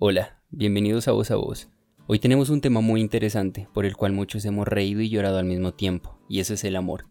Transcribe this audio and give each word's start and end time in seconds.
Hola, 0.00 0.40
bienvenidos 0.50 1.08
a 1.08 1.10
Voz 1.10 1.32
a 1.32 1.34
Voz. 1.34 1.66
Hoy 2.06 2.20
tenemos 2.20 2.50
un 2.50 2.60
tema 2.60 2.80
muy 2.80 3.00
interesante 3.00 3.66
por 3.74 3.84
el 3.84 3.96
cual 3.96 4.12
muchos 4.12 4.44
hemos 4.44 4.68
reído 4.68 5.00
y 5.00 5.08
llorado 5.08 5.38
al 5.38 5.44
mismo 5.44 5.74
tiempo, 5.74 6.16
y 6.28 6.38
eso 6.38 6.54
es 6.54 6.62
el 6.62 6.76
amor. 6.76 7.06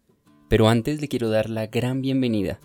Pero 0.47 0.69
antes 0.69 1.01
le 1.01 1.09
quiero 1.09 1.29
dar 1.29 1.49
la 1.49 1.67
gran 1.67 2.01
bienvenida 2.01 2.61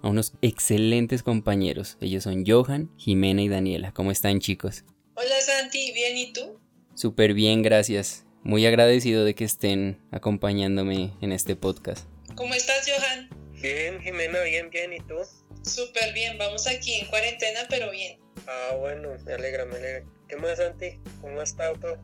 a 0.00 0.08
unos 0.10 0.34
excelentes 0.42 1.24
compañeros. 1.24 1.98
Ellos 2.00 2.22
son 2.22 2.44
Johan, 2.46 2.92
Jimena 2.98 3.42
y 3.42 3.48
Daniela. 3.48 3.90
¿Cómo 3.90 4.12
están 4.12 4.38
chicos? 4.38 4.84
Hola 5.16 5.40
Santi, 5.40 5.90
¿bien 5.92 6.18
y 6.18 6.32
tú? 6.32 6.60
Súper 6.94 7.34
bien, 7.34 7.62
gracias. 7.62 8.26
Muy 8.44 8.66
agradecido 8.66 9.24
de 9.24 9.34
que 9.34 9.42
estén 9.42 10.00
acompañándome 10.12 11.14
en 11.20 11.32
este 11.32 11.56
podcast. 11.56 12.06
¿Cómo 12.36 12.54
estás 12.54 12.88
Johan? 12.88 13.28
Bien, 13.60 14.00
Jimena, 14.00 14.40
bien, 14.42 14.70
bien. 14.70 14.92
¿Y 14.92 15.00
tú? 15.00 15.16
Súper 15.62 16.14
bien, 16.14 16.38
vamos 16.38 16.68
aquí 16.68 16.94
en 16.94 17.08
cuarentena, 17.08 17.62
pero 17.68 17.90
bien. 17.90 18.23
Ah, 18.46 18.74
bueno, 18.78 19.08
me 19.24 19.32
alegra, 19.32 19.64
me 19.64 19.76
alegra. 19.76 20.04
¿Qué 20.28 20.36
más, 20.36 20.58
Santi? 20.58 20.98
¿Cómo 21.20 21.40
has 21.40 21.50
estado 21.50 21.76
todo? 21.76 21.98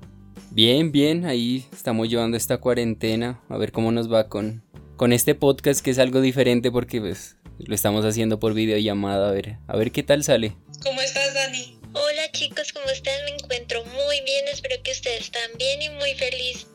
Bien, 0.53 0.91
bien, 0.91 1.27
ahí 1.27 1.67
estamos 1.73 2.09
llevando 2.09 2.37
esta 2.37 2.59
cuarentena, 2.59 3.41
a 3.48 3.57
ver 3.59 3.73
cómo 3.73 3.93
nos 3.93 4.11
va 4.12 4.29
con, 4.29 4.62
con 4.97 5.12
este 5.12 5.34
podcast 5.34 5.84
que 5.84 5.91
es 5.91 5.98
algo 5.98 6.21
diferente 6.21 6.71
porque 6.71 7.01
pues, 7.01 7.37
lo 7.59 7.75
estamos 7.75 8.05
haciendo 8.05 8.41
por 8.41 8.55
videollamada, 8.55 9.29
a 9.29 9.33
ver, 9.33 9.59
a 9.69 9.77
ver 9.77 9.93
qué 9.93 10.03
tal 10.03 10.25
sale. 10.25 10.57
¿Cómo 10.83 11.01
estás, 11.03 11.34
Dani? 11.34 11.79
Hola 11.93 12.33
chicos, 12.33 12.73
¿cómo 12.73 12.89
están? 12.89 13.15
Me 13.27 13.33
encuentro 13.33 13.84
muy 13.84 14.20
bien, 14.25 14.47
espero 14.51 14.77
que 14.83 14.93
ustedes 14.93 15.31
también 15.31 15.83
y 15.83 15.91
muy 15.91 16.15
feliz 16.15 16.67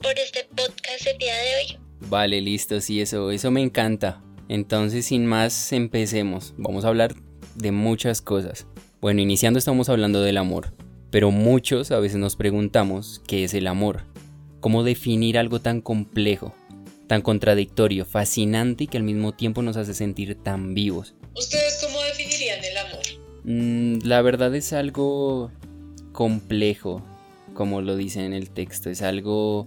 por 0.00 0.16
este 0.18 0.44
podcast 0.56 1.06
el 1.06 1.18
día 1.18 1.34
de 1.34 1.56
hoy. 1.56 1.78
Vale, 2.00 2.40
listo, 2.40 2.80
sí, 2.80 3.00
eso, 3.00 3.30
eso 3.32 3.50
me 3.50 3.62
encanta. 3.62 4.22
Entonces, 4.48 5.06
sin 5.06 5.26
más, 5.26 5.72
empecemos. 5.72 6.54
Vamos 6.56 6.84
a 6.84 6.88
hablar 6.88 7.14
de 7.56 7.72
muchas 7.72 8.22
cosas. 8.22 8.66
Bueno, 9.00 9.20
iniciando 9.20 9.60
estamos 9.60 9.88
hablando 9.88 10.22
del 10.22 10.38
amor, 10.38 10.72
pero 11.12 11.30
muchos 11.30 11.92
a 11.92 12.00
veces 12.00 12.18
nos 12.18 12.34
preguntamos 12.34 13.22
qué 13.28 13.44
es 13.44 13.54
el 13.54 13.68
amor, 13.68 14.00
cómo 14.58 14.82
definir 14.82 15.38
algo 15.38 15.60
tan 15.60 15.80
complejo, 15.80 16.52
tan 17.06 17.22
contradictorio, 17.22 18.04
fascinante 18.04 18.84
y 18.84 18.86
que 18.88 18.96
al 18.96 19.04
mismo 19.04 19.34
tiempo 19.34 19.62
nos 19.62 19.76
hace 19.76 19.94
sentir 19.94 20.34
tan 20.42 20.74
vivos. 20.74 21.14
¿Ustedes 21.36 21.78
cómo 21.80 22.02
definirían 22.02 22.58
el 22.64 22.76
amor? 22.76 23.02
Mm, 23.44 23.98
la 24.04 24.20
verdad 24.20 24.52
es 24.56 24.72
algo 24.72 25.52
complejo, 26.10 27.00
como 27.54 27.82
lo 27.82 27.94
dice 27.94 28.24
en 28.24 28.32
el 28.32 28.50
texto, 28.50 28.90
es 28.90 29.02
algo, 29.02 29.66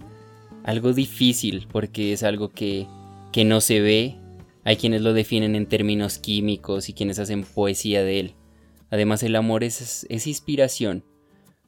algo 0.62 0.92
difícil 0.92 1.68
porque 1.72 2.12
es 2.12 2.22
algo 2.22 2.50
que, 2.50 2.86
que 3.32 3.46
no 3.46 3.62
se 3.62 3.80
ve, 3.80 4.14
hay 4.62 4.76
quienes 4.76 5.00
lo 5.00 5.14
definen 5.14 5.56
en 5.56 5.64
términos 5.64 6.18
químicos 6.18 6.90
y 6.90 6.92
quienes 6.92 7.18
hacen 7.18 7.44
poesía 7.44 8.04
de 8.04 8.20
él. 8.20 8.34
Además 8.92 9.22
el 9.24 9.34
amor 9.34 9.64
es, 9.64 10.06
es 10.08 10.26
inspiración. 10.28 11.04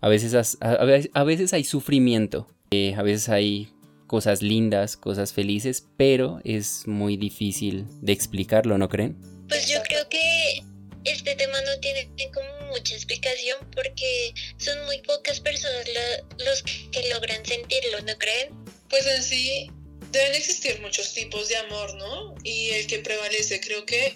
A 0.01 0.09
veces, 0.09 0.35
a, 0.61 0.73
a 1.15 1.25
veces 1.25 1.53
hay 1.55 1.65
sufrimiento, 1.65 2.47
eh, 2.71 2.95
a 2.97 3.03
veces 3.03 3.31
hay 3.31 3.71
cosas 4.07 4.43
lindas, 4.43 4.97
cosas 4.99 5.33
felices, 5.33 5.87
pero 5.97 6.41
es 6.45 6.87
muy 6.87 7.17
difícil 7.17 7.87
de 8.03 8.13
explicarlo, 8.13 8.77
¿no 8.77 8.89
creen? 8.91 9.17
Pues 9.49 9.67
yo 9.67 9.83
creo 9.83 10.07
que 10.11 10.63
este 11.05 11.35
tema 11.37 11.59
no 11.63 11.81
tiene 11.81 12.11
como 12.33 12.71
mucha 12.73 12.95
explicación 12.95 13.57
porque 13.75 14.35
son 14.59 14.85
muy 14.85 14.99
pocas 15.03 15.41
personas 15.41 15.87
lo- 15.89 16.45
los 16.45 16.63
que 16.63 17.09
logran 17.09 17.45
sentirlo, 17.47 18.01
¿no 18.07 18.13
creen? 18.19 18.51
Pues 18.91 19.07
en 19.07 19.23
sí 19.23 19.71
deben 20.13 20.35
existir 20.35 20.79
muchos 20.83 21.15
tipos 21.15 21.49
de 21.49 21.57
amor, 21.57 21.95
¿no? 21.95 22.35
Y 22.45 22.69
el 22.71 22.87
que 22.87 22.99
prevalece 22.99 23.61
creo 23.61 23.87
que 23.87 24.15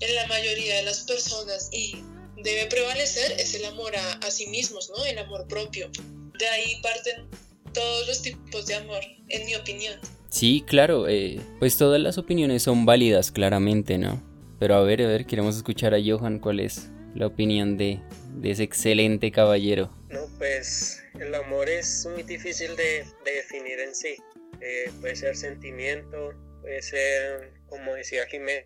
en 0.00 0.14
la 0.16 0.26
mayoría 0.26 0.76
de 0.76 0.82
las 0.82 1.00
personas 1.04 1.68
y 1.72 1.94
debe 2.42 2.66
prevalecer 2.66 3.32
es 3.38 3.54
el 3.54 3.64
amor 3.64 3.94
a, 3.96 4.12
a 4.14 4.30
sí 4.30 4.46
mismos, 4.48 4.90
¿no? 4.96 5.04
El 5.04 5.18
amor 5.18 5.46
propio. 5.48 5.90
De 6.38 6.48
ahí 6.48 6.80
parten 6.82 7.26
todos 7.72 8.06
los 8.06 8.22
tipos 8.22 8.66
de 8.66 8.74
amor, 8.74 9.02
en 9.28 9.46
mi 9.46 9.54
opinión. 9.54 9.98
Sí, 10.28 10.64
claro, 10.66 11.08
eh, 11.08 11.40
pues 11.58 11.76
todas 11.76 12.00
las 12.00 12.18
opiniones 12.18 12.62
son 12.62 12.86
válidas, 12.86 13.30
claramente, 13.30 13.98
¿no? 13.98 14.22
Pero 14.58 14.76
a 14.76 14.82
ver, 14.82 15.02
a 15.02 15.06
ver, 15.06 15.26
queremos 15.26 15.56
escuchar 15.56 15.94
a 15.94 15.98
Johan 16.04 16.38
cuál 16.38 16.60
es 16.60 16.88
la 17.14 17.26
opinión 17.26 17.76
de, 17.76 18.00
de 18.36 18.50
ese 18.50 18.62
excelente 18.62 19.30
caballero. 19.30 19.94
No, 20.08 20.20
pues 20.38 21.02
el 21.18 21.34
amor 21.34 21.68
es 21.68 22.06
muy 22.12 22.22
difícil 22.22 22.74
de, 22.76 23.04
de 23.24 23.32
definir 23.32 23.80
en 23.80 23.94
sí. 23.94 24.16
Eh, 24.60 24.90
puede 25.00 25.16
ser 25.16 25.36
sentimiento, 25.36 26.32
puede 26.60 26.80
ser, 26.80 27.52
como 27.68 27.94
decía 27.94 28.26
Jimena, 28.26 28.64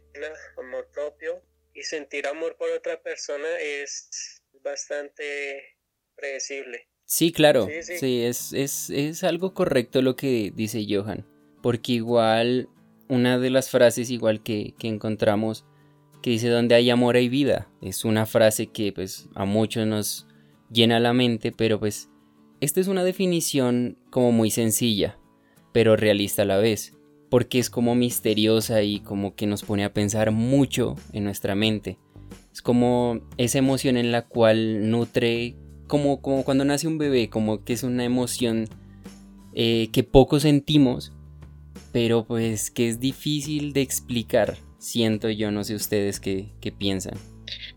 amor 0.59 0.89
propio. 0.93 1.43
Y 1.77 1.83
sentir 1.83 2.27
amor 2.27 2.57
por 2.59 2.71
otra 2.71 3.03
persona 3.03 3.49
es 3.61 4.43
bastante 4.65 5.77
predecible. 6.17 6.89
Sí, 7.05 7.33
claro, 7.33 7.67
Sí, 7.67 7.83
sí. 7.83 7.99
sí, 7.99 8.23
es, 8.23 8.53
es, 8.53 8.91
es 8.91 9.23
algo 9.23 9.55
correcto 9.55 10.03
lo 10.03 10.17
que 10.17 10.51
dice 10.55 10.85
Johan, 10.89 11.27
porque 11.63 11.93
igual 11.93 12.69
una 13.09 13.39
de 13.39 13.51
las 13.51 13.71
frases 13.71 14.11
igual 14.11 14.43
que, 14.43 14.75
que 14.79 14.89
encontramos 14.89 15.65
que 16.23 16.31
dice 16.31 16.49
donde 16.49 16.75
hay 16.75 16.91
amor 16.91 17.15
hay 17.15 17.29
vida, 17.29 17.71
es 17.81 18.05
una 18.05 18.27
frase 18.27 18.69
que 18.69 18.93
pues 18.93 19.29
a 19.35 19.45
muchos 19.45 19.87
nos 19.87 20.27
llena 20.73 20.99
la 20.99 21.13
mente, 21.13 21.53
pero 21.53 21.79
pues 21.79 22.09
esta 22.61 22.81
es 22.81 22.89
una 22.89 23.05
definición 23.05 23.99
como 24.11 24.33
muy 24.33 24.51
sencilla, 24.51 25.19
pero 25.73 25.95
realista 25.95 26.43
a 26.43 26.47
la 26.47 26.57
vez, 26.57 26.95
porque 27.31 27.59
es 27.59 27.71
como 27.71 27.95
misteriosa 27.95 28.83
y 28.83 29.01
como 29.01 29.35
que 29.35 29.47
nos 29.47 29.63
pone 29.63 29.85
a 29.85 29.93
pensar 29.93 30.31
mucho 30.31 30.97
en 31.13 31.25
nuestra 31.25 31.55
mente. 31.55 31.99
Es 32.53 32.63
como 32.63 33.21
esa 33.37 33.59
emoción 33.59 33.97
en 33.97 34.13
la 34.13 34.23
cual 34.23 34.91
nutre 34.91 35.57
como, 35.87 36.21
como 36.21 36.45
cuando 36.45 36.65
nace 36.65 36.89
un 36.89 36.99
bebé, 36.99 37.29
como 37.29 37.65
que 37.65 37.73
es 37.73 37.83
una 37.83 38.05
emoción 38.05 38.69
eh, 39.55 39.89
que 39.93 40.03
poco 40.03 40.41
sentimos, 40.41 41.13
pero 41.93 42.27
pues 42.27 42.71
que 42.71 42.89
es 42.89 43.01
difícil 43.01 43.73
de 43.73 43.83
explicar. 43.83 44.57
Siento 44.79 45.31
yo, 45.31 45.51
no 45.51 45.65
sé 45.65 45.75
ustedes 45.75 46.21
qué, 46.21 46.53
qué 46.61 46.73
piensan. 46.73 47.15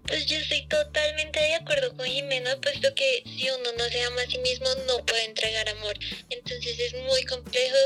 Pues 0.07 0.25
yo 0.25 0.37
estoy 0.37 0.67
totalmente 0.67 1.39
de 1.39 1.55
acuerdo 1.55 1.95
con 1.95 2.05
Jimena, 2.05 2.59
puesto 2.61 2.93
que 2.95 3.23
si 3.25 3.47
uno 3.49 3.69
no 3.77 3.83
se 3.85 4.01
ama 4.03 4.21
a 4.21 4.29
sí 4.29 4.39
mismo 4.39 4.67
no 4.87 5.05
puede 5.05 5.25
entregar 5.25 5.69
amor. 5.69 5.93
Entonces 6.29 6.79
es 6.79 6.93
muy 7.07 7.23
complejo 7.25 7.77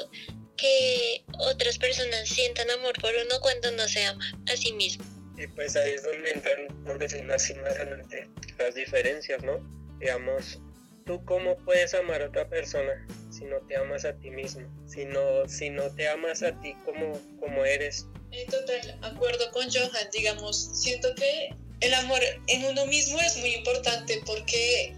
que 0.57 1.23
otras 1.39 1.77
personas 1.77 2.27
sientan 2.27 2.69
amor 2.71 2.93
por 3.01 3.11
uno 3.11 3.39
cuando 3.41 3.71
no 3.71 3.87
se 3.87 4.05
ama 4.05 4.25
a 4.51 4.57
sí 4.57 4.73
mismo. 4.73 5.03
Y 5.37 5.47
pues 5.47 5.75
ahí 5.75 5.91
es 5.91 6.03
donde 6.03 6.31
entran, 6.31 6.67
por 6.85 6.99
decirlo 6.99 7.33
así, 7.33 7.53
más 7.55 7.75
adelante, 7.75 8.29
las 8.57 8.75
diferencias, 8.75 9.43
¿no? 9.43 9.59
Digamos, 9.99 10.59
¿tú 11.05 11.23
cómo 11.25 11.57
puedes 11.57 11.93
amar 11.93 12.21
a 12.21 12.27
otra 12.27 12.47
persona 12.47 13.05
si 13.31 13.45
no 13.45 13.57
te 13.67 13.75
amas 13.75 14.05
a 14.05 14.13
ti 14.13 14.29
mismo? 14.29 14.67
Si 14.87 15.05
no, 15.05 15.47
si 15.47 15.69
no 15.69 15.89
te 15.95 16.07
amas 16.07 16.43
a 16.43 16.59
ti 16.61 16.75
como, 16.85 17.19
como 17.39 17.65
eres. 17.65 18.05
En 18.31 18.47
total 18.47 18.99
acuerdo 19.01 19.51
con 19.51 19.69
Johan, 19.71 20.09
digamos, 20.11 20.69
siento 20.73 21.13
que 21.15 21.49
el 21.81 21.93
amor 21.95 22.21
en 22.47 22.65
uno 22.65 22.85
mismo 22.85 23.19
es 23.19 23.37
muy 23.37 23.55
importante 23.55 24.21
porque 24.25 24.93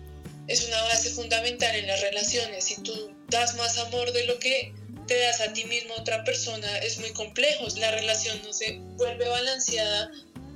es 0.48 0.68
una 0.68 0.82
base 0.84 1.10
fundamental 1.10 1.76
en 1.76 1.88
las 1.88 2.02
relaciones. 2.02 2.66
Si 2.66 2.82
tú 2.84 3.15
das 3.30 3.56
más 3.58 3.78
amor 3.80 4.12
de 4.12 4.26
lo 4.26 4.40
que 4.40 4.74
te 5.08 5.20
das 5.20 5.42
a 5.42 5.54
ti 5.54 5.66
mismo 5.66 5.94
a 5.94 6.02
otra 6.02 6.24
persona, 6.24 6.78
es 6.80 7.00
muy 7.00 7.12
complejo. 7.12 7.66
La 7.78 7.92
relación 7.92 8.40
no 8.44 8.54
se 8.54 8.80
vuelve 8.98 9.28
balanceada 9.28 10.12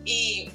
y 0.06 0.50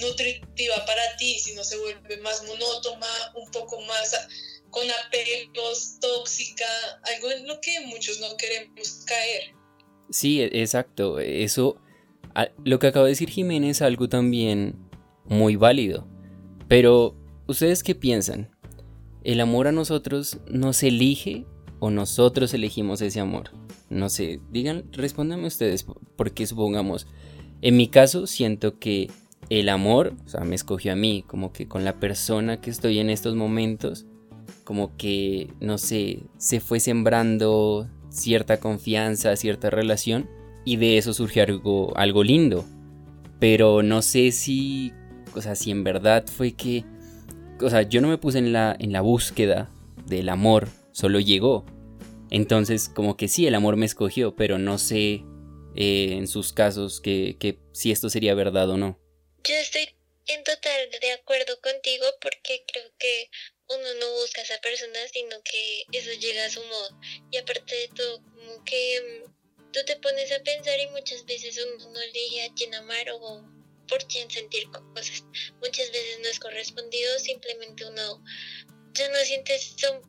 nutritiva 0.00 0.84
para 0.86 1.16
ti, 1.18 1.38
sino 1.38 1.62
se 1.62 1.76
vuelve 1.78 2.16
más 2.18 2.42
monótona, 2.46 3.06
un 3.34 3.50
poco 3.50 3.80
más 3.82 4.28
con 4.70 4.84
apegos, 5.06 5.98
tóxica, 6.00 6.66
algo 7.14 7.30
en 7.30 7.46
lo 7.46 7.60
que 7.60 7.80
muchos 7.86 8.18
no 8.20 8.36
queremos 8.36 9.04
caer. 9.06 9.54
Sí, 10.10 10.40
e- 10.40 10.62
exacto. 10.62 11.20
Eso, 11.20 11.76
lo 12.64 12.78
que 12.78 12.88
acaba 12.88 13.04
de 13.04 13.12
decir 13.12 13.30
Jiménez 13.30 13.82
algo 13.82 14.08
también 14.08 14.76
muy 15.26 15.56
válido. 15.56 16.08
Pero, 16.68 17.14
¿ustedes 17.46 17.82
qué 17.82 17.94
piensan? 17.94 18.50
¿El 19.22 19.40
amor 19.40 19.68
a 19.68 19.72
nosotros 19.72 20.38
nos 20.48 20.82
elige 20.82 21.46
o 21.84 21.90
nosotros 21.90 22.54
elegimos 22.54 23.02
ese 23.02 23.20
amor? 23.20 23.50
No 23.90 24.08
sé, 24.08 24.40
digan, 24.50 24.84
respóndanme 24.92 25.46
ustedes, 25.46 25.86
porque 26.16 26.46
supongamos, 26.46 27.06
en 27.60 27.76
mi 27.76 27.88
caso 27.88 28.26
siento 28.26 28.78
que 28.78 29.10
el 29.50 29.68
amor, 29.68 30.14
o 30.24 30.28
sea, 30.30 30.40
me 30.44 30.54
escogió 30.54 30.92
a 30.92 30.96
mí, 30.96 31.24
como 31.26 31.52
que 31.52 31.68
con 31.68 31.84
la 31.84 32.00
persona 32.00 32.58
que 32.58 32.70
estoy 32.70 33.00
en 33.00 33.10
estos 33.10 33.36
momentos, 33.36 34.06
como 34.64 34.96
que, 34.96 35.50
no 35.60 35.76
sé, 35.76 36.22
se 36.38 36.60
fue 36.60 36.80
sembrando 36.80 37.86
cierta 38.08 38.60
confianza, 38.60 39.36
cierta 39.36 39.68
relación, 39.68 40.26
y 40.64 40.76
de 40.76 40.96
eso 40.96 41.12
surgió 41.12 41.42
algo, 41.42 41.94
algo 41.98 42.24
lindo. 42.24 42.64
Pero 43.40 43.82
no 43.82 44.00
sé 44.00 44.32
si, 44.32 44.94
o 45.34 45.42
sea, 45.42 45.54
si 45.54 45.70
en 45.70 45.84
verdad 45.84 46.24
fue 46.34 46.52
que, 46.52 46.86
o 47.60 47.68
sea, 47.68 47.82
yo 47.82 48.00
no 48.00 48.08
me 48.08 48.16
puse 48.16 48.38
en 48.38 48.54
la, 48.54 48.74
en 48.78 48.90
la 48.90 49.02
búsqueda 49.02 49.68
del 50.06 50.30
amor, 50.30 50.68
solo 50.92 51.20
llegó. 51.20 51.66
Entonces, 52.30 52.88
como 52.88 53.16
que 53.16 53.28
sí, 53.28 53.46
el 53.46 53.54
amor 53.54 53.76
me 53.76 53.86
escogió, 53.86 54.34
pero 54.34 54.58
no 54.58 54.78
sé 54.78 55.24
eh, 55.76 56.10
en 56.12 56.28
sus 56.28 56.52
casos 56.52 57.00
que, 57.00 57.36
que 57.38 57.58
si 57.72 57.90
esto 57.92 58.08
sería 58.10 58.34
verdad 58.34 58.70
o 58.70 58.76
no. 58.76 58.98
Yo 59.44 59.54
estoy 59.54 59.88
en 60.26 60.42
total 60.42 60.88
de 61.00 61.12
acuerdo 61.12 61.60
contigo 61.60 62.06
porque 62.20 62.64
creo 62.66 62.90
que 62.98 63.30
uno 63.68 63.94
no 64.00 64.12
busca 64.20 64.40
a 64.40 64.44
esa 64.44 64.58
persona, 64.60 64.98
sino 65.12 65.36
que 65.42 65.84
eso 65.92 66.12
llega 66.18 66.44
a 66.46 66.50
su 66.50 66.62
modo. 66.64 66.98
Y 67.30 67.38
aparte 67.38 67.74
de 67.74 67.88
todo, 67.88 68.22
como 68.22 68.64
que 68.64 69.22
mm, 69.26 69.70
tú 69.72 69.80
te 69.86 69.96
pones 69.96 70.32
a 70.32 70.42
pensar 70.42 70.78
y 70.80 70.88
muchas 70.88 71.24
veces 71.26 71.58
uno 71.58 71.90
no 71.90 72.00
elige 72.00 72.44
a 72.44 72.54
quién 72.54 72.74
amar 72.74 73.10
o 73.10 73.44
por 73.88 74.06
quién 74.06 74.30
sentir 74.30 74.68
cosas. 74.70 75.24
Muchas 75.60 75.90
veces 75.92 76.20
no 76.20 76.28
es 76.28 76.38
correspondido, 76.38 77.18
simplemente 77.18 77.84
uno 77.84 78.22
ya 78.92 79.08
no 79.08 79.18
siente 79.18 79.54
eso 79.54 80.00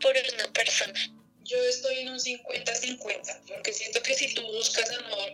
por 0.00 0.14
una 0.34 0.52
persona. 0.52 1.00
Yo 1.44 1.56
estoy 1.64 1.98
en 2.00 2.10
un 2.10 2.18
50-50, 2.18 3.40
porque 3.48 3.72
siento 3.72 4.02
que 4.02 4.14
si 4.14 4.34
tú 4.34 4.42
buscas 4.42 4.90
amor 4.90 5.32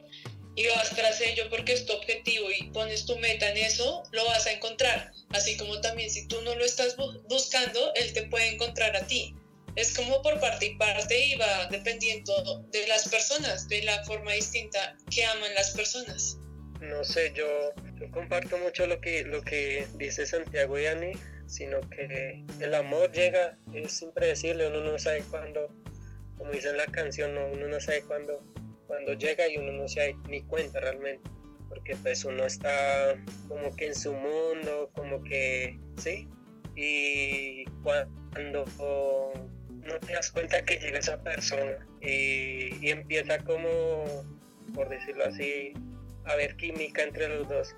y 0.54 0.66
vas 0.66 0.90
tras 0.90 1.20
ello 1.20 1.44
porque 1.50 1.72
es 1.72 1.86
tu 1.86 1.92
objetivo 1.92 2.48
y 2.50 2.70
pones 2.70 3.06
tu 3.06 3.16
meta 3.18 3.48
en 3.50 3.58
eso, 3.58 4.02
lo 4.10 4.24
vas 4.24 4.46
a 4.46 4.52
encontrar. 4.52 5.12
Así 5.30 5.56
como 5.56 5.80
también 5.80 6.10
si 6.10 6.26
tú 6.26 6.40
no 6.42 6.54
lo 6.54 6.64
estás 6.64 6.96
buscando, 7.28 7.94
él 7.94 8.12
te 8.12 8.24
puede 8.24 8.48
encontrar 8.48 8.96
a 8.96 9.06
ti. 9.06 9.34
Es 9.76 9.94
como 9.94 10.20
por 10.22 10.40
parte 10.40 10.66
y 10.66 10.74
parte 10.76 11.26
y 11.26 11.36
va 11.36 11.66
dependiendo 11.66 12.64
de 12.72 12.88
las 12.88 13.08
personas, 13.08 13.68
de 13.68 13.82
la 13.82 14.02
forma 14.04 14.32
distinta 14.32 14.96
que 15.10 15.24
aman 15.24 15.54
las 15.54 15.70
personas. 15.70 16.38
No 16.80 17.04
sé, 17.04 17.32
yo, 17.34 17.46
comparto 18.10 18.58
mucho 18.58 18.86
lo 18.86 19.00
que, 19.00 19.22
lo 19.22 19.42
que 19.42 19.86
dice 19.94 20.26
Santiago 20.26 20.78
y 20.78 20.86
Ani, 20.86 21.12
sino 21.46 21.80
que 21.90 22.44
el 22.60 22.74
amor 22.74 23.12
llega, 23.12 23.56
es 23.72 24.02
impredecible, 24.02 24.66
uno 24.66 24.80
no 24.80 24.98
sabe 24.98 25.22
cuándo, 25.30 25.68
como 26.38 26.52
dice 26.52 26.72
la 26.72 26.86
canción, 26.86 27.36
uno 27.36 27.66
no 27.68 27.80
sabe 27.80 28.02
cuándo 28.02 28.42
cuando 28.88 29.12
llega 29.12 29.46
y 29.46 29.58
uno 29.58 29.72
no 29.72 29.86
se 29.86 30.00
da 30.00 30.18
ni 30.28 30.42
cuenta 30.42 30.80
realmente, 30.80 31.30
porque 31.68 31.94
pues 31.96 32.24
uno 32.24 32.44
está 32.44 33.14
como 33.46 33.76
que 33.76 33.88
en 33.88 33.94
su 33.94 34.12
mundo, 34.14 34.90
como 34.94 35.22
que, 35.22 35.78
¿sí? 35.98 36.26
Y 36.74 37.64
cuando 37.82 38.64
no 39.88 40.00
te 40.00 40.12
das 40.12 40.30
cuenta 40.30 40.64
que 40.64 40.78
llega 40.78 40.98
esa 40.98 41.22
persona 41.22 41.86
y, 42.00 42.88
empieza 42.88 43.38
como, 43.40 44.24
por 44.74 44.88
decirlo 44.88 45.24
así, 45.24 45.74
a 46.24 46.32
haber 46.32 46.56
química 46.56 47.02
entre 47.02 47.28
los 47.28 47.48
dos. 47.48 47.76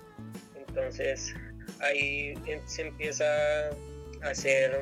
Entonces 0.55 1.33
ahí 1.79 2.33
em, 2.47 2.65
se 2.65 2.83
empieza 2.83 3.25
a 4.23 4.29
hacer 4.29 4.79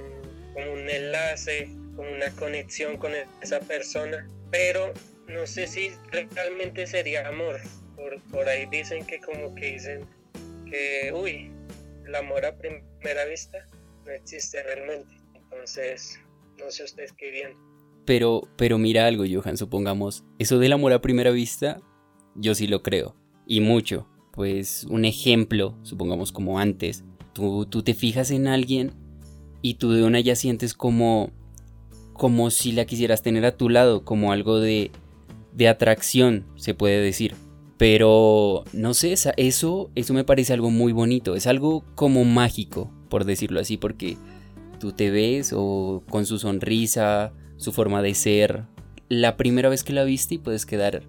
como 0.53 0.73
un 0.73 0.89
enlace, 0.89 1.69
una 2.07 2.29
conexión 2.31 2.97
con 2.97 3.11
esa 3.41 3.59
persona, 3.59 4.27
pero 4.51 4.93
no 5.27 5.45
sé 5.45 5.67
si 5.67 5.91
realmente 6.31 6.87
sería 6.87 7.27
amor. 7.27 7.59
Por, 7.95 8.21
por 8.31 8.47
ahí 8.47 8.65
dicen 8.67 9.05
que 9.05 9.19
como 9.19 9.53
que 9.55 9.73
dicen 9.73 10.05
que, 10.65 11.11
uy, 11.13 11.51
el 12.05 12.15
amor 12.15 12.45
a 12.45 12.57
primera 12.57 13.25
vista 13.25 13.67
no 14.05 14.11
existe 14.11 14.63
realmente. 14.63 15.13
Entonces, 15.35 16.19
no 16.57 16.71
sé 16.71 16.83
ustedes 16.83 17.13
qué 17.13 17.31
bien. 17.31 17.53
Pero, 18.05 18.47
pero 18.57 18.77
mira 18.77 19.05
algo, 19.05 19.23
Johan, 19.29 19.57
supongamos, 19.57 20.23
eso 20.39 20.57
del 20.57 20.73
amor 20.73 20.93
a 20.93 21.01
primera 21.01 21.31
vista, 21.31 21.79
yo 22.35 22.55
sí 22.55 22.67
lo 22.67 22.81
creo. 22.81 23.15
Y 23.45 23.61
mucho. 23.61 24.07
Pues 24.31 24.85
un 24.85 25.05
ejemplo, 25.05 25.77
supongamos 25.83 26.31
como 26.31 26.59
antes, 26.59 27.03
tú, 27.33 27.65
tú 27.65 27.83
te 27.83 27.93
fijas 27.93 28.31
en 28.31 28.47
alguien 28.47 28.93
y 29.61 29.75
tú 29.75 29.91
de 29.91 30.03
una 30.03 30.19
ya 30.21 30.35
sientes 30.35 30.73
como, 30.73 31.31
como 32.19 32.51
si 32.51 32.73
la 32.73 32.83
quisieras 32.83 33.21
tener 33.21 33.45
a 33.45 33.55
tu 33.55 33.69
lado, 33.69 34.03
como 34.03 34.33
algo 34.33 34.59
de, 34.59 34.91
de 35.53 35.69
atracción, 35.69 36.43
se 36.57 36.73
puede 36.73 36.99
decir. 36.99 37.33
Pero 37.77 38.65
no 38.73 38.93
sé, 38.93 39.15
eso, 39.37 39.89
eso 39.95 40.13
me 40.13 40.25
parece 40.25 40.51
algo 40.51 40.69
muy 40.69 40.91
bonito, 40.91 41.35
es 41.35 41.47
algo 41.47 41.85
como 41.95 42.25
mágico, 42.25 42.91
por 43.07 43.23
decirlo 43.23 43.61
así, 43.61 43.77
porque 43.77 44.17
tú 44.81 44.91
te 44.91 45.11
ves 45.11 45.53
o 45.55 46.03
con 46.09 46.25
su 46.25 46.39
sonrisa, 46.39 47.31
su 47.55 47.71
forma 47.71 48.01
de 48.01 48.13
ser, 48.13 48.65
la 49.07 49.37
primera 49.37 49.69
vez 49.69 49.85
que 49.85 49.93
la 49.93 50.03
viste 50.03 50.35
y 50.35 50.39
puedes 50.39 50.65
quedar 50.65 51.03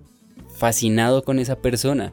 fascinado 0.54 1.24
con 1.24 1.40
esa 1.40 1.56
persona. 1.56 2.12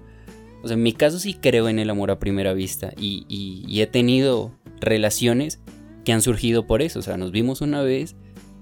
O 0.64 0.68
sea, 0.68 0.74
en 0.74 0.82
mi 0.82 0.94
caso 0.94 1.20
sí 1.20 1.36
creo 1.36 1.70
en 1.70 1.78
el 1.78 1.92
amor 1.92 2.10
a 2.10 2.18
primera 2.18 2.54
vista 2.54 2.94
y, 2.98 3.28
y 3.30 3.80
he 3.80 3.86
tenido 3.86 4.54
relaciones 4.80 5.60
que 6.04 6.14
han 6.14 6.24
surgido 6.24 6.66
por 6.66 6.82
eso. 6.82 6.98
O 6.98 7.04
sea, 7.04 7.16
nos 7.18 7.32
vimos 7.32 7.62
una 7.62 7.84
vez 7.84 8.16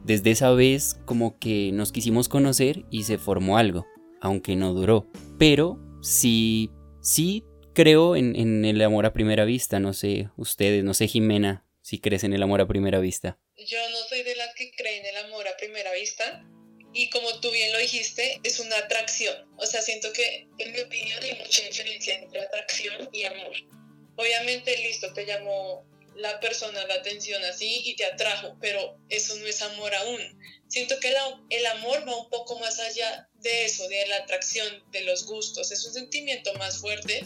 desde 0.05 0.31
esa 0.31 0.51
vez 0.51 0.97
como 1.05 1.39
que 1.39 1.71
nos 1.73 1.91
quisimos 1.91 2.29
conocer 2.29 2.85
y 2.91 3.03
se 3.03 3.17
formó 3.17 3.57
algo, 3.57 3.87
aunque 4.21 4.55
no 4.55 4.73
duró. 4.73 5.07
Pero 5.39 5.79
sí, 6.01 6.69
sí 7.01 7.43
creo 7.73 8.15
en, 8.15 8.65
el 8.65 8.81
amor 8.81 9.05
a 9.05 9.13
primera 9.13 9.45
vista, 9.45 9.79
no 9.79 9.93
sé, 9.93 10.29
ustedes, 10.37 10.83
no 10.83 10.93
sé 10.93 11.07
Jimena, 11.07 11.65
si 11.81 11.99
crees 11.99 12.23
en 12.23 12.33
el 12.33 12.43
amor 12.43 12.61
a 12.61 12.67
primera 12.67 12.99
vista. 12.99 13.39
Yo 13.57 13.79
no 13.89 13.97
soy 14.07 14.21
de 14.23 14.35
las 14.35 14.53
que 14.55 14.71
creen 14.71 15.05
en 15.05 15.15
el 15.15 15.25
amor 15.25 15.47
a 15.47 15.57
primera 15.57 15.91
vista. 15.93 16.45
Y 16.93 17.09
como 17.09 17.41
tú 17.41 17.51
bien 17.51 17.73
lo 17.73 17.79
dijiste, 17.79 18.39
es 18.43 18.59
una 18.61 18.77
atracción. 18.77 19.35
O 19.57 19.65
sea, 19.65 19.81
siento 19.81 20.13
que, 20.13 20.47
en 20.59 20.71
mi 20.71 20.79
opinión, 20.79 21.21
hay 21.21 21.37
mucha 21.37 21.61
diferencia 21.63 22.15
entre 22.15 22.39
atracción 22.39 23.09
y 23.11 23.23
amor. 23.23 23.51
Obviamente, 24.15 24.77
listo, 24.77 25.11
te 25.11 25.25
llamó 25.25 25.85
la 26.15 26.39
persona 26.39 26.85
la 26.87 26.95
atención 26.95 27.43
así 27.43 27.81
y 27.85 27.95
te 27.95 28.05
atrajo, 28.05 28.57
pero 28.61 28.97
eso 29.09 29.35
no 29.35 29.45
es 29.45 29.61
amor 29.61 29.93
aún. 29.93 30.21
Siento 30.67 30.99
que 30.99 31.13
el 31.49 31.65
amor 31.67 32.07
va 32.07 32.15
un 32.17 32.29
poco 32.29 32.59
más 32.59 32.79
allá 32.79 33.29
de 33.41 33.65
eso, 33.65 33.87
de 33.87 34.07
la 34.07 34.17
atracción, 34.17 34.83
de 34.91 35.01
los 35.01 35.25
gustos. 35.25 35.71
Es 35.71 35.85
un 35.85 35.93
sentimiento 35.93 36.53
más 36.55 36.79
fuerte 36.79 37.25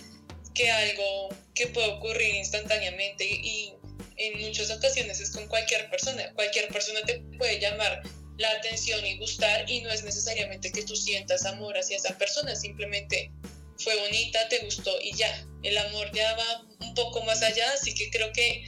que 0.53 0.69
algo 0.69 1.29
que 1.53 1.67
puede 1.67 1.87
ocurrir 1.87 2.35
instantáneamente 2.35 3.25
y, 3.25 3.73
en 4.17 4.41
muchas 4.41 4.69
ocasiones 4.69 5.21
es 5.21 5.31
con 5.31 5.47
cualquier 5.47 5.89
persona. 5.89 6.33
Cualquier 6.33 6.67
persona 6.67 7.01
te 7.05 7.21
puede 7.37 7.57
llamar 7.59 8.01
la 8.37 8.51
atención 8.51 9.05
y 9.05 9.17
gustar 9.17 9.69
y 9.69 9.79
no 9.81 9.89
es 9.89 10.03
necesariamente 10.03 10.71
que 10.71 10.83
tú 10.83 10.95
sientas 10.95 11.45
amor 11.45 11.77
hacia 11.77 11.95
esa 11.95 12.17
persona, 12.17 12.53
simplemente 12.55 13.31
fue 13.79 13.95
bonita, 13.99 14.47
te 14.49 14.59
gustó 14.59 14.91
y 15.01 15.15
ya. 15.15 15.45
El 15.63 15.77
amor 15.77 16.11
ya 16.13 16.35
va 16.35 16.65
un 16.79 16.93
poco 16.93 17.23
más 17.23 17.41
allá, 17.41 17.73
así 17.73 17.93
que 17.93 18.09
creo 18.09 18.31
que 18.33 18.63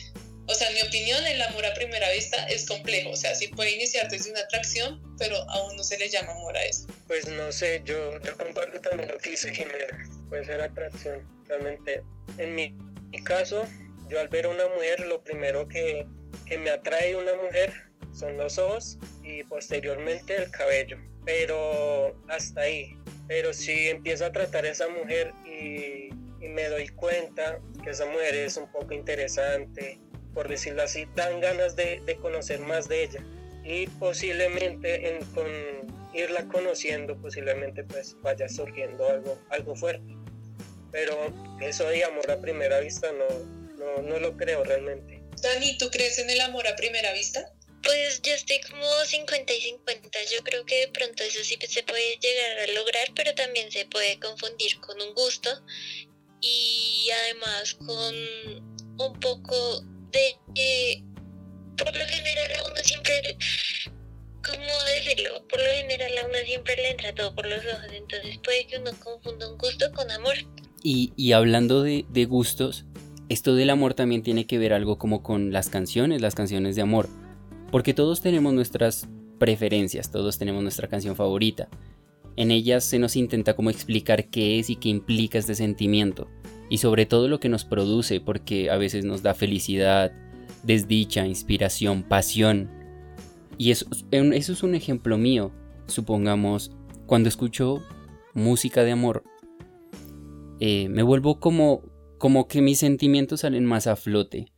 o 0.52 0.54
sea, 0.54 0.68
en 0.70 0.76
mi 0.76 0.82
opinión, 0.82 1.26
el 1.26 1.42
amor 1.42 1.66
a 1.66 1.74
primera 1.74 2.12
vista 2.12 2.46
es 2.48 2.66
complejo. 2.66 3.12
O 3.12 3.16
sea, 3.16 3.34
sí 3.36 3.48
puede 3.48 3.72
iniciar 3.72 4.10
desde 4.10 4.32
una 4.32 4.42
atracción, 4.42 5.02
pero 5.18 5.38
aún 5.50 5.78
no 5.78 5.84
se 5.84 5.98
le 5.98 6.10
llama 6.10 6.34
amor 6.34 6.58
a 6.58 6.66
eso. 6.66 6.88
Pues 7.08 7.28
no 7.30 7.52
sé, 7.52 7.82
yo, 7.86 8.20
yo 8.22 8.38
comparto 8.38 8.82
también 8.82 9.10
lo 9.10 9.18
que 9.18 9.32
dice 9.32 9.54
Jimena. 9.54 10.10
Puede 10.30 10.44
ser 10.44 10.62
atracción. 10.62 11.26
Realmente, 11.48 12.04
en 12.38 12.56
mi, 12.56 12.76
caso, 13.24 13.66
yo 14.10 14.20
al 14.20 14.28
ver 14.28 14.46
a 14.46 14.50
una 14.50 14.68
mujer, 14.68 15.00
lo 15.02 15.24
primero 15.24 15.68
que, 15.68 16.06
que 16.46 16.58
me 16.58 16.70
atrae 16.70 17.16
una 17.16 17.34
mujer 17.36 17.74
son 18.14 18.36
los 18.36 18.58
ojos 18.58 18.98
y 19.24 19.44
posteriormente 19.44 20.36
el 20.36 20.52
cabello. 20.52 20.98
Pero 21.24 22.20
hasta 22.28 22.62
ahí. 22.62 22.98
Pero 23.32 23.54
si 23.54 23.88
empiezo 23.88 24.26
a 24.26 24.34
tratar 24.34 24.66
a 24.66 24.72
esa 24.72 24.90
mujer 24.90 25.32
y, 25.46 26.10
me 26.50 26.68
doy 26.68 26.90
cuenta 26.90 27.62
que 27.82 27.92
esa 27.92 28.06
mujer 28.06 28.36
es 28.36 28.58
un 28.58 28.70
poco 28.70 28.94
interesante, 28.94 30.02
por 30.34 30.50
decirlo 30.50 30.84
así, 30.84 31.08
dan 31.16 31.40
ganas 31.40 31.78
de, 31.78 32.02
conocer 32.22 32.60
más 32.60 32.90
de 32.90 33.04
ella 33.04 33.24
y 33.64 33.88
posiblemente 33.88 35.16
en, 35.16 35.24
con 35.28 35.48
irla 36.14 36.46
conociendo 36.50 37.16
posiblemente 37.22 37.86
pues 37.86 38.18
vaya 38.22 38.50
surgiendo 38.50 39.08
algo, 39.08 39.40
algo 39.50 39.78
fuerte. 39.78 40.14
Pero 40.92 41.16
eso 41.62 41.88
de 41.88 42.04
amor 42.04 42.30
a 42.30 42.42
primera 42.42 42.82
vista 42.82 43.14
no, 43.14 44.02
no, 44.02 44.20
lo 44.20 44.36
creo 44.36 44.66
realmente. 44.66 45.24
Dani, 45.42 45.78
¿tú 45.78 45.90
crees 45.90 46.20
en 46.20 46.30
el 46.30 46.42
amor 46.42 46.68
a 46.68 46.76
primera 46.76 47.14
vista? 47.14 47.54
Pues 47.84 48.22
yo 48.22 48.34
estoy 48.34 48.60
como 48.70 48.86
50 49.06 49.54
y 49.54 49.62
50. 49.62 50.20
Yo 50.32 50.44
creo 50.44 50.66
que 50.66 50.82
de 50.82 50.88
pronto 50.90 51.24
eso 51.24 51.44
sí 51.44 51.58
se 51.68 51.84
puede 51.84 52.18
llegar 52.22 52.60
a 52.60 52.74
lograr, 52.74 53.08
pero 53.16 53.34
también 53.34 53.72
se 53.72 53.86
puede 53.86 54.20
confundir 54.20 54.80
con 54.82 55.02
un 55.02 55.14
gusto 55.14 55.50
y 56.42 57.10
además 57.24 57.76
con 57.76 58.16
un 58.98 59.20
poco 59.20 59.84
de 60.12 60.36
que 60.56 61.04
por 61.78 61.96
lo 61.96 62.06
general 62.06 62.52
a 62.60 62.72
uno 62.72 62.84
siempre, 62.84 63.38
¿cómo 64.44 64.84
decirlo? 64.96 65.48
Por 65.48 65.60
lo 65.60 65.72
general 65.72 66.18
a 66.18 66.28
uno 66.28 66.38
siempre 66.46 66.76
le 66.76 66.92
entra 66.92 67.14
todo 67.14 67.34
por 67.34 67.46
los 67.48 67.60
ojos, 67.66 67.92
entonces 67.92 68.38
puede 68.44 68.68
que 68.68 68.78
uno 68.78 68.92
confunda 69.04 69.50
un 69.50 69.58
gusto 69.58 69.92
con 69.94 70.10
amor. 70.12 70.36
Y, 70.84 71.14
y 71.16 71.32
hablando 71.32 71.84
de, 71.84 72.06
de 72.10 72.26
gustos, 72.26 72.86
esto 73.30 73.56
del 73.56 73.70
amor 73.70 73.94
también 73.94 74.24
tiene 74.24 74.46
que 74.46 74.58
ver 74.58 74.74
algo 74.74 74.98
como 74.98 75.24
con 75.24 75.52
las 75.52 75.70
canciones, 75.70 76.22
las 76.22 76.36
canciones 76.36 76.76
de 76.76 76.82
amor. 76.82 77.08
Porque 77.72 77.94
todos 77.94 78.22
tenemos 78.22 78.54
nuestras 78.54 79.08
preferencias, 79.40 80.12
todos 80.12 80.38
tenemos 80.38 80.62
nuestra 80.62 80.88
canción 80.88 81.16
favorita. 81.16 81.70
En 82.36 82.52
ellas 82.52 82.84
se 82.84 83.00
nos 83.00 83.16
intenta 83.16 83.56
como 83.56 83.70
explicar 83.70 84.30
qué 84.30 84.60
es 84.60 84.70
y 84.70 84.76
qué 84.76 84.90
implica 84.90 85.38
este 85.38 85.56
sentimiento 85.56 86.28
y 86.72 86.78
sobre 86.78 87.06
todo 87.06 87.28
lo 87.28 87.42
que 87.42 87.50
nos 87.50 87.66
produce, 87.66 88.22
porque 88.22 88.70
a 88.70 88.78
veces 88.78 89.04
nos 89.04 89.22
da 89.22 89.34
felicidad, 89.34 90.14
desdicha, 90.64 91.28
inspiración, 91.28 92.04
pasión. 92.04 92.70
Y 93.58 93.72
eso, 93.72 93.86
es 94.12 94.64
un 94.64 94.74
ejemplo 94.74 95.18
mío. 95.18 95.52
Supongamos, 95.88 96.72
cuando 97.08 97.28
escucho 97.28 97.82
música 98.34 98.86
de 98.86 98.92
amor, 98.92 99.26
eh, 100.62 100.88
me 100.88 101.04
vuelvo 101.04 101.42
como, 101.42 101.84
como 102.18 102.48
que 102.48 102.62
mis 102.62 102.80
sentimientos 102.80 103.42
salen 103.42 103.66
más 103.66 103.88
a 103.88 103.98
flote. 103.98 104.54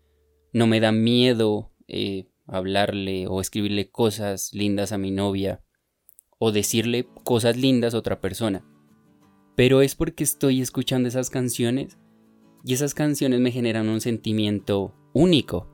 No 0.52 0.68
me 0.68 0.80
da 0.80 0.92
miedo 0.92 1.72
eh, 1.88 2.28
hablarle 2.46 3.28
o 3.28 3.42
escribirle 3.42 3.90
cosas 3.90 4.54
lindas 4.54 4.92
a 4.92 4.98
mi 4.98 5.12
novia 5.12 5.64
o 6.40 6.52
decirle 6.52 7.08
cosas 7.24 7.58
lindas 7.58 7.94
a 7.94 7.98
otra 7.98 8.20
persona. 8.20 8.66
Pero 9.56 9.82
es 9.82 9.96
porque 9.96 10.24
estoy 10.24 10.62
escuchando 10.62 11.08
esas 11.08 11.30
canciones 11.30 11.98
y 12.66 12.74
esas 12.74 12.94
canciones 12.94 13.40
me 13.40 13.52
generan 13.52 13.88
un 13.90 14.02
sentimiento 14.02 14.94
único, 15.14 15.70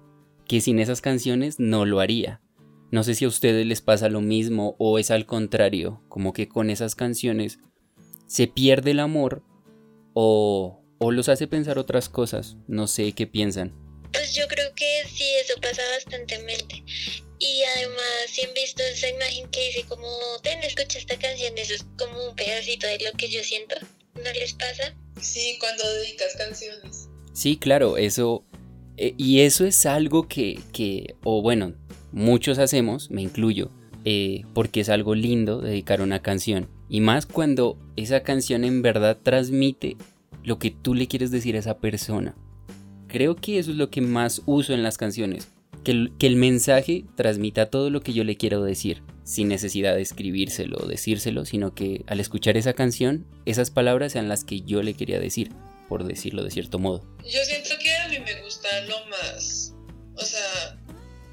que 0.47 0.61
sin 0.61 0.79
esas 0.79 1.01
canciones 1.01 1.59
no 1.59 1.85
lo 1.85 1.99
haría. 1.99 2.41
No 2.91 3.03
sé 3.03 3.13
si 3.13 3.25
a 3.25 3.29
ustedes 3.29 3.65
les 3.65 3.81
pasa 3.81 4.09
lo 4.09 4.21
mismo 4.21 4.75
o 4.79 4.97
es 4.99 5.11
al 5.11 5.25
contrario, 5.25 6.01
como 6.09 6.33
que 6.33 6.49
con 6.49 6.69
esas 6.69 6.95
canciones 6.95 7.59
se 8.25 8.47
pierde 8.47 8.91
el 8.91 8.99
amor 8.99 9.43
o, 10.13 10.81
o 10.97 11.11
los 11.11 11.29
hace 11.29 11.47
pensar 11.47 11.77
otras 11.77 12.09
cosas. 12.09 12.57
No 12.67 12.87
sé 12.87 13.11
qué 13.13 13.27
piensan. 13.27 13.73
Pues 14.11 14.33
yo 14.33 14.47
creo 14.47 14.73
que 14.75 15.03
sí, 15.13 15.25
eso 15.43 15.59
pasa 15.61 15.81
bastantemente. 15.91 16.83
Y 17.39 17.63
además, 17.75 18.03
si 18.27 18.43
han 18.43 18.53
visto 18.53 18.83
esa 18.83 19.09
imagen 19.09 19.49
que 19.49 19.67
dice 19.67 19.85
como, 19.87 20.07
ten, 20.43 20.61
escucha 20.63 20.99
esta 20.99 21.17
canción, 21.17 21.57
eso 21.57 21.73
es 21.73 21.85
como 21.97 22.29
un 22.29 22.35
pedacito 22.35 22.85
de 22.87 22.99
lo 22.99 23.11
que 23.17 23.29
yo 23.29 23.43
siento. 23.43 23.75
¿No 24.15 24.31
les 24.33 24.53
pasa? 24.53 24.93
Sí, 25.21 25.57
cuando 25.59 25.89
dedicas 25.93 26.35
canciones. 26.37 27.07
Sí, 27.33 27.57
claro, 27.57 27.97
eso... 27.97 28.43
Eh, 28.97 29.13
y 29.17 29.41
eso 29.41 29.65
es 29.65 29.85
algo 29.85 30.27
que, 30.27 30.59
que, 30.73 31.15
o 31.23 31.41
bueno, 31.41 31.73
muchos 32.11 32.59
hacemos, 32.59 33.09
me 33.09 33.21
incluyo, 33.21 33.71
eh, 34.03 34.41
porque 34.53 34.81
es 34.81 34.89
algo 34.89 35.15
lindo 35.15 35.61
dedicar 35.61 36.01
una 36.01 36.21
canción. 36.21 36.69
Y 36.89 36.99
más 36.99 37.25
cuando 37.25 37.77
esa 37.95 38.23
canción 38.23 38.65
en 38.65 38.81
verdad 38.81 39.17
transmite 39.23 39.95
lo 40.43 40.59
que 40.59 40.71
tú 40.71 40.95
le 40.95 41.07
quieres 41.07 41.31
decir 41.31 41.55
a 41.55 41.59
esa 41.59 41.77
persona. 41.77 42.35
Creo 43.09 43.35
que 43.35 43.59
eso 43.59 43.71
es 43.71 43.77
lo 43.77 43.89
que 43.89 44.01
más 44.01 44.43
uso 44.45 44.73
en 44.73 44.83
las 44.83 44.97
canciones. 44.97 45.47
Que 45.83 45.91
el, 45.91 46.11
que 46.19 46.27
el 46.27 46.35
mensaje 46.35 47.05
transmita 47.15 47.69
todo 47.69 47.89
lo 47.89 48.01
que 48.01 48.13
yo 48.13 48.23
le 48.23 48.37
quiero 48.37 48.63
decir, 48.63 49.01
sin 49.23 49.47
necesidad 49.47 49.95
de 49.95 50.01
escribírselo 50.01 50.77
o 50.77 50.85
decírselo, 50.85 51.45
sino 51.45 51.73
que 51.73 52.03
al 52.07 52.19
escuchar 52.19 52.57
esa 52.57 52.73
canción, 52.73 53.25
esas 53.45 53.71
palabras 53.71 54.11
sean 54.11 54.29
las 54.29 54.43
que 54.43 54.61
yo 54.61 54.83
le 54.83 54.93
quería 54.93 55.19
decir, 55.19 55.51
por 55.87 56.03
decirlo 56.03 56.43
de 56.43 56.51
cierto 56.51 56.79
modo. 56.79 57.03
Yo 57.23 57.43
siento 57.45 57.71
que 57.81 57.95
a 57.95 58.07
mí 58.09 58.19
me 58.19 58.41
gusta 58.43 58.67
lo 58.81 59.05
más, 59.07 59.73
o 60.15 60.25
sea, 60.25 60.77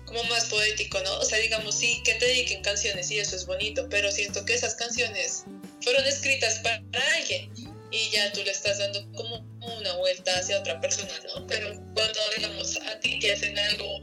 como 0.07 0.23
más 0.25 0.47
poético, 0.47 0.99
¿no? 1.03 1.19
O 1.19 1.25
sea, 1.25 1.39
digamos, 1.39 1.75
sí, 1.75 2.01
que 2.05 2.15
te 2.15 2.27
dediquen 2.27 2.63
canciones 2.63 3.11
y 3.11 3.19
eso 3.19 3.37
es 3.37 3.45
bonito, 3.45 3.89
pero 3.91 4.11
siento 4.11 4.45
que 4.45 4.55
esas 4.55 4.77
canciones 4.77 5.45
fueron 5.83 6.05
escritas 6.07 6.61
para 6.61 6.83
alguien 7.19 7.51
y 7.91 8.11
ya 8.11 8.33
tú 8.33 8.43
le 8.45 8.51
estás 8.51 8.79
dando 8.79 9.11
como 9.13 9.45
una 9.75 9.97
vuelta 9.97 10.39
hacia 10.39 10.61
otra 10.61 10.81
persona, 10.81 11.13
¿no? 11.35 11.47
Pero 11.47 11.69
cuando, 11.95 12.21
digamos, 12.37 12.77
a 12.81 13.01
ti 13.01 13.19
te 13.19 13.33
hacen 13.33 13.59
algo 13.59 14.01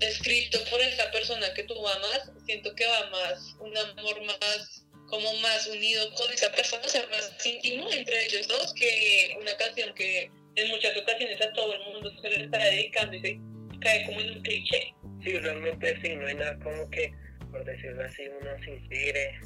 escrito 0.00 0.58
por 0.70 0.80
esa 0.80 1.10
persona 1.10 1.52
que 1.54 1.64
tú 1.64 1.74
amas, 1.86 2.30
siento 2.46 2.74
que 2.74 2.86
va 2.86 3.10
más, 3.10 3.56
un 3.60 3.76
amor 3.76 4.22
más, 4.24 4.86
como 5.08 5.32
más 5.38 5.66
unido 5.66 6.12
con 6.14 6.32
esa 6.32 6.50
persona, 6.52 6.82
o 6.84 6.88
sea, 6.88 7.06
más 7.10 7.34
íntimo 7.44 7.90
entre 7.90 8.26
ellos 8.26 8.48
dos 8.48 8.74
que 8.74 9.36
una 9.40 9.56
canción 9.56 9.94
que 9.94 10.30
en 10.56 10.68
muchas 10.68 10.96
ocasiones 10.96 11.40
a 11.40 11.52
todo 11.52 11.74
el 11.74 11.80
mundo 11.92 12.12
se 12.20 12.30
le 12.30 12.44
está 12.44 12.58
dedicando 12.58 13.16
y 13.16 13.20
se 13.20 13.40
cae 13.80 14.06
como 14.06 14.20
en 14.20 14.30
un 14.36 14.42
cliché. 14.42 14.94
Sí, 15.22 15.38
realmente 15.38 16.00
sí, 16.02 16.16
no 16.16 16.26
hay 16.26 16.34
nada 16.34 16.58
como 16.60 16.88
que, 16.90 17.12
por 17.50 17.64
decirlo 17.64 18.04
así, 18.04 18.22
uno 18.40 18.50
se 18.64 18.70
inspire 18.72 19.40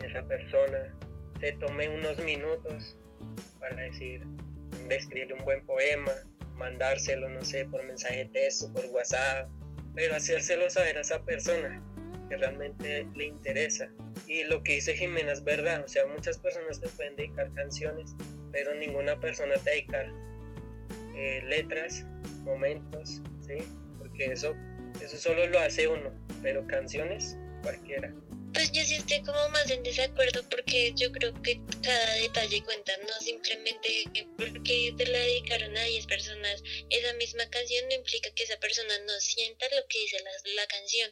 en 0.00 0.10
esa 0.10 0.26
persona, 0.26 0.94
se 1.40 1.52
tome 1.52 1.88
unos 1.88 2.18
minutos 2.18 2.96
para 3.60 3.76
decir, 3.76 4.22
escribir 4.90 5.32
un 5.32 5.44
buen 5.44 5.64
poema, 5.66 6.12
mandárselo, 6.56 7.28
no 7.28 7.44
sé, 7.44 7.64
por 7.66 7.84
mensaje 7.84 8.18
de 8.18 8.24
texto, 8.26 8.72
por 8.72 8.84
WhatsApp, 8.86 9.48
pero 9.94 10.14
hacérselo 10.14 10.68
saber 10.70 10.98
a 10.98 11.00
esa 11.00 11.22
persona 11.24 11.82
que 12.28 12.36
realmente 12.36 13.06
le 13.14 13.26
interesa. 13.26 13.88
Y 14.26 14.44
lo 14.44 14.62
que 14.62 14.74
dice 14.74 14.96
Jimena 14.96 15.32
es 15.32 15.44
verdad, 15.44 15.82
o 15.84 15.88
sea, 15.88 16.06
muchas 16.06 16.38
personas 16.38 16.80
te 16.80 16.88
pueden 16.88 17.16
dedicar 17.16 17.52
canciones, 17.54 18.14
pero 18.52 18.74
ninguna 18.74 19.18
persona 19.20 19.54
te 19.62 19.70
dedica 19.70 20.06
eh, 21.16 21.42
letras, 21.46 22.04
momentos, 22.42 23.22
¿sí? 23.46 23.58
Porque 23.98 24.26
eso, 24.26 24.54
eso 25.00 25.16
solo 25.16 25.46
lo 25.46 25.58
hace 25.58 25.88
uno, 25.88 26.10
pero 26.42 26.66
canciones 26.66 27.36
cualquiera. 27.62 28.12
Pues 28.54 28.70
yo 28.72 28.84
sí 28.84 28.94
estoy 28.94 29.20
como 29.22 29.48
más 29.50 29.68
en 29.70 29.82
desacuerdo 29.82 30.48
porque 30.48 30.92
yo 30.94 31.10
creo 31.12 31.32
que 31.42 31.60
cada 31.82 32.14
detalle 32.14 32.62
cuenta, 32.62 32.96
no 32.98 33.12
simplemente 33.20 34.06
porque 34.38 34.94
te 34.96 35.06
la 35.06 35.18
dedicaron 35.18 35.76
a 35.76 35.82
10 35.82 36.06
personas 36.06 36.62
esa 36.88 37.12
misma 37.14 37.48
canción 37.50 37.86
no 37.88 37.94
implica 37.96 38.30
que 38.32 38.44
esa 38.44 38.56
persona 38.58 38.96
no 39.00 39.12
sienta 39.20 39.66
lo 39.74 39.86
que 39.88 39.98
dice 39.98 40.18
la, 40.22 40.30
la 40.54 40.66
canción. 40.68 41.10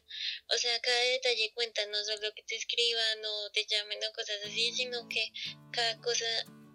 O 0.54 0.56
sea, 0.58 0.78
cada 0.80 1.00
detalle 1.00 1.52
cuenta, 1.54 1.84
no 1.87 2.04
solo 2.04 2.32
que 2.34 2.42
te 2.44 2.56
escriban 2.56 3.25
o 3.25 3.50
te 3.50 3.66
llamen 3.66 3.99
o 4.08 4.12
cosas 4.12 4.37
así, 4.46 4.72
sino 4.72 5.08
que 5.08 5.25
cada 5.72 5.99
cosa 6.00 6.26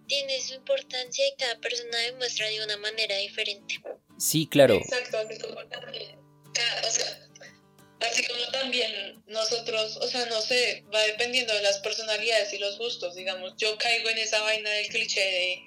tiene 0.07 0.41
su 0.41 0.53
importancia 0.55 1.25
y 1.27 1.35
cada 1.37 1.59
persona 1.59 1.97
demuestra 1.99 2.47
de 2.49 2.63
una 2.63 2.77
manera 2.77 3.15
diferente. 3.17 3.75
Sí, 4.19 4.47
claro. 4.47 4.75
Exacto, 4.75 5.17
como 5.41 5.65
también, 5.67 6.19
cada- 6.53 6.87
o 6.87 6.91
sea, 6.91 7.26
así 7.99 8.25
como 8.27 8.45
también 8.51 9.23
nosotros, 9.27 9.97
o 9.97 10.07
sea, 10.07 10.25
no 10.27 10.41
sé, 10.41 10.83
va 10.93 11.01
dependiendo 11.03 11.53
de 11.53 11.61
las 11.61 11.79
personalidades 11.79 12.53
y 12.53 12.57
los 12.59 12.77
gustos, 12.77 13.15
digamos, 13.15 13.53
yo 13.57 13.77
caigo 13.77 14.09
en 14.09 14.17
esa 14.19 14.41
vaina 14.41 14.69
del 14.69 14.87
cliché 14.87 15.19
de, 15.21 15.61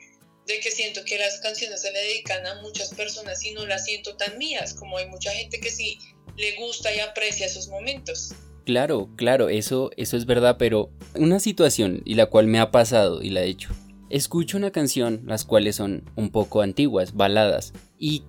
de 0.46 0.60
que 0.60 0.70
siento 0.70 1.04
que 1.04 1.18
las 1.18 1.40
canciones 1.40 1.82
se 1.82 1.92
le 1.92 2.00
dedican 2.00 2.46
a 2.46 2.60
muchas 2.62 2.94
personas 2.94 3.44
y 3.44 3.52
no 3.52 3.66
las 3.66 3.84
siento 3.84 4.16
tan 4.16 4.38
mías, 4.38 4.74
como 4.74 4.98
hay 4.98 5.06
mucha 5.08 5.30
gente 5.32 5.60
que 5.60 5.70
sí 5.70 5.98
le 6.36 6.56
gusta 6.56 6.94
y 6.94 7.00
aprecia 7.00 7.46
esos 7.46 7.68
momentos. 7.68 8.34
Claro, 8.64 9.10
claro, 9.16 9.48
eso, 9.48 9.90
eso 9.96 10.16
es 10.16 10.26
verdad, 10.26 10.56
pero 10.58 10.90
una 11.14 11.40
situación 11.40 12.02
y 12.04 12.14
la 12.14 12.26
cual 12.26 12.46
me 12.46 12.60
ha 12.60 12.70
pasado 12.70 13.22
y 13.22 13.30
la 13.30 13.42
he 13.42 13.48
hecho. 13.48 13.70
Escucho 14.10 14.56
una 14.56 14.70
canción, 14.70 15.22
las 15.26 15.44
cuales 15.44 15.76
son 15.76 16.04
un 16.16 16.30
poco 16.30 16.62
antiguas, 16.62 17.14
baladas, 17.14 17.72
y 17.98 18.24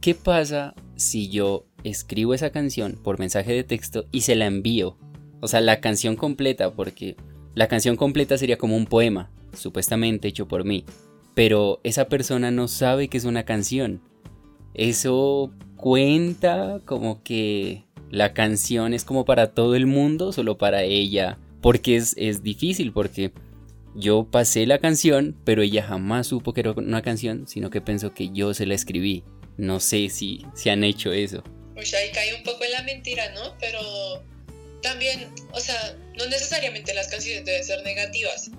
¿qué 0.00 0.14
pasa 0.14 0.74
si 0.96 1.28
yo 1.28 1.66
escribo 1.84 2.34
esa 2.34 2.50
canción 2.50 2.98
por 3.02 3.18
mensaje 3.18 3.52
de 3.52 3.64
texto 3.64 4.06
y 4.12 4.22
se 4.22 4.34
la 4.34 4.46
envío? 4.46 4.96
O 5.40 5.48
sea, 5.48 5.60
la 5.60 5.80
canción 5.80 6.16
completa, 6.16 6.72
porque 6.72 7.16
la 7.54 7.68
canción 7.68 7.96
completa 7.96 8.38
sería 8.38 8.58
como 8.58 8.76
un 8.76 8.86
poema, 8.86 9.30
supuestamente 9.54 10.28
hecho 10.28 10.46
por 10.46 10.64
mí, 10.64 10.84
pero 11.34 11.80
esa 11.84 12.08
persona 12.08 12.50
no 12.50 12.68
sabe 12.68 13.08
que 13.08 13.18
es 13.18 13.24
una 13.24 13.44
canción. 13.44 14.00
Eso 14.74 15.52
cuenta 15.76 16.80
como 16.84 17.22
que 17.22 17.84
la 18.10 18.32
canción 18.34 18.92
es 18.92 19.04
como 19.04 19.24
para 19.24 19.54
todo 19.54 19.74
el 19.74 19.86
mundo, 19.86 20.32
solo 20.32 20.58
para 20.58 20.82
ella. 20.82 21.38
Porque 21.60 21.96
es, 21.96 22.14
es 22.16 22.42
difícil, 22.42 22.92
porque 22.92 23.32
yo 23.94 24.28
pasé 24.30 24.66
la 24.66 24.78
canción, 24.78 25.36
pero 25.44 25.62
ella 25.62 25.82
jamás 25.82 26.28
supo 26.28 26.52
que 26.52 26.60
era 26.60 26.72
una 26.72 27.02
canción, 27.02 27.46
sino 27.46 27.70
que 27.70 27.80
pensó 27.80 28.14
que 28.14 28.30
yo 28.30 28.54
se 28.54 28.66
la 28.66 28.74
escribí. 28.74 29.24
No 29.56 29.80
sé 29.80 30.08
si, 30.08 30.46
si 30.54 30.70
han 30.70 30.84
hecho 30.84 31.12
eso. 31.12 31.42
Pues 31.80 31.94
ahí 31.94 32.10
cae 32.12 32.34
un 32.34 32.42
poco 32.42 32.62
en 32.64 32.72
la 32.72 32.82
mentira, 32.82 33.30
¿no? 33.30 33.56
Pero 33.58 34.22
también, 34.82 35.34
o 35.52 35.60
sea, 35.60 35.96
no 36.14 36.26
necesariamente 36.26 36.92
las 36.92 37.08
canciones 37.08 37.46
deben 37.46 37.64
ser 37.64 37.82
negativas. 37.84 38.50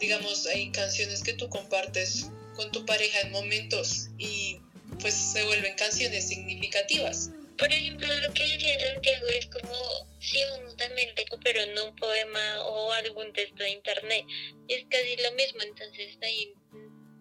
Digamos, 0.00 0.46
hay 0.46 0.70
canciones 0.70 1.22
que 1.22 1.34
tú 1.34 1.50
compartes 1.50 2.30
con 2.56 2.72
tu 2.72 2.86
pareja 2.86 3.20
en 3.20 3.32
momentos 3.32 4.08
y 4.16 4.60
pues 4.98 5.12
se 5.12 5.44
vuelven 5.44 5.74
canciones 5.76 6.28
significativas. 6.28 7.28
Por 7.58 7.70
ejemplo, 7.70 8.08
lo 8.08 8.32
que 8.32 8.44
decía 8.44 8.80
Santiago 8.94 9.26
es 9.26 9.44
como 9.44 9.74
si 10.18 10.38
uno 10.58 10.74
también 10.76 11.10
recuperó 11.14 11.60
en 11.60 11.78
un 11.80 11.94
poema 11.96 12.62
o 12.64 12.92
algún 12.92 13.30
texto 13.34 13.62
de 13.62 13.72
internet, 13.72 14.24
es 14.68 14.86
casi 14.88 15.16
lo 15.22 15.32
mismo, 15.32 15.60
entonces 15.64 16.16
ahí 16.22 16.54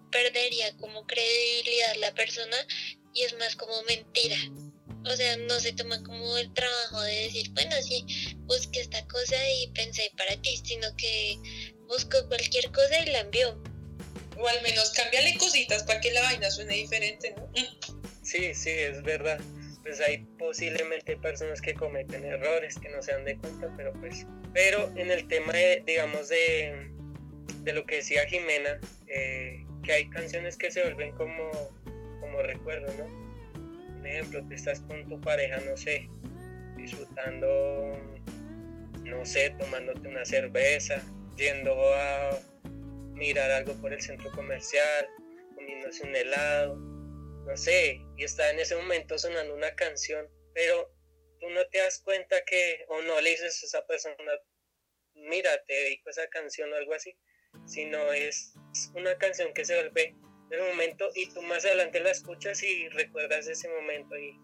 perdería 0.09 0.71
como 0.77 1.05
credibilidad 1.05 1.95
la 1.97 2.15
persona 2.15 2.55
y 3.13 3.23
es 3.23 3.33
más 3.37 3.57
como 3.57 3.83
mentira. 3.83 4.37
O 5.05 5.15
sea, 5.15 5.37
no 5.37 5.59
se 5.59 5.73
toma 5.73 6.01
como 6.03 6.37
el 6.37 6.53
trabajo 6.53 7.01
de 7.01 7.23
decir, 7.23 7.49
bueno, 7.53 7.75
sí, 7.81 8.05
busqué 8.45 8.81
esta 8.81 9.05
cosa 9.07 9.35
y 9.49 9.67
pensé 9.71 10.11
para 10.17 10.39
ti, 10.41 10.61
sino 10.63 10.87
que 10.97 11.37
buscó 11.87 12.27
cualquier 12.27 12.71
cosa 12.71 12.99
y 12.99 13.11
la 13.11 13.21
envió. 13.21 13.61
O 14.37 14.47
al 14.47 14.61
menos 14.61 14.91
cámbiale 14.91 15.37
cositas 15.37 15.83
para 15.83 16.01
que 16.01 16.11
la 16.11 16.21
vaina 16.21 16.49
suene 16.51 16.75
diferente, 16.75 17.33
¿no? 17.35 17.49
Sí, 18.23 18.53
sí, 18.53 18.69
es 18.69 19.01
verdad. 19.03 19.39
Pues 19.83 19.99
hay 20.01 20.19
posiblemente 20.37 21.17
personas 21.17 21.61
que 21.61 21.73
cometen 21.73 22.23
errores 22.25 22.77
que 22.77 22.89
no 22.89 23.01
se 23.01 23.13
dan 23.13 23.25
de 23.25 23.37
cuenta, 23.37 23.73
pero 23.75 23.93
pues. 23.93 24.25
Pero 24.53 24.91
en 24.97 25.11
el 25.11 25.27
tema 25.27 25.53
de, 25.53 25.83
digamos, 25.85 26.29
de, 26.29 26.89
de 27.63 27.73
lo 27.73 27.85
que 27.85 27.97
decía 27.97 28.27
Jimena, 28.27 28.79
eh, 29.07 29.65
que 29.83 29.93
hay 29.93 30.09
canciones 30.09 30.57
que 30.57 30.71
se 30.71 30.83
vuelven 30.83 31.11
como, 31.15 31.49
como 32.19 32.41
recuerdos, 32.41 32.93
¿no? 32.97 33.28
Por 33.99 34.07
ejemplo, 34.07 34.43
tú 34.47 34.53
estás 34.53 34.79
con 34.81 35.07
tu 35.07 35.19
pareja, 35.21 35.59
no 35.59 35.75
sé, 35.77 36.09
disfrutando, 36.77 37.97
no 39.03 39.25
sé, 39.25 39.51
tomándote 39.59 40.07
una 40.07 40.25
cerveza, 40.25 41.01
yendo 41.35 41.73
a 41.93 42.39
mirar 43.13 43.51
algo 43.51 43.73
por 43.81 43.93
el 43.93 44.01
centro 44.01 44.31
comercial, 44.31 45.07
comiéndose 45.55 46.03
un 46.07 46.15
helado, 46.15 46.75
no 46.75 47.57
sé, 47.57 48.01
y 48.17 48.23
está 48.23 48.49
en 48.51 48.59
ese 48.59 48.75
momento 48.75 49.17
sonando 49.17 49.53
una 49.55 49.75
canción, 49.75 50.27
pero 50.53 50.93
tú 51.39 51.49
no 51.49 51.65
te 51.67 51.79
das 51.79 51.99
cuenta 51.99 52.37
que, 52.45 52.85
o 52.87 53.01
no 53.01 53.19
le 53.21 53.31
dices 53.31 53.61
a 53.63 53.65
esa 53.65 53.87
persona, 53.87 54.15
mira, 55.15 55.49
te 55.65 55.73
dedico 55.73 56.09
esa 56.09 56.27
canción 56.27 56.71
o 56.71 56.75
algo 56.75 56.93
así, 56.93 57.17
sino 57.65 58.13
es 58.13 58.53
una 58.93 59.17
canción 59.17 59.53
que 59.53 59.65
se 59.65 59.75
vuelve 59.75 60.15
del 60.49 60.61
momento 60.61 61.05
y 61.15 61.29
tú 61.29 61.41
más 61.43 61.65
adelante 61.65 61.99
la 61.99 62.11
escuchas 62.11 62.61
y 62.63 62.89
recuerdas 62.89 63.47
ese 63.47 63.69
momento 63.69 64.17
y, 64.17 64.37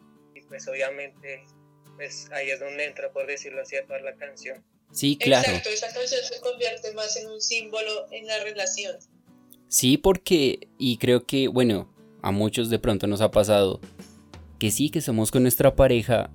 pues 0.47 0.67
obviamente 0.67 1.43
pues 1.95 2.29
ahí 2.31 2.49
es 2.49 2.59
donde 2.59 2.85
entra, 2.85 3.11
por 3.11 3.25
decirlo 3.25 3.61
así, 3.61 3.77
a 3.77 3.85
toda 3.85 3.99
la 4.01 4.15
canción. 4.15 4.63
Sí, 4.91 5.17
claro. 5.17 5.47
Exacto, 5.47 5.69
esa 5.69 5.93
canción 5.93 6.21
se 6.23 6.39
convierte 6.41 6.93
más 6.93 7.15
en 7.17 7.27
un 7.27 7.41
símbolo 7.41 8.07
en 8.11 8.27
la 8.27 8.43
relación. 8.43 8.97
Sí, 9.69 9.97
porque, 9.97 10.67
y 10.77 10.97
creo 10.97 11.25
que, 11.25 11.47
bueno, 11.47 11.93
a 12.21 12.31
muchos 12.31 12.69
de 12.69 12.79
pronto 12.79 13.07
nos 13.07 13.21
ha 13.21 13.31
pasado 13.31 13.79
que 14.59 14.71
sí, 14.71 14.89
que 14.89 15.01
somos 15.01 15.31
con 15.31 15.43
nuestra 15.43 15.75
pareja 15.75 16.31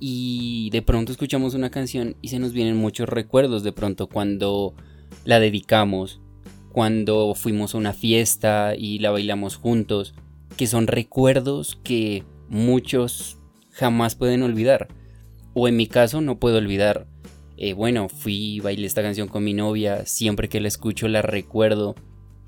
y 0.00 0.70
de 0.70 0.82
pronto 0.82 1.12
escuchamos 1.12 1.54
una 1.54 1.70
canción 1.70 2.16
y 2.22 2.28
se 2.28 2.38
nos 2.38 2.52
vienen 2.52 2.76
muchos 2.76 3.08
recuerdos 3.08 3.62
de 3.62 3.72
pronto 3.72 4.08
cuando 4.08 4.74
la 5.24 5.40
dedicamos, 5.40 6.20
cuando 6.78 7.34
fuimos 7.34 7.74
a 7.74 7.78
una 7.78 7.92
fiesta 7.92 8.76
y 8.78 9.00
la 9.00 9.10
bailamos 9.10 9.56
juntos, 9.56 10.14
que 10.56 10.68
son 10.68 10.86
recuerdos 10.86 11.76
que 11.82 12.22
muchos 12.48 13.36
jamás 13.72 14.14
pueden 14.14 14.44
olvidar. 14.44 14.86
O 15.54 15.66
en 15.66 15.76
mi 15.76 15.88
caso 15.88 16.20
no 16.20 16.38
puedo 16.38 16.58
olvidar. 16.58 17.08
Eh, 17.56 17.72
bueno, 17.72 18.08
fui, 18.08 18.60
bailé 18.60 18.86
esta 18.86 19.02
canción 19.02 19.26
con 19.26 19.42
mi 19.42 19.54
novia, 19.54 20.06
siempre 20.06 20.48
que 20.48 20.60
la 20.60 20.68
escucho 20.68 21.08
la 21.08 21.20
recuerdo, 21.20 21.96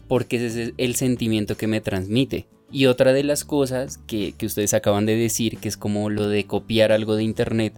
porque 0.06 0.37
ese 0.37 0.62
es 0.62 0.75
el 0.76 0.94
sentimiento 0.94 1.56
que 1.56 1.66
me 1.66 1.80
transmite. 1.80 2.46
Y 2.70 2.87
otra 2.87 3.12
de 3.12 3.25
las 3.25 3.44
cosas 3.44 3.99
que, 4.06 4.34
que 4.38 4.46
ustedes 4.46 4.75
acaban 4.75 5.06
de 5.06 5.16
decir, 5.16 5.58
que 5.58 5.66
es 5.66 5.76
como 5.76 6.08
lo 6.08 6.28
de 6.28 6.44
copiar 6.44 6.92
algo 6.92 7.16
de 7.16 7.25
internet, 7.25 7.75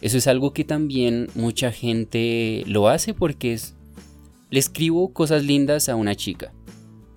eso 0.00 0.16
es 0.16 0.28
algo 0.28 0.52
que 0.52 0.62
también 0.62 1.26
mucha 1.34 1.72
gente 1.72 2.62
lo 2.68 2.88
hace 2.88 3.14
porque 3.14 3.52
es 3.52 3.74
le 4.50 4.58
escribo 4.58 5.12
cosas 5.12 5.44
lindas 5.44 5.88
a 5.88 5.96
una 5.96 6.14
chica. 6.14 6.52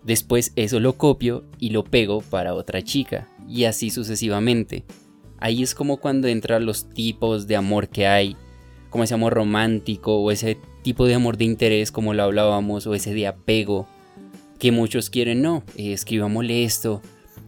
Después 0.04 0.52
eso 0.56 0.80
lo 0.80 0.98
copio 0.98 1.46
y 1.60 1.70
lo 1.70 1.84
pego 1.84 2.22
para 2.22 2.54
otra 2.54 2.82
chica. 2.82 3.28
Y 3.48 3.66
así 3.66 3.90
sucesivamente. 3.90 4.84
Ahí 5.38 5.64
es 5.64 5.76
como 5.76 5.98
cuando 5.98 6.28
entran 6.28 6.66
los 6.66 6.90
tipos 6.90 7.48
de 7.48 7.56
amor 7.56 7.90
que 7.90 8.08
hay. 8.08 8.36
Como 8.90 9.04
ese 9.04 9.14
amor 9.14 9.34
romántico 9.34 10.18
o 10.18 10.32
ese 10.32 10.58
tipo 10.82 11.06
de 11.06 11.14
amor 11.14 11.38
de 11.38 11.46
interés 11.46 11.92
como 11.92 12.14
lo 12.14 12.24
hablábamos. 12.24 12.88
O 12.88 12.96
ese 12.96 13.14
de 13.14 13.28
apego. 13.28 13.88
Que 14.60 14.72
muchos 14.72 15.10
quieren, 15.10 15.42
no, 15.42 15.64
eh, 15.76 15.94
escribámosle 15.94 16.64
esto. 16.64 17.02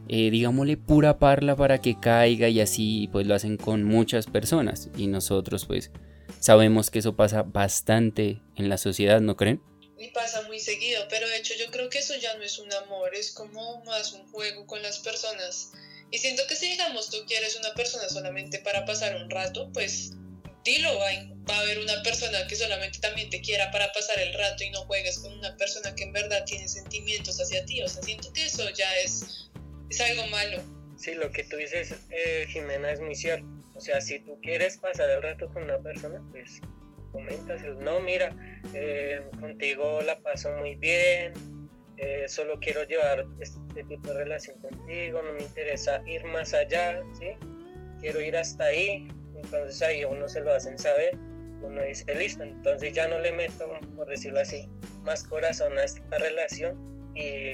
Eh, 0.07 0.31
digámosle 0.31 0.77
pura 0.77 1.17
parla 1.17 1.55
para 1.55 1.79
que 1.79 1.97
caiga 1.97 2.49
y 2.49 2.59
así 2.59 3.07
pues 3.11 3.25
lo 3.25 3.35
hacen 3.35 3.57
con 3.57 3.83
muchas 3.83 4.27
personas. 4.27 4.89
Y 4.97 5.07
nosotros 5.07 5.65
pues 5.65 5.91
sabemos 6.39 6.91
que 6.91 6.99
eso 6.99 7.15
pasa 7.15 7.43
bastante 7.43 8.41
en 8.55 8.69
la 8.69 8.77
sociedad, 8.77 9.21
¿no 9.21 9.35
creen? 9.35 9.61
Y 10.03 10.11
pasa 10.11 10.41
muy 10.41 10.59
seguido, 10.59 11.07
pero 11.09 11.29
de 11.29 11.37
hecho 11.37 11.53
yo 11.55 11.71
creo 11.71 11.89
que 11.89 11.99
eso 11.99 12.15
ya 12.17 12.35
no 12.35 12.43
es 12.43 12.59
un 12.59 12.71
amor, 12.73 13.15
es 13.15 13.31
como 13.31 13.81
más 13.85 14.11
un 14.11 14.29
juego 14.31 14.67
con 14.67 14.81
las 14.81 14.99
personas. 14.99 15.71
Y 16.11 16.17
siento 16.17 16.43
que 16.47 16.57
si 16.57 16.67
digamos 16.67 17.09
tú 17.09 17.17
quieres 17.25 17.55
una 17.55 17.73
persona 17.73 18.09
solamente 18.09 18.59
para 18.59 18.85
pasar 18.85 19.15
un 19.15 19.29
rato, 19.29 19.71
pues 19.73 20.11
dilo, 20.65 20.89
va, 20.99 21.55
a 21.55 21.59
haber 21.59 21.79
una 21.79 22.03
persona 22.03 22.45
que 22.47 22.55
solamente 22.57 22.99
también 22.99 23.29
te 23.29 23.39
quiera 23.39 23.71
para 23.71 23.93
pasar 23.93 24.19
el 24.19 24.33
rato 24.33 24.65
y 24.65 24.71
no 24.71 24.81
juegues 24.85 25.19
con 25.19 25.31
una 25.33 25.55
persona 25.55 25.95
que 25.95 26.03
en 26.03 26.11
verdad 26.11 26.43
tiene 26.45 26.67
sentimientos 26.67 27.39
hacia 27.39 27.65
ti. 27.65 27.81
O 27.81 27.87
sea, 27.87 28.03
siento 28.03 28.31
que 28.33 28.45
eso 28.45 28.69
ya 28.71 28.93
es, 28.99 29.49
es 29.89 30.01
algo 30.01 30.27
malo. 30.27 30.61
Sí, 30.97 31.13
lo 31.13 31.31
que 31.31 31.45
tú 31.45 31.55
dices, 31.55 31.93
eh, 32.11 32.45
Jimena, 32.49 32.91
es 32.91 32.99
muy 32.99 33.15
cierto. 33.15 33.47
O 33.73 33.79
sea, 33.79 34.01
si 34.01 34.19
tú 34.19 34.37
quieres 34.41 34.77
pasar 34.77 35.09
el 35.09 35.21
rato 35.21 35.47
con 35.47 35.63
una 35.63 35.79
persona, 35.79 36.21
pues 36.31 36.59
comentas, 37.13 37.61
no, 37.79 38.01
mira, 38.01 38.35
eh, 38.73 39.21
contigo 39.39 40.01
la 40.01 40.19
paso 40.19 40.51
muy 40.57 40.75
bien, 40.75 41.31
eh, 41.97 42.25
solo 42.27 42.59
quiero 42.59 42.83
llevar 42.83 43.25
este 43.39 43.83
tipo 43.85 44.09
de 44.09 44.13
relación 44.15 44.59
contigo, 44.59 45.21
no 45.21 45.31
me 45.33 45.43
interesa 45.43 46.03
ir 46.05 46.25
más 46.25 46.53
allá, 46.53 47.01
¿sí? 47.17 47.27
Quiero 48.01 48.19
ir 48.19 48.35
hasta 48.35 48.65
ahí, 48.65 49.07
entonces 49.35 49.81
ahí 49.81 50.03
uno 50.03 50.27
se 50.27 50.41
lo 50.41 50.51
hacen 50.53 50.77
saber, 50.77 51.15
uno 51.61 51.81
dice, 51.83 52.13
listo, 52.15 52.43
entonces 52.43 52.93
ya 52.93 53.07
no 53.07 53.19
le 53.19 53.31
meto, 53.31 53.79
por 53.95 54.07
decirlo 54.07 54.39
así, 54.39 54.67
más 55.03 55.23
corazón 55.23 55.77
a 55.77 55.83
esta 55.83 56.17
relación 56.17 57.13
y 57.15 57.53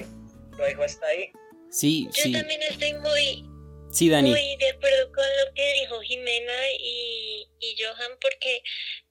lo 0.56 0.64
dejo 0.64 0.82
hasta 0.82 1.06
ahí. 1.06 1.30
Sí, 1.70 2.08
Yo 2.12 2.32
también 2.32 2.60
estoy 2.62 2.94
muy, 2.94 3.44
sí, 3.92 4.08
Dani. 4.08 4.30
muy 4.30 4.56
de 4.56 4.70
acuerdo 4.70 5.12
con 5.12 5.24
lo 5.24 5.54
que 5.54 5.72
dijo 5.82 6.00
Jimena 6.00 6.72
y, 6.80 7.46
y 7.60 7.76
Johan, 7.78 8.12
porque 8.20 8.62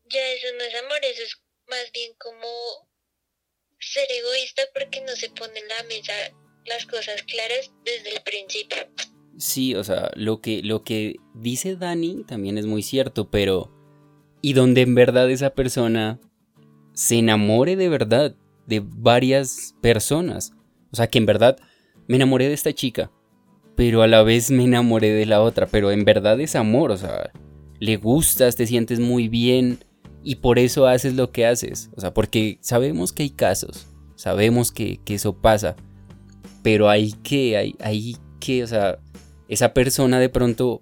ya 0.10 0.19
eso 0.34 0.48
no 0.58 0.63
es 0.63 0.76
amor, 0.76 1.00
eso 1.04 1.24
es 1.24 1.41
más 1.67 1.91
bien 1.93 2.12
como 2.17 2.48
ser 3.80 4.08
egoísta 4.12 4.63
porque 4.74 5.02
no 5.02 5.15
se 5.15 5.30
pone 5.30 5.60
en 5.60 5.67
la 5.67 5.84
mesa 5.84 6.13
las 6.65 6.86
cosas 6.86 7.24
claras 7.24 7.72
desde 7.84 8.15
el 8.15 8.22
principio. 8.24 8.78
Sí, 9.38 9.76
o 9.76 9.84
sea, 9.84 10.12
lo 10.15 10.41
que, 10.41 10.62
lo 10.63 10.84
que 10.84 11.15
dice 11.34 11.76
Dani 11.76 12.24
también 12.26 12.58
es 12.58 12.65
muy 12.65 12.84
cierto, 12.84 13.30
pero... 13.30 13.76
Y 14.41 14.54
donde 14.54 14.82
en 14.82 14.95
verdad 14.95 15.30
esa 15.30 15.54
persona 15.54 16.19
se 16.93 17.17
enamore 17.17 17.76
de 17.76 17.89
verdad 17.89 18.36
de 18.67 18.82
varias 18.84 19.76
personas. 19.82 20.54
O 20.91 20.95
sea, 20.95 21.08
que 21.08 21.17
en 21.17 21.26
verdad 21.26 21.58
me 22.08 22.15
enamoré 22.15 22.48
de 22.48 22.54
esta 22.54 22.74
chica, 22.74 23.12
pero 23.76 24.02
a 24.02 24.08
la 24.08 24.24
vez 24.24 24.52
me 24.52 24.63
enamoré 24.63 25.12
de 25.12 25.26
la 25.26 25.41
otra, 25.41 25.67
pero 25.67 25.91
en 25.91 26.06
verdad 26.06 26.39
es 26.41 26.56
amor, 26.56 26.91
o 26.91 26.98
sea, 26.98 27.32
le 27.80 27.98
gustas, 27.98 28.56
te 28.56 28.67
sientes 28.67 29.00
muy 29.00 29.28
bien, 29.28 29.80
y 30.30 30.36
por 30.36 30.60
eso 30.60 30.86
haces 30.86 31.15
lo 31.15 31.32
que 31.32 31.48
haces. 31.48 31.89
O 31.96 32.02
sea, 32.02 32.13
porque 32.13 32.60
sabemos 32.62 33.13
que 33.13 33.24
hay 33.24 33.32
casos, 33.32 33.88
sabemos 34.15 34.72
que, 34.72 35.00
eso 35.08 35.34
pasa, 35.34 35.76
pero 36.62 36.88
hay 36.88 37.13
que, 37.24 37.58
hay, 37.58 37.76
hay 37.80 38.15
que, 38.39 38.63
o 38.63 38.68
sea, 38.68 39.00
esa 39.48 39.74
persona 39.74 40.20
de 40.20 40.30
pronto, 40.30 40.82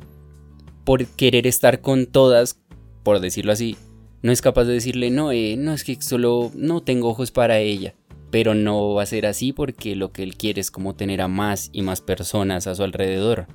por 0.83 1.05
querer 1.05 1.47
estar 1.47 1.79
con 1.79 2.07
todas, 2.07 2.59
por 3.03 3.21
decirlo 3.21 3.53
así, 3.53 3.77
no 4.21 4.33
es 4.33 4.41
capaz 4.41 4.65
de 4.65 4.73
decirle, 4.73 5.11
no, 5.11 5.31
eh, 5.31 5.55
no 5.57 5.71
es 5.71 5.85
que 5.85 5.95
solo 6.01 6.51
no 6.53 6.83
tengo 6.83 7.07
ojos 7.07 7.31
para 7.31 7.59
ella. 7.59 7.95
Pero 8.29 8.53
no 8.53 8.95
va 8.95 9.03
a 9.03 9.05
ser 9.05 9.25
así 9.25 9.53
porque 9.53 9.95
lo 9.95 10.11
que 10.11 10.23
él 10.23 10.35
quiere 10.35 10.59
es 10.59 10.71
como 10.71 10.93
tener 10.93 11.21
a 11.21 11.29
más 11.29 11.69
y 11.71 11.83
más 11.83 12.01
personas 12.01 12.67
a 12.67 12.75
su 12.75 12.83
alrededor. 12.83 13.47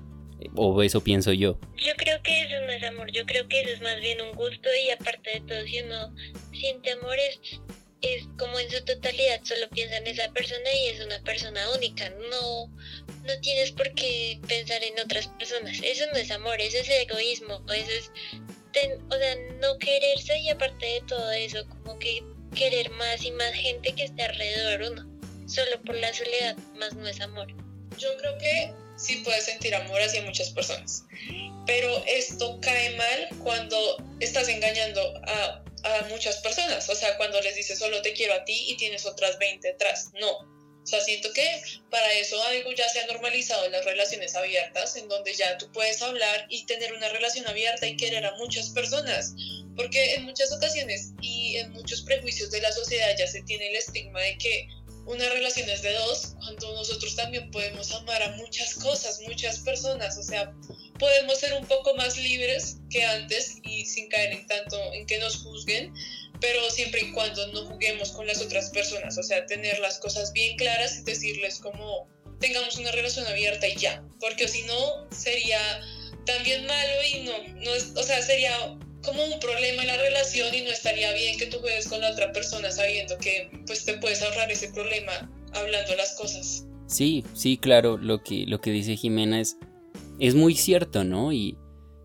O 0.54 0.82
eso 0.82 1.02
pienso 1.02 1.32
yo. 1.32 1.58
Yo 1.76 1.94
creo 1.96 2.22
que 2.22 2.42
eso 2.42 2.60
no 2.66 2.72
es 2.72 2.82
amor, 2.82 3.10
yo 3.12 3.24
creo 3.26 3.48
que 3.48 3.60
eso 3.60 3.70
es 3.70 3.80
más 3.80 4.00
bien 4.00 4.20
un 4.20 4.32
gusto 4.32 4.68
y 4.84 4.90
aparte 4.90 5.30
de 5.30 5.40
todo, 5.40 5.66
si 5.66 5.80
uno 5.80 6.14
siente 6.52 6.92
amor 6.92 7.16
es, 7.18 7.60
es 8.00 8.26
como 8.38 8.58
en 8.58 8.70
su 8.70 8.84
totalidad, 8.84 9.40
solo 9.44 9.68
piensa 9.70 9.96
en 9.96 10.06
esa 10.06 10.30
persona 10.32 10.72
y 10.74 10.88
es 10.88 11.04
una 11.04 11.22
persona 11.22 11.70
única, 11.70 12.10
no, 12.30 12.66
no 13.24 13.40
tienes 13.40 13.72
por 13.72 13.92
qué 13.94 14.40
pensar 14.46 14.82
en 14.82 14.98
otras 15.00 15.28
personas, 15.28 15.80
eso 15.82 16.04
no 16.12 16.18
es 16.18 16.30
amor, 16.30 16.60
eso 16.60 16.78
es 16.78 16.88
egoísmo, 16.88 17.62
eso 17.72 17.90
es, 17.90 18.10
o 19.10 19.16
sea, 19.16 19.36
no 19.60 19.78
quererse 19.78 20.38
y 20.38 20.48
aparte 20.50 20.86
de 20.86 21.00
todo 21.02 21.30
eso, 21.32 21.66
como 21.68 21.98
que 21.98 22.22
querer 22.54 22.90
más 22.90 23.24
y 23.24 23.30
más 23.32 23.52
gente 23.52 23.94
que 23.94 24.04
esté 24.04 24.22
alrededor 24.22 24.92
uno, 24.92 25.08
solo 25.46 25.80
por 25.84 25.94
la 25.96 26.12
soledad, 26.12 26.56
más 26.78 26.94
no 26.94 27.06
es 27.06 27.20
amor. 27.20 27.48
Yo 27.98 28.08
creo 28.18 28.38
que 28.38 28.72
sí 28.96 29.16
puedes 29.24 29.44
sentir 29.44 29.74
amor 29.74 30.00
hacia 30.00 30.22
muchas 30.22 30.50
personas. 30.50 31.04
Pero 31.66 32.04
esto 32.06 32.58
cae 32.60 32.96
mal 32.96 33.28
cuando 33.42 33.96
estás 34.20 34.48
engañando 34.48 35.00
a, 35.26 35.62
a, 35.84 36.02
muchas 36.08 36.38
personas. 36.38 36.88
O 36.88 36.94
sea, 36.94 37.16
cuando 37.16 37.40
les 37.40 37.54
dices 37.54 37.78
solo 37.78 38.02
te 38.02 38.12
quiero 38.12 38.34
a 38.34 38.44
ti 38.44 38.66
y 38.68 38.76
tienes 38.76 39.06
otras 39.06 39.38
20 39.38 39.66
detrás. 39.66 40.10
No. 40.20 40.30
O 40.82 40.86
sea, 40.86 41.00
siento 41.00 41.32
que 41.32 41.62
para 41.90 42.12
eso 42.14 42.42
algo 42.42 42.72
ya 42.72 42.88
se 42.88 43.00
ha 43.00 43.06
normalizado 43.06 43.66
en 43.66 43.72
las 43.72 43.84
relaciones 43.84 44.34
abiertas, 44.34 44.96
en 44.96 45.08
donde 45.08 45.32
ya 45.32 45.56
tú 45.56 45.70
puedes 45.70 46.02
hablar 46.02 46.46
y 46.48 46.66
tener 46.66 46.92
una 46.92 47.08
relación 47.08 47.46
abierta 47.46 47.86
y 47.86 47.96
querer 47.96 48.26
a 48.26 48.34
muchas 48.36 48.70
personas. 48.70 49.32
Porque 49.76 50.14
en 50.14 50.24
muchas 50.24 50.52
ocasiones 50.52 51.12
y 51.20 51.56
en 51.56 51.70
muchos 51.70 52.02
prejuicios 52.02 52.50
de 52.50 52.60
la 52.60 52.72
sociedad 52.72 53.14
ya 53.16 53.28
se 53.28 53.42
tiene 53.42 53.68
el 53.68 53.76
estigma 53.76 54.20
de 54.20 54.36
que 54.38 54.68
una 55.06 55.28
relación 55.30 55.68
es 55.68 55.82
de 55.82 55.92
dos, 55.94 56.34
cuando 56.38 56.74
nosotros 56.74 57.16
también 57.16 57.50
podemos 57.50 57.92
amar 57.92 58.22
a 58.22 58.36
muchas 58.36 58.74
cosas, 58.74 59.20
muchas 59.26 59.58
personas, 59.60 60.16
o 60.16 60.22
sea, 60.22 60.54
podemos 60.98 61.38
ser 61.38 61.54
un 61.54 61.66
poco 61.66 61.94
más 61.94 62.16
libres 62.16 62.76
que 62.90 63.04
antes 63.04 63.56
y 63.64 63.84
sin 63.84 64.08
caer 64.08 64.32
en 64.32 64.46
tanto 64.46 64.76
en 64.92 65.06
que 65.06 65.18
nos 65.18 65.36
juzguen, 65.38 65.92
pero 66.40 66.70
siempre 66.70 67.02
y 67.02 67.12
cuando 67.12 67.46
no 67.48 67.66
juguemos 67.66 68.12
con 68.12 68.26
las 68.26 68.40
otras 68.40 68.70
personas, 68.70 69.18
o 69.18 69.22
sea, 69.22 69.46
tener 69.46 69.78
las 69.80 69.98
cosas 69.98 70.32
bien 70.32 70.56
claras 70.56 70.98
y 70.98 71.02
decirles 71.02 71.58
como 71.58 72.08
tengamos 72.40 72.76
una 72.76 72.92
relación 72.92 73.26
abierta 73.26 73.68
y 73.68 73.76
ya, 73.76 74.04
porque 74.20 74.48
si 74.48 74.62
no 74.62 75.08
sería 75.10 75.80
también 76.26 76.66
malo 76.66 77.02
y 77.12 77.20
no, 77.20 77.32
no 77.62 77.74
es, 77.74 77.92
o 77.96 78.02
sea, 78.02 78.22
sería 78.22 78.78
como 79.02 79.24
un 79.24 79.38
problema 79.40 79.82
en 79.82 79.88
la 79.88 79.96
relación 79.96 80.54
y 80.54 80.62
no 80.62 80.70
estaría 80.70 81.12
bien 81.12 81.38
que 81.38 81.46
tú 81.46 81.58
juegues 81.58 81.88
con 81.88 82.00
la 82.00 82.10
otra 82.10 82.32
persona 82.32 82.70
sabiendo 82.70 83.18
que 83.18 83.50
pues 83.66 83.84
te 83.84 83.94
puedes 83.98 84.22
ahorrar 84.22 84.50
ese 84.50 84.68
problema 84.68 85.30
hablando 85.52 85.94
las 85.96 86.14
cosas. 86.14 86.66
Sí, 86.86 87.24
sí, 87.34 87.56
claro, 87.56 87.96
lo 87.96 88.22
que, 88.22 88.44
lo 88.46 88.60
que 88.60 88.70
dice 88.70 88.96
Jimena 88.96 89.40
es, 89.40 89.56
es 90.18 90.34
muy 90.34 90.54
cierto, 90.54 91.04
¿no? 91.04 91.32
Y, 91.32 91.56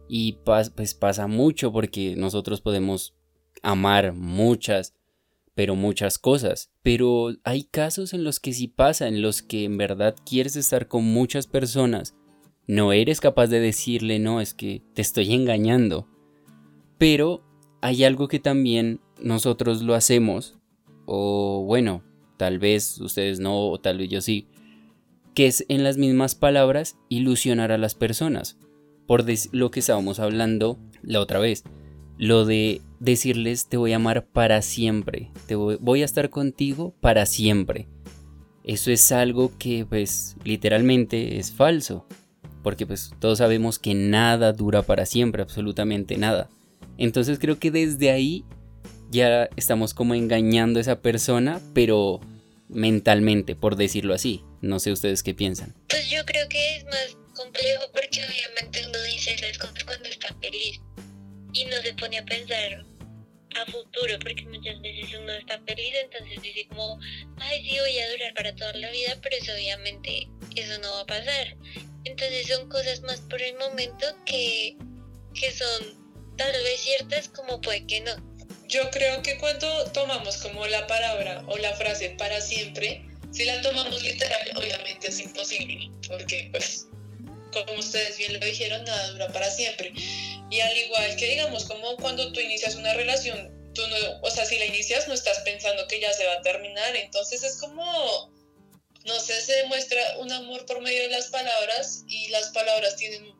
y 0.07 0.39
pues 0.43 0.93
pasa 0.93 1.27
mucho 1.27 1.71
porque 1.71 2.15
nosotros 2.15 2.61
podemos 2.61 3.13
amar 3.61 4.13
muchas, 4.13 4.93
pero 5.55 5.75
muchas 5.75 6.17
cosas. 6.17 6.71
Pero 6.83 7.35
hay 7.43 7.63
casos 7.63 8.13
en 8.13 8.23
los 8.23 8.39
que 8.39 8.53
sí 8.53 8.67
pasa, 8.67 9.07
en 9.07 9.21
los 9.21 9.41
que 9.41 9.65
en 9.65 9.77
verdad 9.77 10.15
quieres 10.25 10.55
estar 10.55 10.87
con 10.87 11.03
muchas 11.03 11.47
personas. 11.47 12.15
No 12.65 12.91
eres 12.93 13.19
capaz 13.19 13.47
de 13.47 13.59
decirle, 13.59 14.19
no, 14.19 14.41
es 14.41 14.53
que 14.53 14.83
te 14.93 15.01
estoy 15.01 15.33
engañando. 15.33 16.07
Pero 16.97 17.43
hay 17.81 18.03
algo 18.03 18.27
que 18.27 18.39
también 18.39 18.99
nosotros 19.21 19.81
lo 19.81 19.93
hacemos, 19.93 20.57
o 21.05 21.63
bueno, 21.65 22.03
tal 22.37 22.59
vez 22.59 22.99
ustedes 22.99 23.39
no, 23.39 23.67
o 23.69 23.79
tal 23.79 23.97
vez 23.97 24.09
yo 24.09 24.21
sí, 24.21 24.47
que 25.33 25.47
es 25.47 25.65
en 25.69 25.83
las 25.83 25.97
mismas 25.97 26.35
palabras 26.35 26.97
ilusionar 27.09 27.71
a 27.71 27.77
las 27.77 27.95
personas. 27.95 28.57
Por 29.05 29.25
lo 29.51 29.71
que 29.71 29.79
estábamos 29.79 30.19
hablando 30.19 30.79
la 31.01 31.21
otra 31.21 31.39
vez, 31.39 31.63
lo 32.17 32.45
de 32.45 32.81
decirles 32.99 33.67
te 33.67 33.77
voy 33.77 33.93
a 33.93 33.97
amar 33.97 34.25
para 34.25 34.61
siempre, 34.61 35.31
te 35.45 35.55
voy, 35.55 36.01
a 36.01 36.05
estar 36.05 36.29
contigo 36.29 36.95
para 36.99 37.25
siempre. 37.25 37.87
Eso 38.63 38.91
es 38.91 39.11
algo 39.11 39.51
que 39.57 39.85
pues 39.85 40.35
literalmente 40.43 41.37
es 41.37 41.51
falso, 41.51 42.05
porque 42.63 42.85
pues 42.85 43.11
todos 43.19 43.37
sabemos 43.37 43.79
que 43.79 43.93
nada 43.93 44.51
dura 44.51 44.81
para 44.81 45.05
siempre, 45.05 45.41
absolutamente 45.41 46.17
nada. 46.17 46.49
Entonces 46.97 47.39
creo 47.39 47.59
que 47.59 47.71
desde 47.71 48.11
ahí 48.11 48.43
ya 49.09 49.49
estamos 49.55 49.93
como 49.93 50.15
engañando 50.15 50.79
a 50.79 50.81
esa 50.81 51.01
persona, 51.01 51.61
pero 51.73 52.19
mentalmente, 52.69 53.55
por 53.55 53.75
decirlo 53.75 54.13
así. 54.13 54.43
No 54.61 54.79
sé 54.79 54.91
ustedes 54.91 55.23
qué 55.23 55.33
piensan. 55.33 55.73
Pues 55.87 56.09
yo 56.09 56.25
creo 56.25 56.47
que 56.49 56.77
es 56.77 56.85
más 56.85 57.17
complejo 57.35 57.83
porque 57.93 58.21
obviamente 58.25 58.85
uno 58.87 59.01
dice 59.03 59.35
las 59.41 59.57
cosas 59.57 59.83
cuando 59.83 60.09
está 60.09 60.33
feliz 60.41 60.81
y 61.53 61.65
no 61.65 61.77
se 61.83 61.93
pone 61.93 62.17
a 62.17 62.25
pensar 62.25 62.83
a 63.55 63.71
futuro 63.71 64.17
porque 64.19 64.43
muchas 64.45 64.81
veces 64.81 65.17
uno 65.19 65.31
está 65.33 65.59
feliz 65.65 65.93
entonces 66.03 66.41
dice 66.41 66.67
como 66.67 66.99
ay 67.37 67.63
sí 67.63 67.77
voy 67.79 67.99
a 67.99 68.11
durar 68.11 68.33
para 68.33 68.55
toda 68.55 68.73
la 68.73 68.91
vida 68.91 69.17
pero 69.21 69.35
eso 69.37 69.53
obviamente 69.53 70.27
eso 70.55 70.79
no 70.81 70.91
va 70.93 71.01
a 71.01 71.05
pasar 71.05 71.55
entonces 72.03 72.47
son 72.47 72.67
cosas 72.69 73.01
más 73.01 73.21
por 73.21 73.41
el 73.41 73.55
momento 73.57 74.05
que, 74.25 74.77
que 75.33 75.51
son 75.51 76.06
tal 76.37 76.51
vez 76.63 76.79
ciertas 76.81 77.29
como 77.29 77.59
puede 77.61 77.85
que 77.85 78.01
no 78.01 78.11
yo 78.67 78.89
creo 78.91 79.21
que 79.21 79.37
cuando 79.37 79.91
tomamos 79.91 80.37
como 80.37 80.67
la 80.67 80.85
palabra 80.87 81.43
o 81.47 81.57
la 81.57 81.73
frase 81.75 82.11
para 82.17 82.41
siempre 82.41 83.05
si 83.31 83.45
la 83.45 83.61
tomamos 83.61 84.01
literal 84.03 84.51
obviamente 84.55 85.07
es 85.07 85.19
imposible 85.19 85.89
porque 86.07 86.49
pues 86.51 86.87
como 87.51 87.79
ustedes 87.79 88.17
bien 88.17 88.33
lo 88.33 88.45
dijeron, 88.45 88.83
nada 88.83 89.09
dura 89.11 89.27
para 89.29 89.49
siempre. 89.49 89.93
Y 90.49 90.59
al 90.59 90.77
igual 90.77 91.15
que 91.15 91.27
digamos, 91.27 91.65
como 91.65 91.95
cuando 91.97 92.31
tú 92.31 92.39
inicias 92.39 92.75
una 92.75 92.93
relación, 92.93 93.51
tú 93.73 93.81
no, 93.87 93.95
o 94.21 94.31
sea, 94.31 94.45
si 94.45 94.57
la 94.57 94.65
inicias 94.65 95.07
no 95.07 95.13
estás 95.13 95.39
pensando 95.39 95.87
que 95.87 95.99
ya 95.99 96.13
se 96.13 96.25
va 96.25 96.33
a 96.33 96.41
terminar, 96.41 96.95
entonces 96.95 97.43
es 97.43 97.57
como, 97.57 98.31
no 99.05 99.19
sé, 99.19 99.41
se 99.41 99.53
demuestra 99.53 100.01
un 100.19 100.31
amor 100.31 100.65
por 100.65 100.81
medio 100.81 101.03
de 101.03 101.09
las 101.09 101.27
palabras 101.27 102.03
y 102.07 102.29
las 102.29 102.49
palabras 102.49 102.95
tienen 102.95 103.33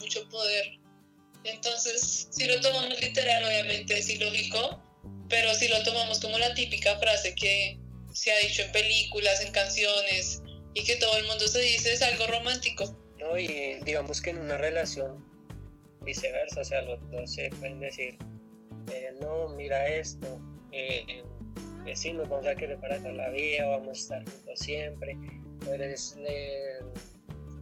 mucho 0.00 0.28
poder. 0.28 0.78
Entonces, 1.44 2.28
si 2.30 2.46
lo 2.46 2.60
tomamos 2.60 3.00
literal, 3.00 3.44
obviamente 3.44 3.98
es 3.98 4.08
ilógico, 4.08 4.82
pero 5.28 5.54
si 5.54 5.68
lo 5.68 5.82
tomamos 5.82 6.20
como 6.20 6.38
la 6.38 6.54
típica 6.54 6.98
frase 6.98 7.34
que 7.34 7.78
se 8.12 8.32
ha 8.32 8.38
dicho 8.38 8.62
en 8.62 8.72
películas, 8.72 9.40
en 9.42 9.52
canciones 9.52 10.42
y 10.74 10.84
que 10.84 10.96
todo 10.96 11.16
el 11.18 11.26
mundo 11.26 11.46
se 11.46 11.60
dice, 11.60 11.92
es 11.92 12.02
algo 12.02 12.26
romántico. 12.26 12.98
Y 13.38 13.74
digamos 13.84 14.20
que 14.20 14.30
en 14.30 14.38
una 14.38 14.56
relación 14.58 15.24
viceversa, 16.02 16.60
o 16.60 16.64
sea, 16.64 16.82
los 16.82 17.00
dos 17.10 17.32
se 17.32 17.50
pueden 17.50 17.80
decir, 17.80 18.18
eh, 18.92 19.12
no, 19.20 19.48
mira 19.50 19.88
esto, 19.88 20.40
eh, 20.72 21.24
sí, 21.94 22.12
nos 22.12 22.28
vamos 22.28 22.46
a 22.46 22.54
querer 22.54 22.78
para 22.78 22.98
toda 22.98 23.12
la 23.12 23.30
vida, 23.30 23.66
vamos 23.66 23.88
a 23.88 23.92
estar 23.92 24.24
juntos 24.24 24.58
siempre, 24.58 25.16
eres 25.72 26.16
eh, 26.26 26.80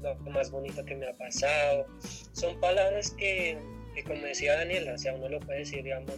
lo 0.03 0.15
más 0.31 0.51
bonito 0.51 0.85
que 0.85 0.95
me 0.97 1.07
ha 1.07 1.17
pasado. 1.17 1.87
Son 2.33 2.59
palabras 2.61 3.11
que, 3.13 3.59
que, 3.95 4.05
como 4.05 4.23
decía 4.23 4.57
Daniela, 4.57 4.95
o 4.95 4.99
sea, 4.99 5.15
uno 5.15 5.29
lo 5.29 5.41
puede 5.41 5.61
decir, 5.61 5.83
digamos, 5.83 6.17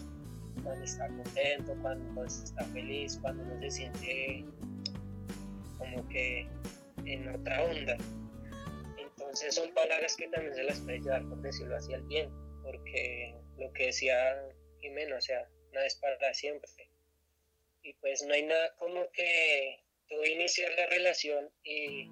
cuando 0.62 0.84
está 0.84 1.06
contento, 1.08 1.76
cuando 1.82 2.24
está 2.24 2.64
feliz, 2.66 3.18
cuando 3.20 3.42
uno 3.42 3.60
se 3.60 3.70
siente 3.70 4.44
como 5.78 6.08
que 6.08 6.48
en 7.04 7.28
otra 7.28 7.64
onda. 7.64 7.96
Entonces 8.98 9.54
son 9.54 9.72
palabras 9.74 10.16
que 10.16 10.28
también 10.28 10.54
se 10.54 10.62
las 10.62 10.80
puede 10.80 11.00
llevar, 11.00 11.28
por 11.28 11.40
decirlo 11.42 11.76
así, 11.76 11.92
al 11.92 12.02
bien, 12.02 12.30
porque 12.62 13.34
lo 13.58 13.72
que 13.72 13.86
decía 13.86 14.16
Jimeno, 14.80 15.16
o 15.16 15.20
sea, 15.20 15.48
nada 15.72 15.86
es 15.86 15.96
para 15.96 16.32
siempre. 16.32 16.70
Y 17.82 17.92
pues 17.94 18.24
no 18.26 18.32
hay 18.32 18.44
nada 18.44 18.74
como 18.78 19.10
que 19.12 19.84
tú 20.08 20.16
iniciar 20.24 20.72
la 20.76 20.86
relación 20.86 21.50
y, 21.62 22.08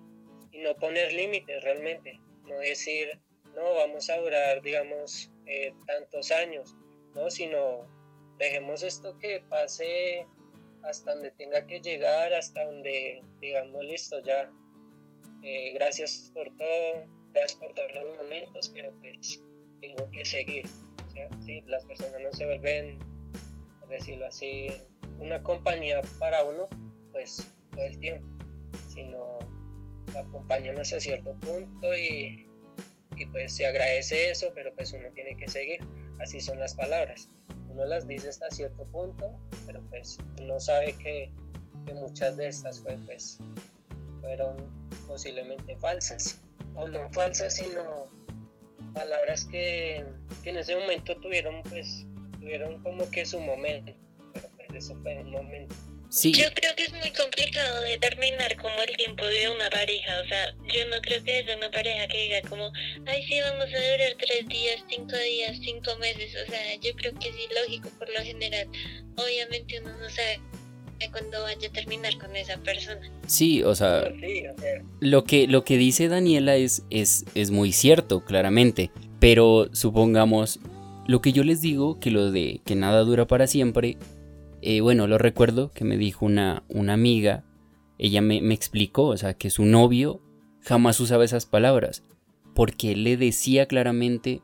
no 0.52 0.74
poner 0.76 1.12
límites 1.12 1.62
realmente, 1.62 2.20
no 2.44 2.58
decir, 2.58 3.20
no, 3.54 3.74
vamos 3.74 4.08
a 4.10 4.18
durar, 4.18 4.62
digamos, 4.62 5.30
eh, 5.46 5.74
tantos 5.86 6.30
años, 6.30 6.76
¿no? 7.14 7.30
Sino 7.30 7.86
dejemos 8.38 8.82
esto 8.82 9.18
que 9.18 9.42
pase 9.48 10.26
hasta 10.82 11.14
donde 11.14 11.30
tenga 11.32 11.66
que 11.66 11.80
llegar, 11.80 12.32
hasta 12.34 12.64
donde, 12.64 13.22
digamos, 13.40 13.84
listo, 13.84 14.20
ya 14.22 14.50
eh, 15.42 15.72
gracias 15.74 16.30
por 16.34 16.54
todo, 16.56 17.04
gracias 17.32 17.58
por 17.58 17.72
todos 17.74 17.92
los 17.94 18.16
momentos, 18.16 18.70
pero 18.74 18.92
pues 19.00 19.42
tengo 19.80 20.10
que 20.10 20.24
seguir. 20.24 20.66
las 21.66 21.84
personas 21.84 22.20
no 22.20 22.32
se 22.32 22.46
vuelven, 22.46 22.98
por 23.80 23.88
decirlo 23.88 24.26
así, 24.26 24.68
una 25.18 25.42
compañía 25.42 26.00
para 26.18 26.44
uno, 26.44 26.68
pues 27.12 27.46
todo 27.72 27.84
el 27.84 27.98
tiempo, 27.98 28.26
sino 28.88 29.38
acompañan 30.18 30.78
hasta 30.78 31.00
cierto 31.00 31.34
punto 31.40 31.94
y, 31.94 32.48
y 33.16 33.26
pues 33.26 33.54
se 33.54 33.66
agradece 33.66 34.30
eso, 34.30 34.52
pero 34.54 34.74
pues 34.74 34.92
uno 34.92 35.08
tiene 35.14 35.36
que 35.36 35.48
seguir. 35.48 35.80
Así 36.20 36.40
son 36.40 36.58
las 36.58 36.74
palabras. 36.74 37.28
Uno 37.68 37.84
las 37.86 38.06
dice 38.06 38.28
hasta 38.28 38.50
cierto 38.50 38.84
punto, 38.86 39.38
pero 39.66 39.80
pues 39.88 40.18
uno 40.40 40.60
sabe 40.60 40.92
que, 40.94 41.30
que 41.86 41.94
muchas 41.94 42.36
de 42.36 42.48
estas 42.48 42.82
pues 43.06 43.38
fueron 44.20 44.56
posiblemente 45.06 45.76
falsas, 45.76 46.40
o 46.74 46.88
no 46.88 47.10
falsas, 47.12 47.56
sino 47.56 48.06
palabras 48.94 49.44
que, 49.46 50.04
en 50.44 50.56
ese 50.56 50.76
momento 50.76 51.16
tuvieron, 51.16 51.62
pues, 51.64 52.06
tuvieron 52.40 52.82
como 52.82 53.10
que 53.10 53.24
su 53.24 53.40
momento, 53.40 53.92
pero 54.32 54.48
pues 54.56 54.84
eso 54.84 54.96
fue 55.02 55.18
un 55.18 55.30
momento. 55.30 55.74
Sí. 56.12 56.30
Yo 56.30 56.44
creo 56.52 56.76
que 56.76 56.82
es 56.82 56.92
muy 56.92 57.10
complicado 57.10 57.80
determinar 57.84 58.54
como 58.58 58.74
el 58.86 58.94
tiempo 58.98 59.24
de 59.24 59.48
una 59.48 59.70
pareja, 59.70 60.20
o 60.22 60.28
sea, 60.28 60.54
yo 60.68 60.86
no 60.90 61.00
creo 61.00 61.24
que 61.24 61.38
es 61.38 61.56
una 61.56 61.70
pareja 61.70 62.06
que 62.06 62.24
diga 62.24 62.42
como, 62.50 62.70
ay 63.06 63.22
sí, 63.26 63.40
vamos 63.40 63.64
a 63.64 63.92
durar 63.92 64.14
tres 64.18 64.46
días, 64.46 64.84
cinco 64.90 65.16
días, 65.16 65.58
cinco 65.62 65.96
meses, 65.98 66.36
o 66.36 66.50
sea, 66.50 66.76
yo 66.82 66.94
creo 66.96 67.14
que 67.18 67.30
es 67.30 67.34
ilógico 67.50 67.88
por 67.98 68.10
lo 68.10 68.20
general, 68.20 68.68
obviamente 69.16 69.80
uno 69.80 69.96
no 69.96 70.10
sabe 70.10 70.38
cuando 71.10 71.40
vaya 71.44 71.66
a 71.66 71.72
terminar 71.72 72.18
con 72.18 72.36
esa 72.36 72.58
persona. 72.58 73.10
Sí, 73.26 73.62
o 73.62 73.74
sea, 73.74 74.12
lo 75.00 75.24
que, 75.24 75.46
lo 75.46 75.64
que 75.64 75.78
dice 75.78 76.08
Daniela 76.08 76.56
es, 76.56 76.82
es, 76.90 77.24
es 77.34 77.50
muy 77.50 77.72
cierto, 77.72 78.22
claramente, 78.22 78.90
pero 79.18 79.70
supongamos, 79.72 80.60
lo 81.06 81.22
que 81.22 81.32
yo 81.32 81.42
les 81.42 81.62
digo, 81.62 81.98
que 81.98 82.10
lo 82.10 82.30
de 82.30 82.60
que 82.66 82.74
nada 82.74 83.00
dura 83.00 83.26
para 83.26 83.46
siempre, 83.46 83.96
eh, 84.62 84.80
bueno, 84.80 85.06
lo 85.06 85.18
recuerdo 85.18 85.70
que 85.72 85.84
me 85.84 85.96
dijo 85.96 86.24
una, 86.24 86.62
una 86.68 86.94
amiga, 86.94 87.44
ella 87.98 88.22
me, 88.22 88.40
me 88.40 88.54
explicó, 88.54 89.06
o 89.06 89.16
sea, 89.16 89.34
que 89.34 89.50
su 89.50 89.64
novio 89.64 90.20
jamás 90.60 90.98
usaba 91.00 91.24
esas 91.24 91.46
palabras, 91.46 92.04
porque 92.54 92.92
él 92.92 93.04
le 93.04 93.16
decía 93.16 93.66
claramente 93.66 94.42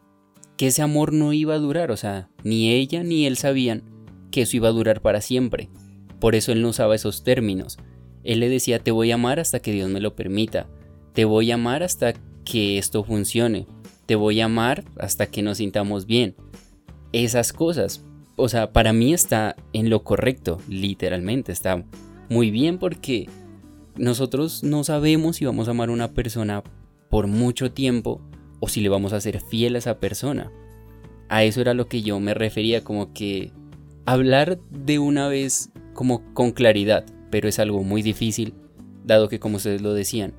que 0.57 0.67
ese 0.67 0.83
amor 0.83 1.13
no 1.13 1.33
iba 1.33 1.55
a 1.55 1.59
durar, 1.59 1.91
o 1.91 1.97
sea, 1.97 2.29
ni 2.43 2.73
ella 2.73 3.03
ni 3.05 3.27
él 3.27 3.37
sabían 3.37 3.85
que 4.31 4.43
eso 4.43 4.57
iba 4.57 4.69
a 4.69 4.73
durar 4.73 5.01
para 5.01 5.21
siempre. 5.21 5.71
Por 6.21 6.35
eso 6.35 6.53
él 6.53 6.63
no 6.63 6.71
usaba 6.71 6.95
esos 6.95 7.23
términos. 7.23 7.79
Él 8.25 8.41
le 8.41 8.49
decía, 8.49 8.81
te 8.81 8.91
voy 8.91 9.11
a 9.11 9.15
amar 9.15 9.41
hasta 9.41 9.61
que 9.61 9.73
Dios 9.73 9.89
me 9.89 10.01
lo 10.01 10.15
permita. 10.15 10.67
Te 11.13 11.25
voy 11.25 11.51
a 11.51 11.55
amar 11.55 11.83
hasta 11.83 12.15
que 12.45 12.79
esto 12.79 13.05
funcione. 13.05 13.67
Te 14.07 14.17
voy 14.17 14.41
a 14.41 14.47
amar 14.47 14.85
hasta 14.99 15.27
que 15.27 15.43
nos 15.43 15.59
sintamos 15.59 16.07
bien. 16.07 16.35
Esas 17.13 17.53
cosas. 17.53 18.05
O 18.39 18.49
sea, 18.49 18.73
para 18.73 18.93
mí 18.93 19.13
está 19.13 19.57
en 19.73 19.91
lo 19.91 20.05
correcto, 20.05 20.61
literalmente. 20.69 21.51
Está 21.51 21.85
muy 22.29 22.53
bien 22.53 22.79
porque 22.79 23.29
nosotros 23.97 24.63
no 24.63 24.85
sabemos 24.85 25.37
si 25.37 25.45
vamos 25.45 25.67
a 25.67 25.73
amar 25.73 25.89
a 25.89 25.93
una 25.93 26.13
persona 26.13 26.63
por 27.11 27.27
mucho 27.27 27.73
tiempo 27.73 28.21
o 28.61 28.69
si 28.69 28.81
le 28.81 28.89
vamos 28.89 29.13
a 29.13 29.21
ser 29.21 29.41
fiel 29.41 29.75
a 29.75 29.79
esa 29.79 29.99
persona. 29.99 30.53
A 31.29 31.43
eso 31.43 31.61
era 31.61 31.75
lo 31.75 31.89
que 31.89 32.03
yo 32.03 32.21
me 32.21 32.33
refería, 32.33 32.85
como 32.85 33.13
que 33.13 33.51
hablar 34.07 34.61
de 34.71 35.01
una 35.01 35.27
vez 35.27 35.71
como 35.93 36.33
con 36.33 36.53
claridad, 36.53 37.05
pero 37.31 37.49
es 37.49 37.59
algo 37.59 37.83
muy 37.83 38.03
difícil 38.03 38.55
dado 39.05 39.29
que 39.29 39.41
como 39.41 39.57
ustedes 39.57 39.83
lo 39.83 39.95
decían, 39.95 40.35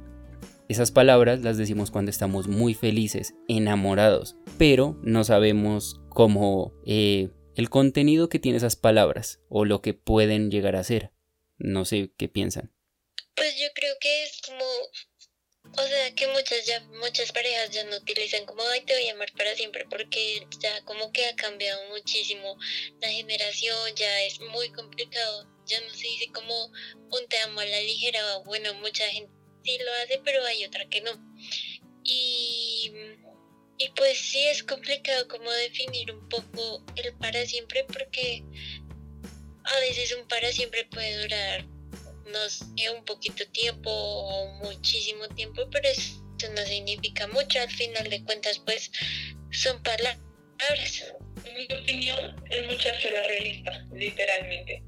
esas 0.69 0.91
palabras 0.91 1.41
las 1.41 1.57
decimos 1.57 1.91
cuando 1.91 2.11
estamos 2.11 2.47
muy 2.47 2.73
felices, 2.75 3.35
enamorados, 3.47 4.37
pero 4.57 4.95
no 5.03 5.25
sabemos 5.25 5.99
cómo 6.07 6.71
eh, 6.85 7.29
el 7.59 7.69
contenido 7.69 8.29
que 8.29 8.39
tiene 8.39 8.57
esas 8.57 8.77
palabras 8.77 9.41
o 9.49 9.65
lo 9.65 9.81
que 9.81 9.93
pueden 9.93 10.49
llegar 10.49 10.77
a 10.77 10.83
ser. 10.85 11.11
No 11.57 11.83
sé 11.83 12.09
qué 12.17 12.29
piensan. 12.29 12.71
Pues 13.35 13.59
yo 13.59 13.67
creo 13.75 13.93
que 13.99 14.23
es 14.23 14.41
como 14.47 14.63
o 15.77 15.83
sea 15.83 16.15
que 16.15 16.25
muchas 16.29 16.65
ya 16.65 16.79
muchas 17.01 17.33
parejas 17.33 17.69
ya 17.71 17.83
no 17.83 17.97
utilizan 17.97 18.45
como 18.45 18.63
ay 18.63 18.81
te 18.85 18.93
voy 18.93 19.09
a 19.09 19.13
amar 19.13 19.29
para 19.37 19.53
siempre 19.55 19.85
porque 19.89 20.47
ya 20.59 20.81
como 20.85 21.11
que 21.11 21.25
ha 21.25 21.35
cambiado 21.35 21.81
muchísimo 21.89 22.57
la 23.01 23.09
generación, 23.09 23.75
ya 23.93 24.21
es 24.23 24.39
muy 24.39 24.71
complicado, 24.71 25.45
ya 25.65 25.81
no 25.81 25.89
se 25.89 26.07
dice 26.07 26.31
como 26.33 26.65
un 26.65 27.27
te 27.27 27.39
amo 27.39 27.59
a 27.59 27.65
la 27.65 27.81
ligera, 27.81 28.37
bueno 28.45 28.73
mucha 28.75 29.05
gente 29.09 29.33
sí 29.65 29.77
lo 29.83 29.91
hace 30.01 30.21
pero 30.23 30.45
hay 30.45 30.63
otra 30.63 30.87
que 30.87 31.01
no. 31.01 31.11
Y, 32.05 32.91
y 33.79 33.89
pues 33.95 34.17
sí 34.17 34.45
es 34.47 34.61
complicado 34.63 35.27
como 35.27 35.49
definir 35.51 36.11
un 36.11 36.29
poco 36.29 36.83
el 36.95 37.13
para 37.13 37.45
siempre 37.45 37.85
porque 37.85 38.43
a 39.63 39.79
veces 39.79 40.15
un 40.19 40.27
para 40.27 40.51
siempre 40.51 40.85
puede 40.91 41.21
durar 41.21 41.65
no 42.31 42.49
sé, 42.49 42.89
un 42.95 43.03
poquito 43.05 43.45
tiempo 43.51 43.89
o 43.89 44.53
muchísimo 44.63 45.27
tiempo, 45.29 45.67
pero 45.71 45.87
eso 45.89 46.21
no 46.53 46.61
significa 46.65 47.27
mucho. 47.27 47.59
Al 47.59 47.69
final 47.69 48.09
de 48.09 48.23
cuentas, 48.23 48.59
pues 48.59 48.91
son 49.51 49.81
palabras. 49.83 51.13
En 51.45 51.55
mi 51.55 51.65
opinión, 51.75 52.35
es 52.49 52.67
mucha 52.67 52.89
esfera 52.91 53.23
realista, 53.23 53.85
literalmente. 53.93 54.83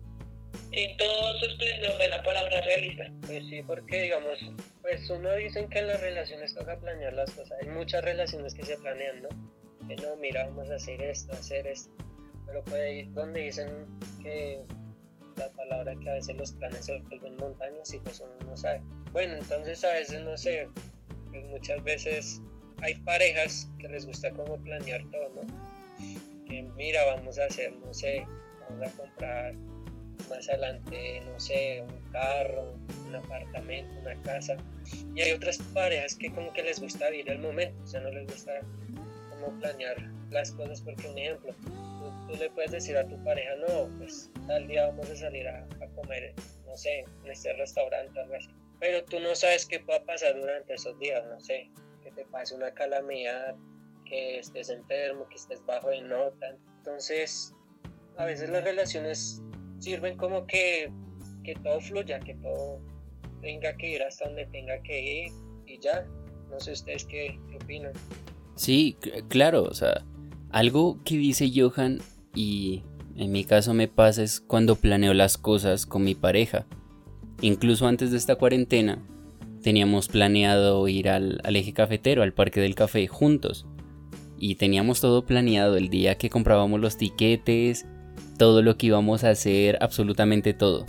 En 0.71 0.97
todo 0.97 1.39
su 1.39 1.45
esplendor 1.45 1.97
de 1.97 2.07
la 2.09 2.23
palabra 2.23 2.61
realista. 2.61 3.11
Pues 3.25 3.43
sí, 3.49 3.61
porque 3.63 4.03
digamos, 4.03 4.37
pues 4.81 5.09
uno 5.09 5.33
dice 5.35 5.67
que 5.67 5.79
en 5.79 5.87
las 5.87 6.01
relaciones 6.01 6.53
toca 6.53 6.77
planear 6.77 7.13
las 7.13 7.31
cosas. 7.31 7.57
Hay 7.61 7.69
muchas 7.69 8.03
relaciones 8.03 8.53
que 8.53 8.63
se 8.63 8.77
planean, 8.77 9.21
¿no? 9.21 9.29
Que 9.87 9.95
no, 9.97 10.15
mira, 10.17 10.47
vamos 10.47 10.69
a 10.69 10.75
hacer 10.75 11.01
esto, 11.01 11.33
hacer 11.33 11.67
esto. 11.67 11.91
Pero 12.45 12.63
pues 12.63 13.13
donde 13.13 13.41
dicen 13.41 13.85
que 14.21 14.61
la 15.37 15.49
palabra 15.49 15.95
que 15.95 16.09
a 16.09 16.13
veces 16.13 16.35
los 16.35 16.51
planes 16.53 16.85
se 16.85 16.99
vuelven 16.99 17.37
montañas 17.37 17.93
y 17.93 17.99
pues 17.99 18.19
uno 18.19 18.49
no 18.49 18.57
sabe. 18.57 18.81
Bueno, 19.11 19.35
entonces 19.35 19.83
a 19.83 19.93
veces 19.93 20.21
no 20.21 20.37
sé, 20.37 20.67
pues 21.29 21.45
muchas 21.45 21.83
veces 21.83 22.41
hay 22.81 22.95
parejas 22.95 23.69
que 23.79 23.87
les 23.87 24.05
gusta 24.05 24.31
como 24.31 24.57
planear 24.57 25.01
todo, 25.11 25.29
¿no? 25.35 25.41
Que 26.47 26.63
mira, 26.75 27.05
vamos 27.05 27.37
a 27.39 27.45
hacer, 27.45 27.73
no 27.77 27.93
sé, 27.93 28.25
vamos 28.69 28.87
a 28.87 28.97
comprar 28.97 29.53
más 30.31 30.49
adelante, 30.49 31.21
no 31.25 31.39
sé, 31.39 31.83
un 31.87 32.11
carro, 32.11 32.73
un 33.05 33.15
apartamento, 33.15 33.93
una 33.99 34.19
casa. 34.23 34.57
Y 35.15 35.21
hay 35.21 35.31
otras 35.31 35.57
parejas 35.73 36.15
que 36.15 36.33
como 36.33 36.51
que 36.53 36.63
les 36.63 36.79
gusta 36.79 37.09
vivir 37.09 37.29
el 37.29 37.39
momento, 37.39 37.83
o 37.83 37.87
sea, 37.87 38.01
no 38.01 38.09
les 38.09 38.27
gusta 38.27 38.61
como 39.29 39.59
planear 39.59 39.97
las 40.29 40.51
cosas 40.51 40.81
porque 40.81 41.07
un 41.07 41.17
ejemplo, 41.17 41.53
tú 42.27 42.35
le 42.37 42.49
puedes 42.51 42.71
decir 42.71 42.97
a 42.97 43.07
tu 43.07 43.21
pareja, 43.23 43.55
no, 43.67 43.89
pues 43.97 44.29
tal 44.47 44.67
día 44.67 44.87
vamos 44.87 45.09
a 45.09 45.15
salir 45.15 45.47
a, 45.47 45.67
comer, 45.95 46.33
no 46.65 46.77
sé, 46.77 47.05
en 47.23 47.31
este 47.31 47.53
restaurante 47.53 48.17
o 48.17 48.23
algo 48.23 48.35
así. 48.35 48.49
Pero 48.79 49.03
tú 49.03 49.19
no 49.19 49.35
sabes 49.35 49.65
qué 49.65 49.79
pueda 49.79 50.03
pasar 50.03 50.39
durante 50.39 50.73
esos 50.73 50.97
días, 50.99 51.23
no 51.27 51.39
sé, 51.39 51.69
que 52.03 52.11
te 52.11 52.25
pase 52.25 52.55
una 52.55 52.73
calamidad, 52.73 53.55
que 54.05 54.39
estés 54.39 54.69
enfermo, 54.69 55.27
que 55.29 55.35
estés 55.35 55.63
bajo 55.65 55.89
de 55.89 56.01
nota. 56.01 56.55
Entonces, 56.77 57.53
a 58.17 58.25
veces 58.25 58.49
las 58.49 58.63
relaciones 58.63 59.41
sirven 59.81 60.15
como 60.15 60.45
que, 60.45 60.89
que 61.43 61.55
todo 61.55 61.81
fluya, 61.81 62.19
que 62.19 62.35
todo 62.35 62.79
tenga 63.41 63.75
que 63.75 63.95
ir 63.95 64.03
hasta 64.03 64.25
donde 64.25 64.45
tenga 64.45 64.81
que 64.83 65.25
ir 65.25 65.31
y 65.65 65.79
ya. 65.79 66.05
No 66.49 66.59
sé 66.59 66.73
ustedes 66.73 67.05
qué, 67.05 67.39
qué 67.49 67.55
opinan. 67.55 67.93
Sí, 68.55 68.97
claro, 69.29 69.63
o 69.63 69.73
sea, 69.73 70.03
algo 70.51 70.99
que 71.03 71.17
dice 71.17 71.51
Johan 71.53 71.99
y 72.35 72.83
en 73.17 73.31
mi 73.31 73.43
caso 73.43 73.73
me 73.73 73.87
pasa 73.87 74.23
es 74.23 74.39
cuando 74.39 74.75
planeo 74.75 75.13
las 75.13 75.37
cosas 75.37 75.85
con 75.85 76.03
mi 76.03 76.15
pareja. 76.15 76.65
Incluso 77.41 77.87
antes 77.87 78.11
de 78.11 78.17
esta 78.17 78.35
cuarentena 78.35 79.01
teníamos 79.61 80.07
planeado 80.07 80.87
ir 80.87 81.09
al, 81.09 81.39
eje 81.55 81.73
cafetero, 81.73 82.23
al 82.23 82.33
parque 82.33 82.61
del 82.61 82.75
café 82.75 83.07
juntos. 83.07 83.65
Y 84.37 84.55
teníamos 84.55 85.01
todo 85.01 85.25
planeado 85.25 85.77
el 85.77 85.89
día 85.89 86.17
que 86.17 86.29
comprábamos 86.29 86.79
los 86.79 86.97
tiquetes, 86.97 87.85
todo 88.41 88.63
lo 88.63 88.75
que 88.75 88.87
íbamos 88.87 89.23
a 89.23 89.29
hacer, 89.29 89.77
absolutamente 89.81 90.55
todo. 90.55 90.87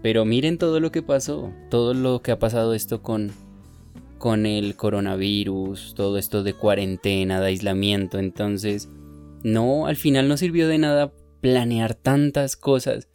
Pero 0.00 0.24
miren 0.24 0.58
todo 0.58 0.78
lo 0.78 0.92
que 0.92 1.02
pasó, 1.02 1.52
todo 1.70 1.92
lo 1.92 2.22
que 2.22 2.30
ha 2.30 2.38
pasado 2.38 2.72
esto 2.72 3.02
con, 3.02 3.32
con 4.16 4.46
el 4.46 4.76
coronavirus, 4.76 5.94
todo 5.96 6.18
esto 6.18 6.44
de 6.44 6.54
cuarentena, 6.54 7.40
de 7.40 7.48
aislamiento. 7.48 8.20
Entonces, 8.20 8.88
no, 9.42 9.88
al 9.88 9.96
final 9.96 10.28
no 10.28 10.36
sirvió 10.36 10.68
de 10.68 10.78
nada 10.78 11.12
planear 11.40 11.94
tantas 11.94 12.54
cosas 12.56 13.08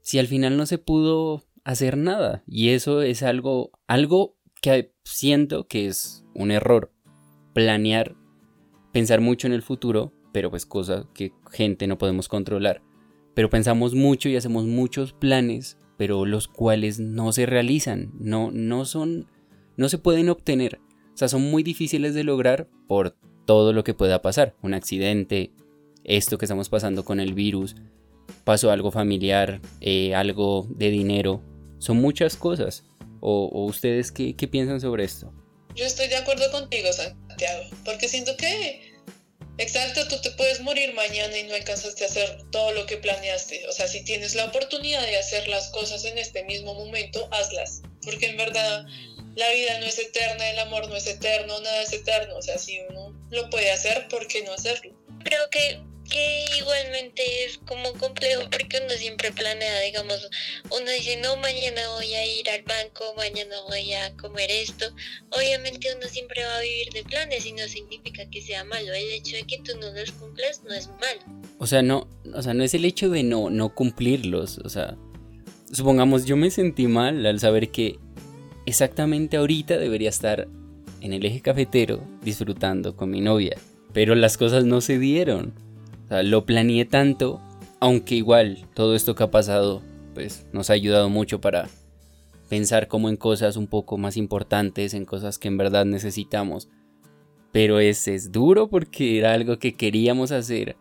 si 0.00 0.18
al 0.18 0.26
final 0.26 0.56
no 0.56 0.64
se 0.64 0.78
pudo 0.78 1.44
hacer 1.64 1.98
nada. 1.98 2.44
Y 2.46 2.70
eso 2.70 3.02
es 3.02 3.22
algo, 3.22 3.72
algo 3.86 4.38
que 4.62 4.94
siento 5.04 5.68
que 5.68 5.86
es 5.86 6.24
un 6.34 6.50
error. 6.50 6.94
Planear, 7.52 8.16
pensar 8.90 9.20
mucho 9.20 9.46
en 9.46 9.52
el 9.52 9.60
futuro, 9.60 10.14
pero 10.32 10.48
pues 10.48 10.64
cosas 10.64 11.04
que 11.12 11.34
gente 11.50 11.86
no 11.86 11.98
podemos 11.98 12.28
controlar. 12.28 12.85
Pero 13.36 13.50
pensamos 13.50 13.94
mucho 13.94 14.30
y 14.30 14.36
hacemos 14.36 14.64
muchos 14.64 15.12
planes, 15.12 15.76
pero 15.98 16.24
los 16.24 16.48
cuales 16.48 17.00
no 17.00 17.32
se 17.32 17.44
realizan, 17.44 18.10
no, 18.18 18.50
no 18.50 18.86
son, 18.86 19.28
no 19.76 19.90
se 19.90 19.98
pueden 19.98 20.30
obtener. 20.30 20.80
O 21.12 21.18
sea, 21.18 21.28
son 21.28 21.42
muy 21.42 21.62
difíciles 21.62 22.14
de 22.14 22.24
lograr 22.24 22.66
por 22.88 23.14
todo 23.44 23.74
lo 23.74 23.84
que 23.84 23.92
pueda 23.92 24.22
pasar. 24.22 24.54
Un 24.62 24.72
accidente, 24.72 25.50
esto 26.02 26.38
que 26.38 26.46
estamos 26.46 26.70
pasando 26.70 27.04
con 27.04 27.20
el 27.20 27.34
virus, 27.34 27.76
pasó 28.44 28.70
algo 28.70 28.90
familiar, 28.90 29.60
eh, 29.82 30.14
algo 30.14 30.66
de 30.70 30.88
dinero. 30.88 31.42
Son 31.76 31.98
muchas 31.98 32.38
cosas. 32.38 32.84
¿O, 33.20 33.66
ustedes 33.66 34.12
qué, 34.12 34.34
qué 34.34 34.48
piensan 34.48 34.80
sobre 34.80 35.04
esto? 35.04 35.30
Yo 35.74 35.84
estoy 35.84 36.08
de 36.08 36.16
acuerdo 36.16 36.50
contigo, 36.52 36.90
Santiago, 36.90 37.64
porque 37.84 38.08
siento 38.08 38.32
que 38.38 38.95
Exacto, 39.58 40.06
tú 40.08 40.20
te 40.20 40.30
puedes 40.32 40.60
morir 40.60 40.92
mañana 40.92 41.36
y 41.38 41.44
no 41.44 41.54
alcanzaste 41.54 42.04
a 42.04 42.08
hacer 42.08 42.42
todo 42.50 42.72
lo 42.72 42.84
que 42.84 42.98
planeaste. 42.98 43.66
O 43.68 43.72
sea, 43.72 43.88
si 43.88 44.04
tienes 44.04 44.34
la 44.34 44.44
oportunidad 44.44 45.02
de 45.06 45.16
hacer 45.16 45.48
las 45.48 45.68
cosas 45.68 46.04
en 46.04 46.18
este 46.18 46.44
mismo 46.44 46.74
momento, 46.74 47.26
hazlas. 47.32 47.80
Porque 48.02 48.26
en 48.26 48.36
verdad 48.36 48.84
la 49.34 49.50
vida 49.50 49.80
no 49.80 49.86
es 49.86 49.98
eterna, 49.98 50.50
el 50.50 50.58
amor 50.58 50.88
no 50.88 50.96
es 50.96 51.06
eterno, 51.06 51.58
nada 51.60 51.82
es 51.82 51.92
eterno. 51.92 52.36
O 52.36 52.42
sea, 52.42 52.58
si 52.58 52.80
uno 52.90 53.14
lo 53.30 53.48
puede 53.48 53.70
hacer, 53.70 54.08
¿por 54.08 54.28
qué 54.28 54.42
no 54.42 54.52
hacerlo? 54.52 54.94
Creo 55.24 55.48
que, 55.50 55.80
que 56.06 56.44
igualmente 56.58 57.22
es 57.44 57.58
como 57.58 57.92
complejo 57.94 58.42
porque 58.50 58.80
uno 58.84 58.94
siempre 58.96 59.32
planea, 59.32 59.80
digamos, 59.80 60.28
uno 60.70 60.90
dice, 60.90 61.16
no, 61.18 61.36
mañana 61.36 61.80
voy 61.96 62.14
a 62.14 62.26
ir 62.26 62.48
al 62.50 62.62
banco, 62.62 63.04
mañana 63.16 63.56
voy 63.68 63.92
a 63.92 64.14
comer 64.16 64.50
esto. 64.50 64.86
Obviamente 65.30 65.88
uno 65.96 66.06
siempre 66.08 66.44
va 66.44 66.56
a 66.56 66.60
vivir 66.60 66.92
de 66.92 67.04
planes 67.04 67.46
y 67.46 67.52
no 67.52 67.66
significa 67.68 68.28
que 68.30 68.42
sea 68.42 68.64
malo. 68.64 68.92
El 68.92 69.10
hecho 69.12 69.36
de 69.36 69.44
que 69.44 69.58
tú 69.58 69.72
no 69.80 69.92
los 69.92 70.12
cumplas 70.12 70.62
no 70.64 70.74
es 70.74 70.88
malo. 70.88 71.20
O 71.58 71.66
sea, 71.66 71.82
no, 71.82 72.08
o 72.34 72.42
sea, 72.42 72.54
no 72.54 72.64
es 72.64 72.74
el 72.74 72.84
hecho 72.84 73.10
de 73.10 73.22
no, 73.22 73.50
no 73.50 73.74
cumplirlos. 73.74 74.58
O 74.58 74.68
sea, 74.68 74.96
supongamos, 75.72 76.24
yo 76.24 76.36
me 76.36 76.50
sentí 76.50 76.86
mal 76.86 77.24
al 77.26 77.40
saber 77.40 77.70
que 77.70 77.98
exactamente 78.66 79.36
ahorita 79.36 79.76
debería 79.78 80.08
estar 80.08 80.48
en 81.00 81.12
el 81.12 81.24
eje 81.24 81.40
cafetero 81.40 82.06
disfrutando 82.22 82.96
con 82.96 83.10
mi 83.10 83.20
novia. 83.20 83.56
Pero 83.92 84.14
las 84.14 84.36
cosas 84.36 84.64
no 84.64 84.80
se 84.80 84.98
dieron. 84.98 85.65
O 86.06 86.08
sea, 86.08 86.22
lo 86.22 86.46
planeé 86.46 86.84
tanto, 86.84 87.40
aunque 87.80 88.14
igual 88.14 88.66
todo 88.74 88.94
esto 88.94 89.14
que 89.14 89.24
ha 89.24 89.30
pasado 89.30 89.82
pues 90.14 90.46
nos 90.52 90.70
ha 90.70 90.72
ayudado 90.72 91.10
mucho 91.10 91.42
para 91.42 91.68
pensar 92.48 92.88
como 92.88 93.10
en 93.10 93.16
cosas 93.16 93.56
un 93.56 93.66
poco 93.66 93.98
más 93.98 94.16
importantes, 94.16 94.94
en 94.94 95.04
cosas 95.04 95.38
que 95.38 95.48
en 95.48 95.58
verdad 95.58 95.84
necesitamos. 95.84 96.68
Pero 97.52 97.80
es, 97.80 98.08
es 98.08 98.32
duro 98.32 98.68
porque 98.68 99.18
era 99.18 99.34
algo 99.34 99.58
que 99.58 99.74
queríamos 99.74 100.32
hacer, 100.32 100.76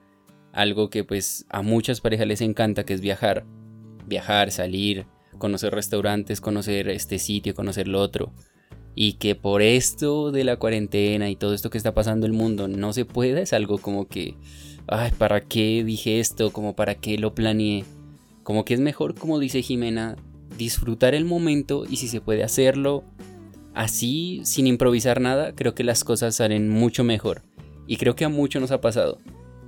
algo 0.53 0.89
que 0.89 1.03
pues 1.03 1.45
a 1.49 1.61
muchas 1.61 1.99
parejas 1.99 2.27
les 2.27 2.41
encanta, 2.41 2.85
que 2.85 2.93
es 2.93 3.01
viajar. 3.01 3.45
Viajar, 4.05 4.51
salir, 4.51 5.05
conocer 5.37 5.73
restaurantes, 5.73 6.39
conocer 6.39 6.87
este 6.89 7.19
sitio, 7.19 7.55
conocer 7.55 7.87
lo 7.87 7.99
otro. 7.99 8.31
Y 8.93 9.13
que 9.13 9.35
por 9.35 9.61
esto 9.61 10.31
de 10.31 10.45
la 10.45 10.57
cuarentena 10.57 11.29
y 11.29 11.35
todo 11.35 11.53
esto 11.53 11.69
que 11.69 11.77
está 11.77 11.93
pasando 11.93 12.25
el 12.25 12.33
mundo 12.33 12.67
no 12.67 12.93
se 12.93 13.03
pueda, 13.03 13.41
es 13.41 13.51
algo 13.51 13.79
como 13.79 14.07
que, 14.07 14.35
ay, 14.87 15.11
¿para 15.17 15.41
qué 15.41 15.83
dije 15.83 16.19
esto? 16.19 16.51
Como 16.51 16.75
para 16.75 16.95
qué 16.95 17.17
lo 17.17 17.33
planeé. 17.33 17.85
Como 18.43 18.65
que 18.65 18.73
es 18.73 18.79
mejor, 18.79 19.15
como 19.15 19.39
dice 19.39 19.61
Jimena, 19.61 20.15
disfrutar 20.57 21.15
el 21.15 21.25
momento 21.25 21.85
y 21.89 21.97
si 21.97 22.07
se 22.07 22.21
puede 22.21 22.43
hacerlo 22.43 23.03
así, 23.73 24.41
sin 24.43 24.67
improvisar 24.67 25.19
nada, 25.19 25.53
creo 25.53 25.75
que 25.75 25.83
las 25.83 26.03
cosas 26.03 26.35
salen 26.35 26.69
mucho 26.69 27.03
mejor. 27.03 27.41
Y 27.87 27.97
creo 27.97 28.15
que 28.15 28.25
a 28.25 28.29
muchos 28.29 28.61
nos 28.61 28.71
ha 28.71 28.81
pasado 28.81 29.19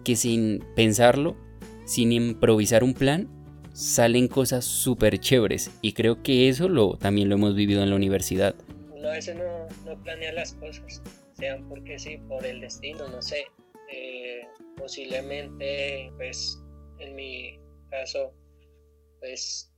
que 0.03 0.15
sin 0.15 0.63
pensarlo, 0.75 1.35
sin 1.85 2.11
improvisar 2.11 2.83
un 2.83 2.93
plan, 2.93 3.27
salen 3.73 4.27
cosas 4.27 4.65
súper 4.65 5.19
chéveres 5.19 5.69
y 5.81 5.93
creo 5.93 6.23
que 6.23 6.49
eso 6.49 6.69
lo, 6.69 6.97
también 6.97 7.29
lo 7.29 7.35
hemos 7.35 7.55
vivido 7.55 7.83
en 7.83 7.89
la 7.89 7.95
universidad. 7.95 8.55
Uno 8.95 9.09
a 9.09 9.11
veces 9.11 9.35
no, 9.35 9.67
no 9.85 10.01
planea 10.01 10.31
las 10.31 10.53
cosas, 10.53 11.01
sean 11.33 11.67
porque 11.67 11.99
sí, 11.99 12.17
por 12.27 12.45
el 12.45 12.61
destino, 12.61 13.07
no 13.09 13.21
sé. 13.21 13.47
Eh, 13.91 14.47
posiblemente, 14.75 16.11
pues, 16.17 16.59
en 16.99 17.15
mi 17.15 17.59
caso, 17.89 18.33
pues, 19.19 19.71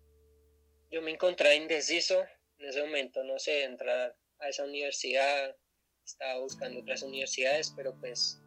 yo 0.91 1.01
me 1.01 1.11
encontré 1.11 1.55
indeciso 1.55 2.21
en 2.57 2.69
ese 2.69 2.83
momento, 2.83 3.23
no 3.23 3.37
sé, 3.39 3.63
entrar 3.63 4.15
a 4.39 4.49
esa 4.49 4.63
universidad, 4.65 5.55
estaba 6.03 6.39
buscando 6.39 6.79
otras 6.79 7.03
universidades, 7.03 7.71
pero 7.75 7.95
pues 7.99 8.41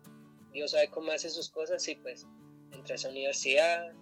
Dios 0.52 0.72
sabe 0.72 0.88
cómo 0.88 1.12
hace 1.12 1.30
sus 1.30 1.50
cosas 1.50 1.86
y 1.88 1.94
pues 1.94 2.26
entré 2.72 2.94
a 2.94 2.96
esa 2.96 3.08
universidad 3.08 3.92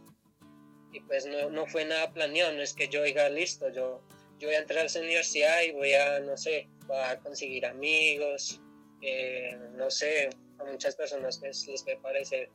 y 0.92 1.01
pues 1.01 1.27
no, 1.27 1.51
no 1.51 1.66
fue 1.66 1.85
nada 1.85 2.12
planeado, 2.12 2.53
no 2.53 2.62
es 2.62 2.75
que 2.75 2.88
yo 2.88 3.03
diga 3.03 3.29
listo, 3.29 3.68
yo, 3.68 4.03
yo 4.38 4.49
voy 4.49 4.57
a 4.57 4.61
entrar 4.61 4.81
a 4.81 4.87
esa 4.87 5.01
universidad 5.01 5.62
y 5.62 5.73
voy 5.73 5.92
a, 5.92 6.20
no 6.20 6.37
sé, 6.37 6.68
voy 6.87 6.99
a 6.99 7.18
conseguir 7.20 7.66
amigos, 7.66 8.61
eh, 9.03 9.57
no 9.77 9.90
sé, 9.90 10.31
a 10.61 10.70
muchas 10.70 10.96
personas 10.96 11.38
pues, 11.38 11.66
les 11.66 11.83
puede 11.83 11.96
parecer 11.99 12.51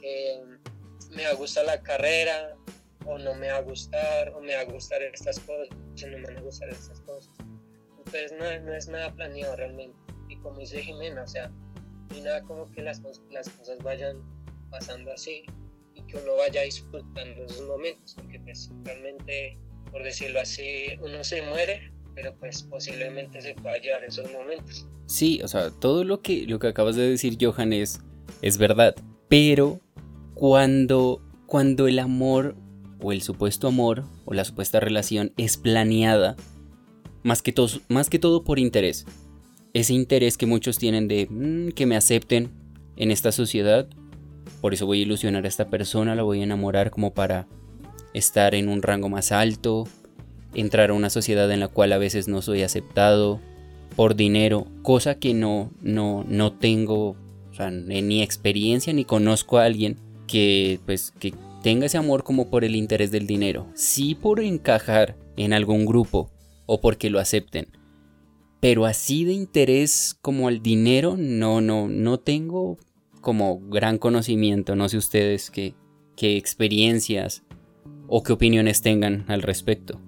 que 0.00 0.42
me 1.10 1.24
va 1.24 1.30
a 1.30 1.34
gustar 1.34 1.64
la 1.64 1.82
carrera 1.82 2.56
o 3.06 3.18
no 3.18 3.34
me 3.34 3.50
va 3.50 3.58
a 3.58 3.62
gustar 3.62 4.30
o 4.34 4.40
me 4.40 4.54
va 4.54 4.60
a 4.60 4.64
gustar 4.64 5.02
estas 5.02 5.38
cosas 5.40 5.68
o 5.70 6.06
no 6.06 6.18
me 6.18 6.24
van 6.24 6.38
a 6.38 6.40
gustar 6.40 6.68
estas 6.70 7.00
cosas. 7.00 7.32
Entonces 7.98 8.32
no, 8.32 8.60
no 8.60 8.74
es 8.74 8.88
nada 8.88 9.14
planeado 9.14 9.56
realmente. 9.56 9.98
Y 10.28 10.36
como 10.38 10.58
dice 10.58 10.82
Jimena, 10.82 11.22
o 11.22 11.26
sea, 11.26 11.50
ni 12.10 12.20
nada 12.20 12.42
como 12.42 12.70
que 12.70 12.82
las, 12.82 13.00
las 13.30 13.48
cosas 13.50 13.78
vayan 13.78 14.20
pasando 14.70 15.12
así 15.12 15.44
y 15.94 16.02
que 16.02 16.16
uno 16.16 16.36
vaya 16.36 16.62
disfrutando 16.62 17.44
esos 17.44 17.66
momentos, 17.66 18.14
porque 18.14 18.40
pues 18.40 18.70
realmente, 18.84 19.58
por 19.90 20.02
decirlo 20.02 20.40
así, 20.40 20.98
uno 21.00 21.22
se 21.22 21.42
muere, 21.42 21.92
pero 22.14 22.34
pues 22.36 22.62
posiblemente 22.64 23.40
se 23.40 23.54
pueda 23.54 23.78
llevar 23.78 24.04
esos 24.04 24.30
momentos. 24.32 24.86
Sí, 25.12 25.42
o 25.44 25.48
sea, 25.48 25.70
todo 25.70 26.04
lo 26.04 26.22
que, 26.22 26.46
lo 26.46 26.58
que 26.58 26.68
acabas 26.68 26.96
de 26.96 27.06
decir, 27.06 27.36
Johan, 27.38 27.74
es, 27.74 28.00
es 28.40 28.56
verdad, 28.56 28.94
pero 29.28 29.78
cuando, 30.32 31.20
cuando 31.44 31.86
el 31.86 31.98
amor 31.98 32.56
o 32.98 33.12
el 33.12 33.20
supuesto 33.20 33.68
amor 33.68 34.04
o 34.24 34.32
la 34.32 34.46
supuesta 34.46 34.80
relación 34.80 35.34
es 35.36 35.58
planeada, 35.58 36.34
más 37.24 37.42
que, 37.42 37.52
todo, 37.52 37.68
más 37.90 38.08
que 38.08 38.18
todo 38.18 38.42
por 38.42 38.58
interés, 38.58 39.04
ese 39.74 39.92
interés 39.92 40.38
que 40.38 40.46
muchos 40.46 40.78
tienen 40.78 41.08
de 41.08 41.26
mm, 41.28 41.72
que 41.72 41.84
me 41.84 41.96
acepten 41.96 42.50
en 42.96 43.10
esta 43.10 43.32
sociedad, 43.32 43.86
por 44.62 44.72
eso 44.72 44.86
voy 44.86 45.00
a 45.00 45.02
ilusionar 45.02 45.44
a 45.44 45.48
esta 45.48 45.68
persona, 45.68 46.14
la 46.14 46.22
voy 46.22 46.40
a 46.40 46.44
enamorar 46.44 46.90
como 46.90 47.12
para 47.12 47.46
estar 48.14 48.54
en 48.54 48.70
un 48.70 48.80
rango 48.80 49.10
más 49.10 49.30
alto, 49.30 49.86
entrar 50.54 50.88
a 50.88 50.94
una 50.94 51.10
sociedad 51.10 51.52
en 51.52 51.60
la 51.60 51.68
cual 51.68 51.92
a 51.92 51.98
veces 51.98 52.28
no 52.28 52.40
soy 52.40 52.62
aceptado 52.62 53.42
por 53.94 54.16
dinero, 54.16 54.66
cosa 54.82 55.16
que 55.18 55.34
no, 55.34 55.70
no, 55.80 56.24
no 56.28 56.52
tengo 56.52 57.16
ni 57.78 58.22
experiencia 58.22 58.92
ni 58.92 59.04
conozco 59.04 59.58
a 59.58 59.64
alguien 59.64 59.98
que 60.26 60.80
pues 60.86 61.12
que 61.18 61.34
tenga 61.62 61.86
ese 61.86 61.98
amor 61.98 62.24
como 62.24 62.50
por 62.50 62.64
el 62.64 62.74
interés 62.74 63.10
del 63.10 63.26
dinero, 63.26 63.68
sí 63.74 64.14
por 64.14 64.40
encajar 64.40 65.16
en 65.36 65.52
algún 65.52 65.86
grupo 65.86 66.30
o 66.66 66.80
porque 66.80 67.10
lo 67.10 67.20
acepten. 67.20 67.68
Pero 68.60 68.86
así 68.86 69.24
de 69.24 69.32
interés 69.32 70.16
como 70.22 70.48
al 70.48 70.62
dinero, 70.62 71.16
no, 71.18 71.60
no, 71.60 71.88
no 71.88 72.20
tengo 72.20 72.78
como 73.20 73.60
gran 73.60 73.98
conocimiento. 73.98 74.76
No 74.76 74.88
sé 74.88 74.98
ustedes 74.98 75.50
qué, 75.50 75.74
qué 76.16 76.36
experiencias 76.36 77.42
o 78.06 78.22
qué 78.22 78.32
opiniones 78.32 78.80
tengan 78.80 79.24
al 79.28 79.42
respecto. 79.42 80.00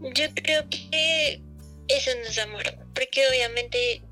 Yo 0.00 0.24
creo 0.34 0.64
que 0.70 1.42
eso 1.90 2.10
no 2.16 2.28
es 2.28 2.38
amor, 2.38 2.64
porque 2.94 3.26
obviamente 3.28 4.02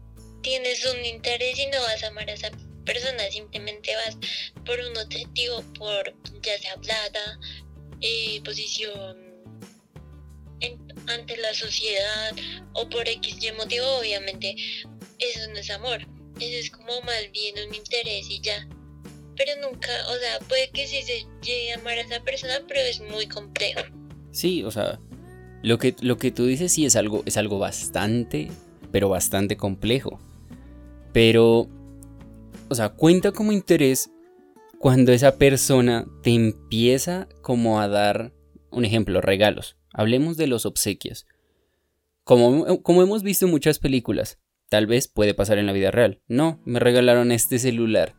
tienes 0.43 0.85
un 0.87 1.05
interés 1.05 1.59
y 1.59 1.67
no 1.67 1.81
vas 1.81 2.03
a 2.03 2.09
amar 2.09 2.29
a 2.29 2.35
esa 2.35 2.51
persona, 2.85 3.31
simplemente 3.31 3.95
vas 3.97 4.17
por 4.65 4.79
un 4.81 4.97
objetivo, 4.97 5.63
por 5.79 6.15
ya 6.43 6.59
sea 6.59 6.77
plata, 6.77 7.39
eh, 8.01 8.41
posición 8.45 9.29
ante 11.07 11.37
la 11.37 11.55
sociedad 11.55 12.35
o 12.75 12.89
por 12.89 13.09
X 13.09 13.37
motivo, 13.57 13.87
obviamente 13.99 14.57
eso 15.19 15.41
no 15.51 15.59
es 15.59 15.71
amor, 15.71 16.01
eso 16.41 16.59
es 16.59 16.71
como 16.71 17.01
más 17.03 17.31
bien 17.33 17.55
un 17.67 17.75
interés 17.75 18.29
y 18.29 18.41
ya. 18.41 18.69
Pero 19.37 19.53
nunca, 19.63 19.89
o 20.09 20.19
sea, 20.19 20.39
puede 20.49 20.69
que 20.71 20.87
sí 20.87 21.01
se 21.03 21.25
llegue 21.43 21.73
a 21.73 21.77
amar 21.77 21.97
a 21.99 22.03
esa 22.03 22.21
persona, 22.25 22.61
pero 22.67 22.81
es 22.81 23.01
muy 23.01 23.29
complejo. 23.29 23.83
Sí, 24.33 24.65
o 24.65 24.71
sea, 24.71 24.99
lo 25.63 25.79
que, 25.79 25.95
lo 26.01 26.17
que 26.19 26.31
tú 26.31 26.47
dices 26.47 26.73
sí 26.73 26.87
es 26.87 26.97
algo, 26.97 27.23
es 27.27 27.37
algo 27.37 27.59
bastante, 27.59 28.51
pero 28.93 29.09
bastante 29.09 29.57
complejo. 29.57 30.21
Pero, 31.13 31.69
o 32.69 32.75
sea, 32.75 32.91
cuenta 32.91 33.33
como 33.33 33.53
interés 33.53 34.11
cuando 34.79 35.13
esa 35.13 35.37
persona 35.37 36.07
te 36.23 36.31
empieza 36.31 37.29
como 37.43 37.81
a 37.81 37.89
dar, 37.89 38.33
un 38.71 38.85
ejemplo, 38.85 39.21
regalos. 39.21 39.77
Hablemos 39.93 40.37
de 40.37 40.47
los 40.47 40.67
obsequios. 40.67 41.27
Como, 42.23 42.83
como 42.83 43.03
hemos 43.03 43.23
visto 43.23 43.47
en 43.47 43.51
muchas 43.51 43.79
películas, 43.79 44.39
tal 44.69 44.87
vez 44.87 45.09
puede 45.09 45.35
pasar 45.35 45.59
en 45.59 45.67
la 45.67 45.73
vida 45.73 45.91
real. 45.91 46.21
No, 46.29 46.61
me 46.65 46.79
regalaron 46.79 47.33
este 47.33 47.59
celular. 47.59 48.15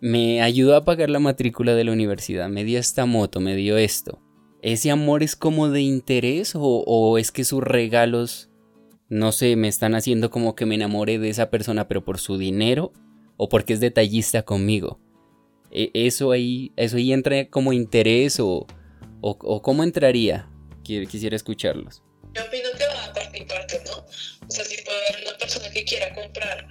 Me 0.00 0.42
ayudó 0.42 0.76
a 0.76 0.84
pagar 0.84 1.10
la 1.10 1.18
matrícula 1.18 1.74
de 1.74 1.84
la 1.84 1.92
universidad, 1.92 2.48
me 2.48 2.64
dio 2.64 2.78
esta 2.78 3.06
moto, 3.06 3.40
me 3.40 3.56
dio 3.56 3.76
esto. 3.78 4.21
¿Ese 4.62 4.92
amor 4.92 5.24
es 5.24 5.34
como 5.34 5.68
de 5.68 5.80
interés 5.80 6.52
o, 6.54 7.18
es 7.18 7.32
que 7.32 7.42
sus 7.42 7.62
regalos, 7.62 8.48
no 9.08 9.32
sé, 9.32 9.56
me 9.56 9.66
están 9.66 9.96
haciendo 9.96 10.30
como 10.30 10.54
que 10.54 10.66
me 10.66 10.76
enamore 10.76 11.18
de 11.18 11.30
esa 11.30 11.50
persona, 11.50 11.88
pero 11.88 12.04
por 12.04 12.20
su 12.20 12.38
dinero 12.38 12.92
o 13.36 13.48
porque 13.48 13.72
es 13.72 13.80
detallista 13.80 14.42
conmigo? 14.44 15.00
E, 15.72 15.90
¿Eso 15.94 16.30
ahí, 16.30 16.72
eso 16.76 16.96
ahí 16.96 17.12
entra 17.12 17.48
como 17.48 17.72
interés 17.72 18.38
o, 18.38 18.68
o, 19.20 19.62
cómo 19.62 19.82
entraría? 19.82 20.48
quisiera 20.84 21.34
escucharlos. 21.34 22.02
Yo 22.32 22.42
opino 22.44 22.68
que 22.78 22.86
va 22.86 23.12
parte 23.12 23.38
y 23.38 23.84
¿no? 23.84 23.98
O 24.46 24.50
sea, 24.50 24.64
si 24.64 24.80
puede 24.84 25.08
haber 25.08 25.28
una 25.28 25.38
persona 25.38 25.70
que 25.70 25.84
quiera 25.84 26.14
comprar, 26.14 26.68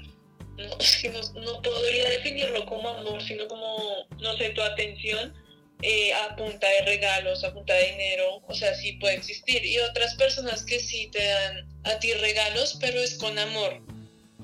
no, 0.57 1.61
podría 1.61 2.09
definirlo 2.09 2.65
como 2.65 2.87
amor, 2.87 3.21
sino 3.21 3.47
como, 3.49 4.07
no 4.21 4.37
sé, 4.37 4.51
tu 4.51 4.61
atención 4.61 5.33
eh, 5.81 6.13
a 6.13 6.35
punta 6.35 6.67
de 6.67 6.81
regalos, 6.83 7.43
a 7.43 7.53
punta 7.53 7.73
de 7.73 7.91
dinero, 7.91 8.41
o 8.47 8.53
sea, 8.53 8.75
sí 8.75 8.93
puede 8.93 9.15
existir. 9.15 9.65
Y 9.65 9.79
otras 9.79 10.15
personas 10.15 10.63
que 10.63 10.79
sí 10.79 11.09
te 11.11 11.23
dan 11.23 11.69
a 11.83 11.99
ti 11.99 12.13
regalos, 12.13 12.77
pero 12.79 12.99
es 12.99 13.15
con 13.15 13.37
amor. 13.37 13.81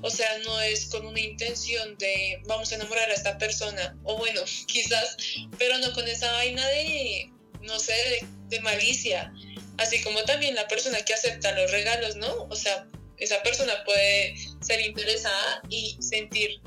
O 0.02 0.10
sea, 0.10 0.28
no 0.44 0.60
es 0.60 0.86
con 0.86 1.06
una 1.06 1.20
intención 1.20 1.98
de 1.98 2.40
vamos 2.46 2.70
a 2.70 2.76
enamorar 2.76 3.10
a 3.10 3.14
esta 3.14 3.36
persona, 3.38 3.96
o 4.04 4.16
bueno, 4.16 4.40
quizás, 4.66 5.16
pero 5.58 5.78
no 5.78 5.92
con 5.92 6.06
esa 6.06 6.30
vaina 6.32 6.66
de, 6.68 7.30
no 7.62 7.78
sé, 7.78 7.94
de 8.48 8.60
malicia 8.60 9.32
así 9.78 10.02
como 10.02 10.22
también 10.24 10.54
la 10.54 10.68
persona 10.68 11.00
que 11.02 11.14
acepta 11.14 11.52
los 11.52 11.70
regalos, 11.70 12.16
¿no? 12.16 12.46
O 12.50 12.56
sea, 12.56 12.86
esa 13.16 13.42
persona 13.42 13.72
puede 13.84 14.36
ser 14.60 14.80
interesada 14.80 15.62
y 15.70 15.96
sentir 16.00 16.60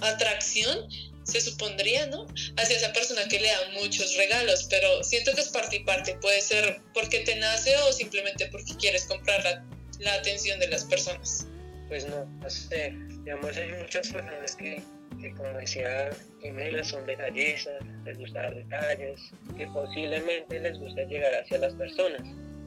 atracción, 0.00 0.88
se 1.26 1.40
supondría, 1.40 2.06
¿no? 2.06 2.26
Hacia 2.56 2.76
esa 2.76 2.92
persona 2.92 3.26
que 3.28 3.40
le 3.40 3.48
da 3.48 3.70
muchos 3.80 4.16
regalos, 4.16 4.66
pero 4.70 5.02
siento 5.02 5.32
que 5.34 5.40
es 5.40 5.48
parte 5.48 5.76
y 5.76 5.84
parte, 5.84 6.16
puede 6.20 6.40
ser 6.40 6.80
porque 6.94 7.20
te 7.20 7.36
nace 7.36 7.76
o 7.76 7.92
simplemente 7.92 8.46
porque 8.46 8.74
quieres 8.76 9.04
comprar 9.04 9.64
la, 9.98 10.14
atención 10.14 10.58
de 10.60 10.68
las 10.68 10.84
personas. 10.84 11.46
Pues 11.88 12.06
no, 12.06 12.24
no 12.24 12.50
sé, 12.50 12.94
digamos, 13.24 13.56
hay 13.56 13.72
muchas 13.72 14.08
personas 14.08 14.56
que 14.56 14.82
que 15.20 15.32
como 15.32 15.48
decía 15.58 16.10
Jimena 16.40 16.84
son 16.84 17.04
detallistas, 17.06 17.82
les 18.04 18.18
gusta 18.18 18.42
dar 18.42 18.54
detalles, 18.54 19.20
que 19.56 19.66
posiblemente 19.68 20.60
les 20.60 20.78
gusta 20.78 21.02
llegar 21.04 21.34
hacia 21.34 21.58
las 21.58 21.74
personas, 21.74 22.22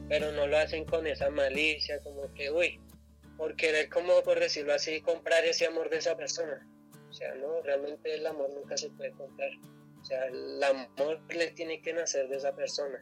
pero 0.08 0.32
no 0.32 0.46
lo 0.46 0.58
hacen 0.58 0.84
con 0.84 1.06
esa 1.06 1.30
malicia, 1.30 2.00
como 2.00 2.32
que, 2.34 2.50
uy, 2.50 2.80
por 3.36 3.56
querer, 3.56 3.88
como 3.88 4.22
por 4.22 4.40
decirlo 4.40 4.74
así, 4.74 5.00
comprar 5.00 5.44
ese 5.44 5.66
amor 5.66 5.90
de 5.90 5.98
esa 5.98 6.16
persona. 6.16 6.66
O 7.10 7.12
sea, 7.12 7.34
no, 7.34 7.60
realmente 7.62 8.14
el 8.14 8.26
amor 8.26 8.50
nunca 8.54 8.76
se 8.76 8.88
puede 8.90 9.10
comprar. 9.12 9.50
O 10.00 10.04
sea, 10.04 10.26
el 10.26 10.62
amor 10.62 11.20
le 11.34 11.48
tiene 11.48 11.82
que 11.82 11.92
nacer 11.92 12.28
de 12.28 12.36
esa 12.36 12.54
persona. 12.54 12.98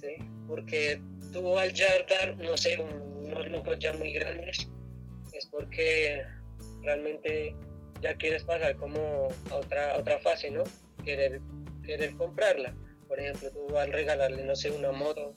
¿sí? 0.00 0.16
Porque 0.46 1.00
tú 1.32 1.58
al 1.58 1.72
ya 1.72 1.88
dar, 2.08 2.36
no 2.38 2.56
sé, 2.56 2.78
unos 2.78 3.48
lujos 3.48 3.78
ya 3.78 3.92
muy 3.92 4.12
grandes, 4.12 4.68
es 5.32 5.46
porque 5.46 6.24
realmente 6.82 7.54
ya 8.00 8.14
quieres 8.16 8.44
pasar 8.44 8.76
como 8.76 9.28
a 9.50 9.56
otra, 9.56 9.96
otra 9.98 10.18
fase, 10.20 10.50
¿no? 10.50 10.64
Querer, 11.04 11.40
querer 11.84 12.14
comprarla. 12.16 12.74
Por 13.06 13.20
ejemplo, 13.20 13.50
tú 13.50 13.76
al 13.76 13.92
regalarle, 13.92 14.44
no 14.44 14.56
sé, 14.56 14.70
una 14.70 14.92
moto, 14.92 15.34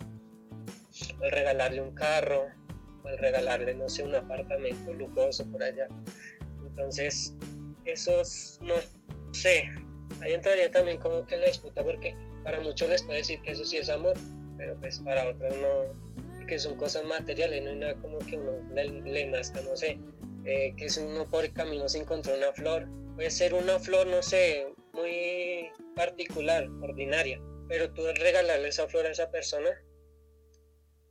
al 1.22 1.32
regalarle 1.32 1.82
un 1.82 1.94
carro, 1.94 2.48
al 3.06 3.18
regalarle, 3.18 3.74
no 3.74 3.90
sé, 3.90 4.04
un 4.04 4.16
apartamento 4.16 4.94
lujoso 4.94 5.50
por 5.52 5.64
allá. 5.64 5.88
Entonces, 6.66 7.36
esos, 7.92 8.60
no 8.62 8.76
sé, 9.34 9.70
ahí 10.22 10.34
entraría 10.34 10.72
también 10.72 10.98
como 11.00 11.26
que 11.26 11.38
la 11.38 11.48
disputa 11.48 11.84
porque 11.84 12.16
para 12.44 12.60
muchos 12.60 12.90
les 12.90 13.04
puede 13.04 13.20
decir 13.20 13.42
que 13.42 13.52
eso 13.52 13.66
sí 13.66 13.78
es 13.78 13.90
amor, 13.90 14.16
pero 14.58 14.80
pues 14.80 15.00
para 15.00 15.30
otros 15.30 15.56
no, 15.58 16.46
que 16.48 16.60
son 16.60 16.76
cosas 16.76 17.04
materiales, 17.06 17.64
no 17.64 17.70
hay 17.70 17.76
nada 17.78 17.96
como 17.96 18.20
que 18.20 18.38
uno 18.38 18.52
le, 18.74 19.26
nazca, 19.28 19.62
no 19.62 19.76
sé, 19.76 20.00
eh, 20.46 20.74
que 20.78 20.86
es 20.86 20.98
uno 20.98 21.30
por 21.30 21.46
el 21.46 21.54
camino 21.54 21.88
se 21.88 22.00
encontró 22.00 22.36
una 22.36 22.52
flor, 22.54 22.88
puede 23.16 23.32
ser 23.32 23.54
una 23.54 23.80
flor, 23.80 24.08
no 24.08 24.22
sé, 24.22 24.68
muy 24.94 25.70
particular, 25.96 26.68
ordinaria, 26.82 27.42
pero 27.68 27.94
tú 27.94 28.04
regalarle 28.16 28.68
esa 28.68 28.88
flor 28.88 29.06
a 29.06 29.12
esa 29.12 29.30
persona, 29.30 29.70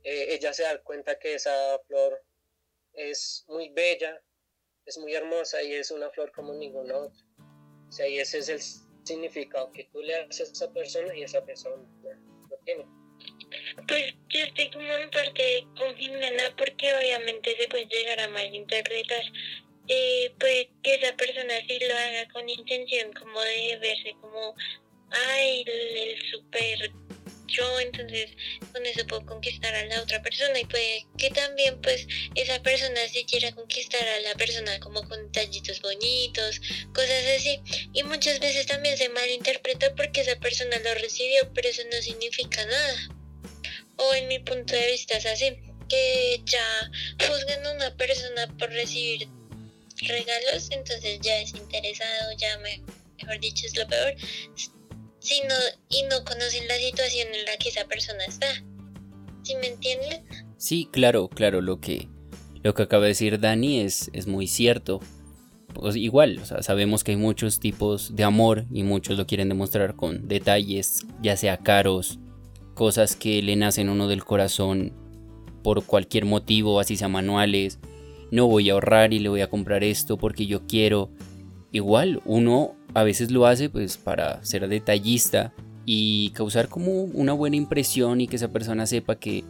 eh, 0.03 0.27
ella 0.29 0.53
se 0.53 0.63
da 0.63 0.81
cuenta 0.83 1.17
que 1.17 1.35
esa 1.35 1.51
flor 1.87 2.23
es 2.93 3.45
muy 3.47 3.69
bella, 3.69 4.21
es 4.91 4.97
muy 4.97 5.13
hermosa 5.13 5.63
y 5.63 5.73
es 5.73 5.89
una 5.91 6.09
flor 6.09 6.31
como 6.33 6.53
ninguna 6.53 6.97
otra. 6.97 7.25
O 7.87 7.91
sea, 7.91 8.07
y 8.07 8.19
ese 8.19 8.39
es 8.39 8.49
el 8.49 8.61
significado 9.05 9.71
que 9.71 9.85
tú 9.85 10.01
le 10.01 10.15
haces 10.15 10.49
a 10.49 10.51
esa 10.51 10.73
persona 10.73 11.15
y 11.15 11.23
esa 11.23 11.43
persona 11.45 11.77
lo 12.49 12.57
tiene. 12.65 12.85
Pues 13.87 14.13
yo 14.29 14.39
estoy 14.43 14.69
como 14.71 14.91
en 14.93 15.09
parte 15.09 15.65
con 15.77 15.95
Jimena 15.95 16.53
porque 16.57 16.93
obviamente 16.93 17.55
se 17.57 17.67
puede 17.69 17.85
llegar 17.85 18.19
a 18.19 18.27
malinterpretar. 18.29 19.23
Eh, 19.87 20.33
pues 20.39 20.67
que 20.83 20.95
esa 20.95 21.15
persona 21.15 21.53
sí 21.67 21.79
lo 21.79 21.95
haga 21.95 22.27
con 22.31 22.47
intención 22.47 23.11
como 23.13 23.41
de 23.41 23.77
verse 23.81 24.15
como, 24.21 24.55
ay, 25.09 25.63
el, 25.65 25.97
el 25.97 26.21
super 26.31 26.91
yo, 27.51 27.79
entonces 27.79 28.31
con 28.71 28.85
eso 28.85 29.05
puedo 29.07 29.25
conquistar 29.25 29.73
a 29.75 29.85
la 29.85 30.01
otra 30.01 30.21
persona 30.21 30.59
y 30.59 30.65
puede 30.65 31.05
que 31.17 31.29
también 31.29 31.79
pues 31.81 32.07
esa 32.35 32.61
persona 32.61 33.07
si 33.09 33.25
quiera 33.25 33.51
conquistar 33.51 34.07
a 34.07 34.19
la 34.21 34.35
persona 34.35 34.79
como 34.79 35.07
con 35.07 35.31
detallitos 35.31 35.81
bonitos, 35.81 36.61
cosas 36.93 37.23
así. 37.37 37.61
Y 37.93 38.03
muchas 38.03 38.39
veces 38.39 38.65
también 38.65 38.97
se 38.97 39.09
malinterpreta 39.09 39.93
porque 39.95 40.21
esa 40.21 40.35
persona 40.37 40.77
lo 40.79 40.93
recibió, 40.95 41.51
pero 41.53 41.69
eso 41.69 41.83
no 41.91 42.01
significa 42.01 42.65
nada. 42.65 43.09
O 43.97 44.13
en 44.13 44.27
mi 44.27 44.39
punto 44.39 44.73
de 44.73 44.91
vista 44.91 45.17
es 45.17 45.25
así, 45.25 45.57
que 45.87 46.41
ya 46.45 46.91
juzgan 47.27 47.65
a 47.65 47.71
una 47.73 47.97
persona 47.97 48.47
por 48.57 48.69
recibir 48.71 49.27
regalos, 49.97 50.69
entonces 50.71 51.19
ya 51.21 51.39
es 51.41 51.53
interesado, 51.53 52.31
ya 52.37 52.57
mejor 52.57 53.39
dicho 53.39 53.67
es 53.67 53.75
lo 53.75 53.87
peor 53.87 54.15
sino, 55.21 55.53
y 55.87 56.03
no 56.09 56.25
conocen 56.25 56.67
la 56.67 56.75
situación 56.75 57.27
en 57.33 57.45
la 57.45 57.55
que 57.57 57.69
esa 57.69 57.85
persona 57.85 58.25
está. 58.25 58.47
¿Sí 59.43 59.55
me 59.55 59.67
entienden? 59.67 60.23
Sí, 60.57 60.89
claro, 60.91 61.29
claro, 61.29 61.61
lo 61.61 61.79
que, 61.79 62.09
lo 62.63 62.73
que 62.73 62.83
acaba 62.83 63.03
de 63.03 63.09
decir 63.09 63.39
Dani 63.39 63.81
es, 63.81 64.09
es 64.13 64.27
muy 64.27 64.47
cierto. 64.47 64.99
Pues 65.73 65.95
igual, 65.95 66.39
o 66.39 66.45
sea, 66.45 66.63
sabemos 66.63 67.03
que 67.03 67.11
hay 67.11 67.17
muchos 67.17 67.59
tipos 67.59 68.15
de 68.15 68.23
amor 68.23 68.65
y 68.71 68.83
muchos 68.83 69.17
lo 69.17 69.25
quieren 69.25 69.47
demostrar 69.47 69.95
con 69.95 70.27
detalles, 70.27 71.05
ya 71.21 71.37
sea 71.37 71.57
caros, 71.57 72.19
cosas 72.73 73.15
que 73.15 73.41
le 73.41 73.55
nacen 73.55 73.89
uno 73.89 74.07
del 74.07 74.25
corazón 74.25 74.93
por 75.63 75.85
cualquier 75.85 76.25
motivo, 76.25 76.79
así 76.79 76.97
sea 76.97 77.07
manuales. 77.07 77.79
No 78.31 78.47
voy 78.47 78.69
a 78.69 78.73
ahorrar 78.73 79.13
y 79.13 79.19
le 79.19 79.29
voy 79.29 79.41
a 79.41 79.49
comprar 79.49 79.83
esto 79.83 80.17
porque 80.17 80.47
yo 80.47 80.65
quiero. 80.67 81.11
Igual, 81.71 82.21
uno 82.25 82.75
a 82.93 83.03
veces 83.03 83.31
lo 83.31 83.45
hace 83.45 83.69
pues 83.69 83.97
para 83.97 84.43
ser 84.43 84.67
detallista 84.67 85.53
y 85.85 86.31
causar 86.31 86.67
como 86.67 87.03
una 87.03 87.33
buena 87.33 87.55
impresión 87.55 88.21
y 88.21 88.27
que 88.27 88.35
esa 88.35 88.51
persona 88.51 88.85
sepa 88.85 89.15
que, 89.15 89.43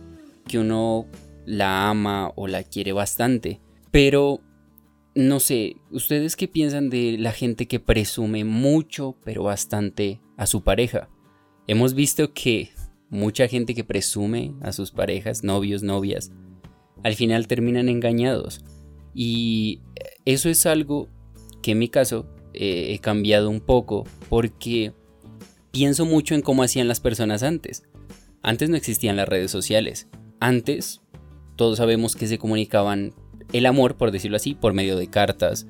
que 0.47 0.59
uno 0.59 1.07
la 1.45 1.89
ama 1.89 2.31
o 2.35 2.47
la 2.47 2.63
quiere 2.63 2.93
bastante. 2.93 3.59
Pero 3.89 4.41
no 5.15 5.39
sé, 5.39 5.77
¿ustedes 5.91 6.35
qué 6.35 6.47
piensan 6.47 6.89
de 6.89 7.17
la 7.17 7.31
gente 7.31 7.67
que 7.67 7.79
presume 7.79 8.45
mucho, 8.45 9.15
pero 9.23 9.43
bastante 9.43 10.21
a 10.37 10.45
su 10.45 10.63
pareja? 10.63 11.09
Hemos 11.67 11.93
visto 11.93 12.33
que 12.33 12.69
mucha 13.09 13.47
gente 13.47 13.75
que 13.75 13.83
presume 13.83 14.53
a 14.61 14.71
sus 14.71 14.91
parejas, 14.91 15.43
novios, 15.43 15.83
novias, 15.83 16.31
al 17.03 17.15
final 17.15 17.47
terminan 17.47 17.89
engañados. 17.89 18.63
Y 19.13 19.81
eso 20.23 20.49
es 20.49 20.65
algo 20.65 21.09
que 21.61 21.71
en 21.71 21.79
mi 21.79 21.89
caso 21.89 22.25
eh, 22.53 22.93
he 22.93 22.99
cambiado 22.99 23.49
un 23.49 23.59
poco 23.59 24.05
porque 24.29 24.93
pienso 25.71 26.05
mucho 26.05 26.35
en 26.35 26.41
cómo 26.41 26.63
hacían 26.63 26.87
las 26.87 26.99
personas 26.99 27.43
antes. 27.43 27.83
Antes 28.43 28.69
no 28.69 28.75
existían 28.75 29.15
las 29.15 29.29
redes 29.29 29.51
sociales. 29.51 30.07
Antes 30.39 31.01
todos 31.55 31.77
sabemos 31.77 32.15
que 32.15 32.27
se 32.27 32.37
comunicaban 32.37 33.13
el 33.53 33.65
amor, 33.65 33.95
por 33.95 34.11
decirlo 34.11 34.37
así, 34.37 34.55
por 34.55 34.73
medio 34.73 34.97
de 34.97 35.07
cartas, 35.07 35.67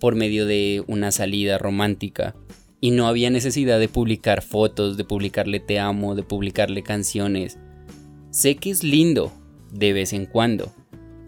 por 0.00 0.14
medio 0.16 0.46
de 0.46 0.82
una 0.86 1.12
salida 1.12 1.58
romántica. 1.58 2.34
Y 2.80 2.90
no 2.90 3.06
había 3.06 3.30
necesidad 3.30 3.78
de 3.78 3.88
publicar 3.88 4.42
fotos, 4.42 4.96
de 4.96 5.04
publicarle 5.04 5.60
te 5.60 5.78
amo, 5.78 6.16
de 6.16 6.24
publicarle 6.24 6.82
canciones. 6.82 7.58
Sé 8.30 8.56
que 8.56 8.70
es 8.70 8.82
lindo 8.82 9.32
de 9.70 9.92
vez 9.92 10.12
en 10.12 10.26
cuando, 10.26 10.72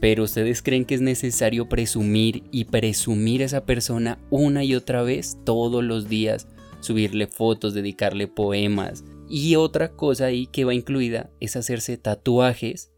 pero 0.05 0.25
ustedes 0.25 0.61
creen 0.61 0.85
que 0.85 0.95
es 0.97 1.01
necesario 1.01 1.67
presumir 1.67 2.45
y 2.51 2.67
presumir 2.67 3.41
a 3.41 3.47
esa 3.47 3.65
persona 3.65 4.19
una 4.29 4.63
y 4.63 4.75
otra 4.75 5.03
vez 5.03 5.39
todos 5.45 5.83
los 5.83 6.11
días, 6.11 6.47
subirle 6.81 7.27
fotos, 7.27 7.73
dedicarle 7.73 8.29
poemas. 8.29 9.03
Y 9.31 9.57
otra 9.57 9.93
cosa 9.93 10.27
ahí 10.27 10.47
que 10.47 10.67
va 10.67 10.75
incluida 10.75 11.31
es 11.41 11.57
hacerse 11.57 11.97
tatuajes 11.97 12.93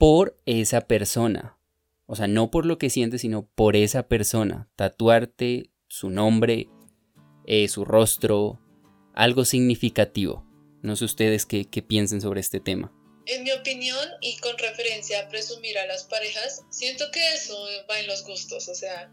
por 0.00 0.36
esa 0.46 0.80
persona. 0.80 1.60
O 2.06 2.16
sea, 2.16 2.26
no 2.26 2.50
por 2.50 2.66
lo 2.66 2.76
que 2.76 2.90
sientes, 2.90 3.20
sino 3.20 3.46
por 3.46 3.76
esa 3.76 4.08
persona. 4.08 4.68
Tatuarte 4.74 5.70
su 5.86 6.10
nombre, 6.10 6.68
eh, 7.44 7.68
su 7.68 7.84
rostro, 7.84 8.58
algo 9.14 9.44
significativo. 9.44 10.44
No 10.82 10.96
sé 10.96 11.04
ustedes 11.04 11.46
qué 11.46 11.84
piensen 11.86 12.20
sobre 12.20 12.40
este 12.40 12.58
tema. 12.58 12.92
En 13.26 13.42
mi 13.42 13.50
opinión 13.50 14.08
y 14.20 14.36
con 14.38 14.56
referencia 14.58 15.20
a 15.20 15.28
presumir 15.28 15.78
a 15.78 15.86
las 15.86 16.04
parejas, 16.04 16.62
siento 16.70 17.10
que 17.10 17.34
eso 17.34 17.56
va 17.90 17.98
en 17.98 18.06
los 18.06 18.22
gustos, 18.24 18.68
o 18.68 18.74
sea, 18.74 19.10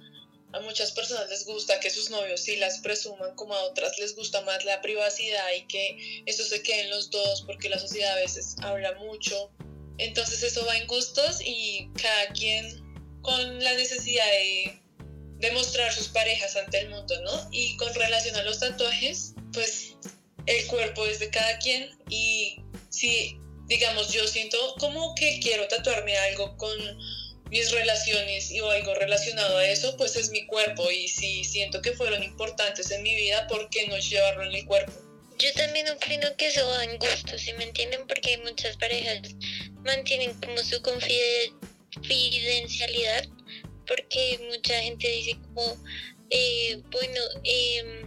a 0.53 0.59
muchas 0.59 0.91
personas 0.91 1.29
les 1.29 1.45
gusta 1.45 1.79
que 1.79 1.89
sus 1.89 2.11
novios 2.11 2.41
sí 2.41 2.55
las 2.57 2.79
presuman, 2.79 3.35
como 3.35 3.55
a 3.55 3.63
otras 3.63 3.97
les 3.97 4.15
gusta 4.15 4.41
más 4.41 4.63
la 4.65 4.81
privacidad 4.81 5.51
y 5.57 5.65
que 5.65 6.23
eso 6.27 6.43
se 6.43 6.61
quede 6.61 6.81
en 6.81 6.89
los 6.91 7.09
dos 7.09 7.41
porque 7.47 7.69
la 7.69 7.79
sociedad 7.79 8.13
a 8.13 8.21
veces 8.21 8.55
habla 8.61 8.93
mucho. 8.99 9.51
Entonces 9.97 10.43
eso 10.43 10.63
va 10.65 10.77
en 10.77 10.85
gustos 10.85 11.39
y 11.43 11.89
cada 11.99 12.27
quien 12.33 12.83
con 13.21 13.63
la 13.63 13.73
necesidad 13.73 14.25
de 14.25 14.79
demostrar 15.39 15.91
sus 15.91 16.09
parejas 16.09 16.55
ante 16.55 16.79
el 16.79 16.89
mundo, 16.89 17.19
¿no? 17.21 17.49
Y 17.51 17.75
con 17.77 17.93
relación 17.95 18.35
a 18.35 18.43
los 18.43 18.59
tatuajes, 18.59 19.33
pues 19.53 19.95
el 20.45 20.67
cuerpo 20.67 21.05
es 21.07 21.17
de 21.17 21.31
cada 21.31 21.57
quien 21.57 21.89
y 22.09 22.57
si 22.89 23.37
digamos, 23.67 24.11
yo 24.11 24.27
siento 24.27 24.57
como 24.79 25.13
que 25.15 25.39
quiero 25.39 25.67
tatuarme 25.67 26.17
algo 26.17 26.57
con 26.57 26.77
mis 27.49 27.71
relaciones 27.71 28.51
y 28.51 28.59
o 28.61 28.69
algo 28.71 28.93
relacionado 28.95 29.57
a 29.57 29.67
eso, 29.67 29.95
pues 29.97 30.15
es 30.15 30.29
mi 30.31 30.47
cuerpo 30.47 30.89
y 30.89 31.07
si 31.07 31.43
siento 31.43 31.79
que 31.81 31.91
fueron 31.93 32.23
importantes 32.23 32.89
en 32.91 33.03
mi 33.03 33.13
vida, 33.15 33.47
¿por 33.47 33.69
qué 33.69 33.87
no 33.87 33.97
llevarlo 33.97 34.43
en 34.43 34.55
el 34.55 34.65
cuerpo? 34.65 34.91
Yo 35.37 35.53
también 35.53 35.87
opino 35.89 36.35
que 36.37 36.47
eso 36.47 36.67
va 36.67 36.83
en 36.83 36.97
gusto, 36.97 37.37
¿sí 37.37 37.53
me 37.53 37.65
entienden? 37.65 38.07
Porque 38.07 38.39
muchas 38.39 38.75
parejas 38.77 39.35
mantienen 39.83 40.33
como 40.39 40.57
su 40.59 40.81
confidencialidad, 40.81 43.27
porque 43.87 44.39
mucha 44.51 44.81
gente 44.81 45.07
dice 45.07 45.37
como, 45.53 45.77
eh, 46.29 46.81
bueno, 46.91 47.21
eh, 47.43 48.03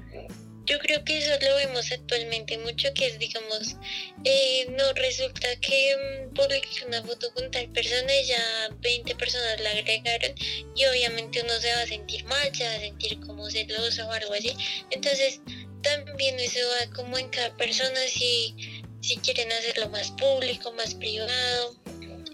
yo 0.67 0.79
creo 0.81 1.05
que 1.05 1.19
eso 1.19 1.31
lo 1.41 1.57
vemos 1.57 1.93
actualmente 1.93 2.59
mucho, 2.59 2.93
que 2.93 3.07
es, 3.07 3.19
digamos, 3.19 3.77
eh, 4.25 4.67
no 4.71 4.93
resulta 4.95 5.49
que 5.61 5.97
mm, 5.97 6.35
publique 6.35 6.85
una 6.87 7.03
foto 7.03 7.33
con 7.35 7.51
tal 7.53 7.71
persona 7.71 8.15
y 8.15 8.27
ya 8.27 8.69
20 8.81 9.15
personas 9.15 9.61
la 9.61 9.71
agregaron 9.71 10.35
y 10.75 10.85
obviamente 10.87 11.41
uno 11.43 11.59
se 11.61 11.73
va 11.73 11.83
a 11.83 11.87
sentir 11.87 12.25
mal, 12.25 12.55
se 12.55 12.65
va 12.65 12.75
a 12.75 12.81
sentir 12.81 13.21
como 13.21 13.49
celoso 13.49 14.09
o 14.09 14.13
algo 14.13 14.35
así. 14.35 14.55
Entonces, 14.91 15.41
también 15.83 16.39
eso 16.41 16.61
va 16.69 16.93
como 16.95 17.17
en 17.17 17.29
cada 17.29 17.57
persona 17.57 18.01
si, 18.09 18.83
si 19.01 19.17
quieren 19.19 19.53
hacerlo 19.53 19.89
más 19.91 20.11
público, 20.13 20.73
más 20.73 20.95
privado. 20.95 21.77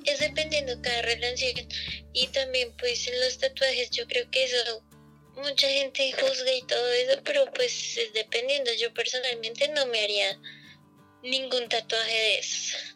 Es 0.04 0.20
dependiendo 0.20 0.80
cada 0.80 1.02
relación. 1.02 1.68
Y 2.14 2.26
también 2.28 2.72
pues 2.78 3.06
en 3.06 3.20
los 3.20 3.38
tatuajes 3.38 3.90
yo 3.90 4.06
creo 4.06 4.28
que 4.30 4.44
eso 4.44 4.82
mucha 5.36 5.68
gente 5.68 6.12
juzga 6.12 6.52
y 6.52 6.62
todo 6.62 6.92
eso, 6.92 7.20
pero 7.24 7.44
pues 7.54 7.96
es 7.96 8.12
dependiendo. 8.12 8.70
Yo 8.78 8.92
personalmente 8.94 9.68
no 9.68 9.86
me 9.86 10.02
haría 10.02 10.38
ningún 11.22 11.68
tatuaje 11.68 12.12
de 12.12 12.38
esos. 12.38 12.94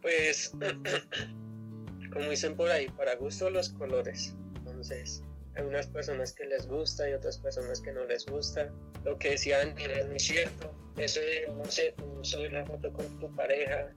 Pues, 0.00 0.52
como 2.12 2.30
dicen 2.30 2.56
por 2.56 2.70
ahí, 2.70 2.88
para 2.90 3.14
gusto 3.16 3.50
los 3.50 3.70
colores. 3.70 4.34
Entonces, 4.56 5.22
hay 5.54 5.64
unas 5.64 5.86
personas 5.86 6.32
que 6.32 6.44
les 6.46 6.66
gusta 6.66 7.08
y 7.08 7.12
otras 7.12 7.38
personas 7.38 7.80
que 7.80 7.92
no 7.92 8.04
les 8.04 8.26
gusta. 8.26 8.72
Lo 9.04 9.18
que 9.18 9.30
decían 9.30 9.78
es 9.78 10.06
muy 10.06 10.20
cierto. 10.20 10.74
Eso 10.96 11.20
de, 11.20 11.48
no 11.48 11.64
sé, 11.70 11.94
subir 12.22 12.52
la 12.52 12.64
foto 12.66 12.92
con 12.92 13.18
tu 13.18 13.34
pareja 13.34 13.92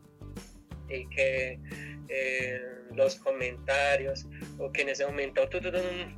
y 0.89 1.07
que 1.09 1.59
eh, 2.09 2.61
los 2.93 3.15
comentarios 3.15 4.25
o 4.59 4.71
que 4.71 4.83
en 4.83 4.89
ese 4.89 5.05
momento 5.05 5.47
tú, 5.49 5.59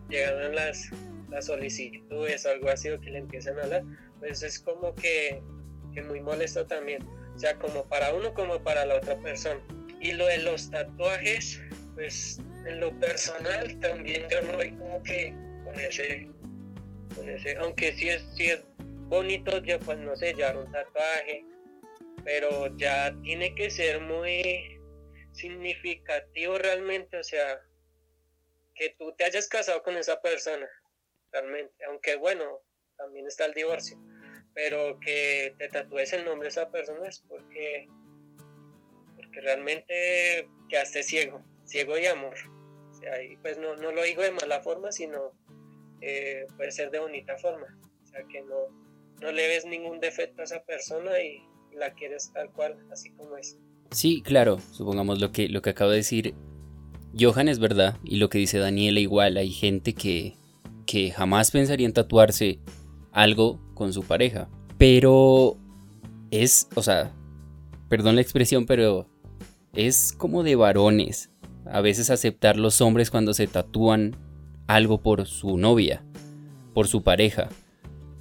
llegaron 0.10 0.56
las 0.56 0.90
las 1.30 1.46
solicitudes 1.46 2.46
algo 2.46 2.70
así 2.70 2.90
o 2.90 3.00
que 3.00 3.10
le 3.10 3.20
empiezan 3.20 3.60
a 3.60 3.64
hablar, 3.64 3.84
pues 4.20 4.44
es 4.44 4.60
como 4.60 4.96
que 4.96 5.42
que 5.94 6.04
muy 6.04 6.22
molesto 6.22 6.66
también, 6.68 7.02
o 7.36 7.40
sea, 7.40 7.58
como 7.58 7.84
para 7.86 8.14
uno 8.14 8.34
como 8.34 8.62
para 8.62 8.86
la 8.86 8.96
otra 8.96 9.18
persona. 9.18 9.60
Y 10.00 10.12
lo 10.14 10.28
de 10.28 10.38
los 10.40 10.70
tatuajes, 10.70 11.60
pues 11.96 12.40
en 12.66 12.80
lo 12.80 12.92
personal 13.00 13.80
también 13.80 14.28
yo 14.30 14.42
no 14.44 14.54
voy 14.54 14.72
como 14.72 15.02
que 15.02 15.34
con 15.64 15.80
ese, 15.80 16.30
con 17.16 17.28
ese, 17.30 17.56
aunque 17.58 17.94
sí 17.94 18.10
es, 18.10 18.24
sí 18.36 18.46
es 18.46 18.64
bonito, 19.08 19.58
ya 19.64 19.80
pues 19.80 19.98
no 19.98 20.16
sé, 20.16 20.34
llevar 20.34 20.58
un 20.58 20.72
tatuaje, 20.72 21.44
pero 22.24 22.76
ya 22.78 23.16
tiene 23.24 23.56
que 23.56 23.72
ser 23.72 24.02
muy 24.02 24.80
significativo 25.32 26.58
realmente, 26.58 27.18
o 27.18 27.24
sea, 27.24 27.60
que 28.76 28.96
tú 29.00 29.16
te 29.18 29.24
hayas 29.24 29.48
casado 29.48 29.82
con 29.82 29.98
esa 29.98 30.22
persona, 30.22 30.68
realmente, 31.42 31.74
aunque 31.86 32.16
bueno, 32.16 32.62
también 32.98 33.28
está 33.28 33.46
el 33.46 33.54
divorcio, 33.54 33.98
pero 34.54 35.00
que 35.00 35.54
te 35.58 35.70
tatúes 35.70 36.14
el 36.14 36.26
nombre 36.26 36.46
de 36.46 36.50
esa 36.50 36.72
persona 36.72 37.08
es 37.08 37.20
porque, 37.28 37.88
porque 39.16 39.42
realmente 39.42 40.50
quedaste 40.70 41.04
ciego, 41.04 41.44
ciego 41.66 41.96
de 41.96 42.10
amor. 42.10 42.36
O 42.92 42.94
sea, 42.96 43.22
y 43.22 43.38
pues 43.38 43.58
no, 43.60 43.76
no 43.76 43.92
lo 43.92 44.04
digo 44.04 44.24
de 44.24 44.32
mala 44.32 44.62
forma, 44.62 44.92
sino 44.92 45.34
eh, 46.02 46.46
puede 46.56 46.72
ser 46.72 46.90
de 46.92 47.00
bonita 47.00 47.38
forma. 47.38 47.68
O 48.04 48.08
sea, 48.08 48.24
que 48.32 48.42
no, 48.42 48.68
no 49.22 49.32
le 49.32 49.48
ves 49.48 49.66
ningún 49.66 50.00
defecto 50.00 50.42
a 50.42 50.46
esa 50.46 50.64
persona 50.64 51.22
y, 51.22 51.44
la 51.74 51.94
quieres 51.94 52.32
tal 52.34 52.52
cual, 52.52 52.76
así 52.92 53.12
como 53.12 53.38
es. 53.38 53.56
Sí, 53.92 54.24
claro, 54.24 54.60
supongamos 54.72 55.22
lo 55.22 55.32
que, 55.32 55.48
lo 55.48 55.62
que 55.62 55.70
acabo 55.70 55.92
de 55.92 55.98
decir. 55.98 56.34
Johan 57.18 57.50
es 57.50 57.60
verdad, 57.60 57.98
y 58.04 58.18
lo 58.18 58.30
que 58.30 58.40
dice 58.40 58.58
Daniela 58.58 59.00
igual, 59.00 59.38
hay 59.38 59.52
gente 59.52 59.94
que, 59.94 60.34
que 60.88 61.12
jamás 61.12 61.52
pensaría 61.52 61.86
en 61.86 61.94
tatuarse 61.94 62.60
algo 63.12 63.60
con 63.76 63.94
su 63.94 64.02
pareja. 64.02 64.50
Pero 64.80 65.58
es, 66.32 66.68
o 66.74 66.82
sea, 66.82 67.14
perdón 67.90 68.16
la 68.16 68.22
expresión, 68.22 68.66
pero 68.66 69.08
es 69.74 70.14
como 70.18 70.42
de 70.42 70.56
varones. 70.56 71.30
A 71.66 71.82
veces 71.82 72.10
aceptar 72.10 72.58
los 72.58 72.82
hombres 72.82 73.12
cuando 73.12 73.34
se 73.36 73.46
tatúan 73.46 74.16
algo 74.66 75.02
por 75.02 75.28
su 75.28 75.58
novia, 75.58 76.04
por 76.74 76.88
su 76.88 77.04
pareja. 77.04 77.50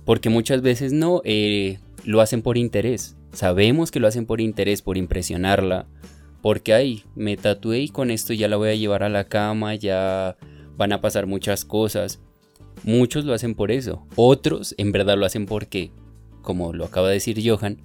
Porque 0.05 0.29
muchas 0.29 0.61
veces 0.61 0.93
no, 0.93 1.23
eh, 1.25 1.79
lo 2.05 2.21
hacen 2.21 2.43
por 2.43 2.59
interés. 2.59 3.17
Sabemos 3.33 3.91
que 3.91 4.01
lo 4.01 4.09
hacen 4.09 4.27
por 4.27 4.41
interés, 4.41 4.83
por 4.83 4.97
impresionarla. 4.97 5.87
Porque, 6.43 6.75
ay, 6.75 7.05
me 7.15 7.37
tatué 7.37 7.81
y 7.81 7.89
con 7.89 8.11
esto 8.11 8.33
ya 8.33 8.49
la 8.49 8.57
voy 8.57 8.71
a 8.71 8.75
llevar 8.75 9.03
a 9.03 9.09
la 9.09 9.25
cama, 9.25 9.75
ya 9.75 10.37
van 10.77 10.93
a 10.93 11.01
pasar 11.01 11.27
muchas 11.27 11.65
cosas. 11.65 12.21
Muchos 12.85 13.25
lo 13.25 13.33
hacen 13.33 13.55
por 13.55 13.71
eso. 13.71 14.07
Otros 14.17 14.75
en 14.79 14.93
verdad 14.93 15.17
lo 15.17 15.27
hacen 15.27 15.47
porque, 15.47 15.91
como 16.43 16.73
lo 16.73 16.85
acaba 16.85 17.09
de 17.09 17.15
decir 17.15 17.41
Johan, 17.45 17.79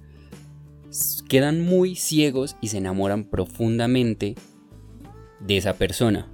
quedan 1.28 1.60
muy 1.60 1.96
ciegos 1.96 2.56
y 2.60 2.68
se 2.68 2.78
enamoran 2.78 3.24
profundamente 3.24 4.34
de 5.40 5.56
esa 5.56 5.74
persona. 5.74 6.28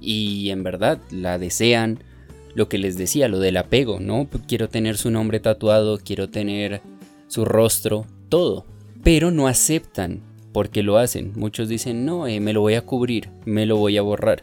Y 0.00 0.50
en 0.50 0.62
verdad 0.62 1.00
la 1.10 1.38
desean. 1.38 2.04
Lo 2.54 2.68
que 2.68 2.76
les 2.76 2.98
decía, 2.98 3.28
lo 3.28 3.38
del 3.38 3.56
apego, 3.56 3.98
¿no? 3.98 4.28
Quiero 4.46 4.68
tener 4.68 4.98
su 4.98 5.10
nombre 5.10 5.40
tatuado, 5.40 5.98
quiero 5.98 6.28
tener 6.28 6.82
su 7.26 7.46
rostro, 7.46 8.06
todo. 8.28 8.66
Pero 9.02 9.30
no 9.30 9.46
aceptan 9.46 10.20
porque 10.52 10.82
lo 10.82 10.98
hacen. 10.98 11.32
Muchos 11.34 11.70
dicen, 11.70 12.04
no, 12.04 12.26
eh, 12.26 12.40
me 12.40 12.52
lo 12.52 12.60
voy 12.60 12.74
a 12.74 12.82
cubrir, 12.82 13.30
me 13.46 13.64
lo 13.64 13.78
voy 13.78 13.96
a 13.96 14.02
borrar. 14.02 14.42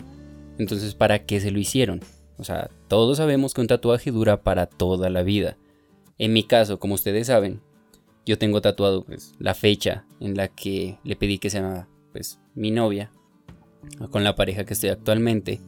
Entonces, 0.58 0.96
¿para 0.96 1.20
qué 1.20 1.40
se 1.40 1.52
lo 1.52 1.60
hicieron? 1.60 2.02
O 2.40 2.44
sea, 2.44 2.70
todos 2.88 3.18
sabemos 3.18 3.54
que 3.54 3.62
un 3.62 3.68
tatuaje 3.68 4.12
dura 4.12 4.42
para 4.42 4.66
toda 4.66 5.10
la 5.10 5.24
vida. 5.24 5.58
En 6.18 6.34
mi 6.34 6.44
caso, 6.44 6.80
como 6.80 6.96
ustedes 6.96 7.28
saben, 7.28 7.62
yo 8.26 8.38
tengo 8.38 8.62
tatuado 8.62 9.04
pues, 9.04 9.34
la 9.40 9.54
fecha 9.54 10.06
en 10.20 10.36
la 10.36 10.48
que 10.48 10.98
le 11.04 11.16
pedí 11.16 11.38
que 11.38 11.50
sea 11.50 11.88
pues, 12.14 12.40
mi 12.56 12.72
novia, 12.72 13.12
con 14.10 14.24
la 14.24 14.36
pareja 14.36 14.66
que 14.66 14.74
estoy 14.74 14.90
actualmente. 14.90 15.60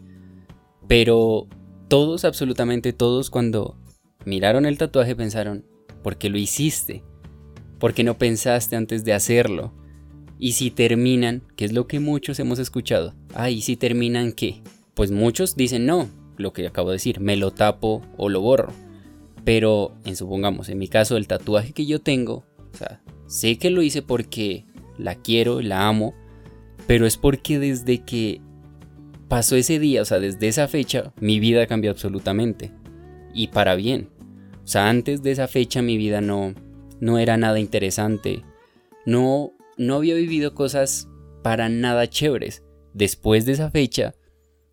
Pero 0.88 1.48
todos, 1.90 2.24
absolutamente 2.24 2.94
todos, 2.94 3.30
cuando 3.30 3.76
miraron 4.26 4.66
el 4.66 4.78
tatuaje 4.78 5.16
pensaron, 5.16 5.66
¿por 6.02 6.18
qué 6.18 6.30
lo 6.30 6.38
hiciste? 6.38 7.04
¿Por 7.80 7.94
qué 7.94 8.04
no 8.04 8.18
pensaste 8.18 8.76
antes 8.78 9.04
de 9.04 9.14
hacerlo? 9.14 9.74
Y 10.40 10.54
si 10.54 10.72
terminan, 10.72 11.44
que 11.56 11.66
es 11.66 11.74
lo 11.74 11.88
que 11.88 12.00
muchos 12.00 12.40
hemos 12.40 12.60
escuchado, 12.60 13.14
ah, 13.34 13.50
¿y 13.50 13.62
si 13.62 13.76
terminan 13.76 14.32
qué? 14.32 14.62
Pues 14.94 15.12
muchos 15.12 15.56
dicen 15.56 15.86
no, 15.86 16.10
lo 16.38 16.54
que 16.54 16.68
acabo 16.68 16.90
de 16.90 16.96
decir, 16.96 17.20
me 17.20 17.36
lo 17.38 17.52
tapo 17.52 18.02
o 18.18 18.30
lo 18.30 18.42
borro. 18.42 18.72
Pero, 19.44 19.94
en 20.06 20.16
supongamos, 20.16 20.70
en 20.70 20.78
mi 20.78 20.88
caso, 20.88 21.18
el 21.18 21.28
tatuaje 21.28 21.74
que 21.74 21.86
yo 21.86 22.00
tengo, 22.00 22.44
sé 23.28 23.58
que 23.58 23.70
lo 23.70 23.82
hice 23.82 24.02
porque 24.02 24.66
la 24.98 25.16
quiero, 25.16 25.62
la 25.62 25.88
amo, 25.88 26.14
pero 26.88 27.06
es 27.06 27.18
porque 27.18 27.60
desde 27.60 28.04
que 28.04 28.42
pasó 29.28 29.56
ese 29.56 29.80
día, 29.80 30.02
o 30.02 30.06
sea, 30.06 30.20
desde 30.20 30.48
esa 30.48 30.68
fecha, 30.68 31.14
mi 31.20 31.40
vida 31.40 31.66
cambió 31.66 31.92
absolutamente. 31.92 32.72
Y 33.34 33.48
para 33.48 33.76
bien. 33.76 34.10
O 34.64 34.68
sea, 34.68 34.90
antes 34.90 35.24
de 35.24 35.32
esa 35.32 35.48
fecha 35.48 35.82
mi 35.82 35.98
vida 35.98 36.22
no, 36.22 36.54
no 37.00 37.18
era 37.18 37.38
nada 37.38 37.60
interesante. 37.60 38.44
No, 39.06 39.54
no 39.78 39.96
había 39.96 40.16
vivido 40.16 40.54
cosas 40.54 41.08
para 41.44 41.70
nada 41.70 42.10
chéveres. 42.10 42.64
Después 42.94 43.46
de 43.46 43.54
esa 43.54 43.72
fecha, 43.72 44.14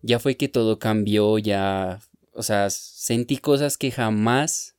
ya 0.01 0.19
fue 0.19 0.37
que 0.37 0.47
todo 0.47 0.79
cambió, 0.79 1.37
ya, 1.37 1.99
o 2.33 2.43
sea, 2.43 2.69
sentí 2.69 3.37
cosas 3.37 3.77
que 3.77 3.91
jamás 3.91 4.75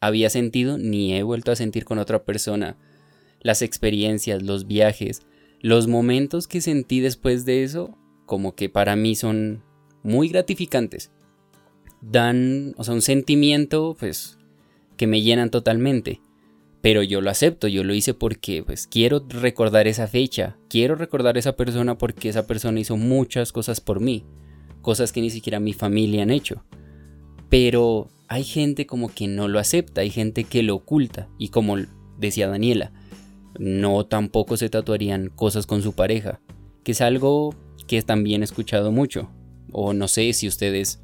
había 0.00 0.30
sentido 0.30 0.78
ni 0.78 1.14
he 1.14 1.22
vuelto 1.22 1.52
a 1.52 1.56
sentir 1.56 1.84
con 1.84 1.98
otra 1.98 2.24
persona. 2.24 2.76
Las 3.40 3.62
experiencias, 3.62 4.42
los 4.42 4.66
viajes, 4.66 5.22
los 5.60 5.88
momentos 5.88 6.46
que 6.46 6.60
sentí 6.60 7.00
después 7.00 7.44
de 7.44 7.64
eso, 7.64 7.96
como 8.26 8.54
que 8.54 8.68
para 8.68 8.96
mí 8.96 9.14
son 9.16 9.62
muy 10.02 10.28
gratificantes. 10.28 11.10
Dan, 12.00 12.74
o 12.76 12.84
sea, 12.84 12.94
un 12.94 13.02
sentimiento, 13.02 13.96
pues, 13.98 14.38
que 14.96 15.06
me 15.06 15.22
llenan 15.22 15.50
totalmente. 15.50 16.20
Pero 16.80 17.02
yo 17.02 17.20
lo 17.20 17.28
acepto, 17.28 17.68
yo 17.68 17.84
lo 17.84 17.92
hice 17.92 18.14
porque 18.14 18.62
pues 18.62 18.86
quiero 18.86 19.22
recordar 19.28 19.86
esa 19.86 20.06
fecha, 20.06 20.56
quiero 20.70 20.94
recordar 20.94 21.36
esa 21.36 21.54
persona 21.54 21.98
porque 21.98 22.30
esa 22.30 22.46
persona 22.46 22.80
hizo 22.80 22.96
muchas 22.96 23.52
cosas 23.52 23.82
por 23.82 24.00
mí 24.00 24.24
cosas 24.82 25.12
que 25.12 25.20
ni 25.20 25.30
siquiera 25.30 25.60
mi 25.60 25.72
familia 25.72 26.22
han 26.22 26.30
hecho. 26.30 26.64
Pero 27.48 28.08
hay 28.28 28.44
gente 28.44 28.86
como 28.86 29.08
que 29.08 29.26
no 29.26 29.48
lo 29.48 29.58
acepta, 29.58 30.02
hay 30.02 30.10
gente 30.10 30.44
que 30.44 30.62
lo 30.62 30.76
oculta 30.76 31.28
y 31.38 31.48
como 31.48 31.76
decía 32.18 32.48
Daniela, 32.48 32.92
no 33.58 34.06
tampoco 34.06 34.56
se 34.56 34.70
tatuarían 34.70 35.30
cosas 35.30 35.66
con 35.66 35.82
su 35.82 35.94
pareja, 35.94 36.40
que 36.84 36.92
es 36.92 37.00
algo 37.00 37.54
que 37.86 38.02
también 38.02 38.42
he 38.42 38.44
escuchado 38.44 38.92
mucho. 38.92 39.30
O 39.72 39.92
no 39.92 40.08
sé 40.08 40.32
si 40.32 40.46
ustedes 40.46 41.00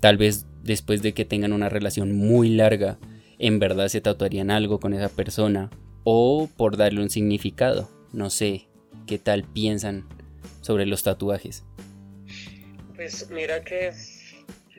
tal 0.00 0.16
vez 0.16 0.46
después 0.62 1.02
de 1.02 1.14
que 1.14 1.24
tengan 1.24 1.52
una 1.52 1.68
relación 1.68 2.16
muy 2.16 2.48
larga, 2.48 2.98
en 3.38 3.58
verdad 3.58 3.88
se 3.88 4.00
tatuarían 4.00 4.50
algo 4.50 4.80
con 4.80 4.94
esa 4.94 5.08
persona 5.08 5.70
o 6.02 6.48
por 6.56 6.76
darle 6.76 7.02
un 7.02 7.10
significado. 7.10 7.88
No 8.12 8.30
sé 8.30 8.68
qué 9.06 9.18
tal 9.18 9.44
piensan 9.44 10.06
sobre 10.60 10.86
los 10.86 11.02
tatuajes. 11.02 11.64
Pues 12.94 13.28
mira 13.30 13.62
que, 13.62 13.92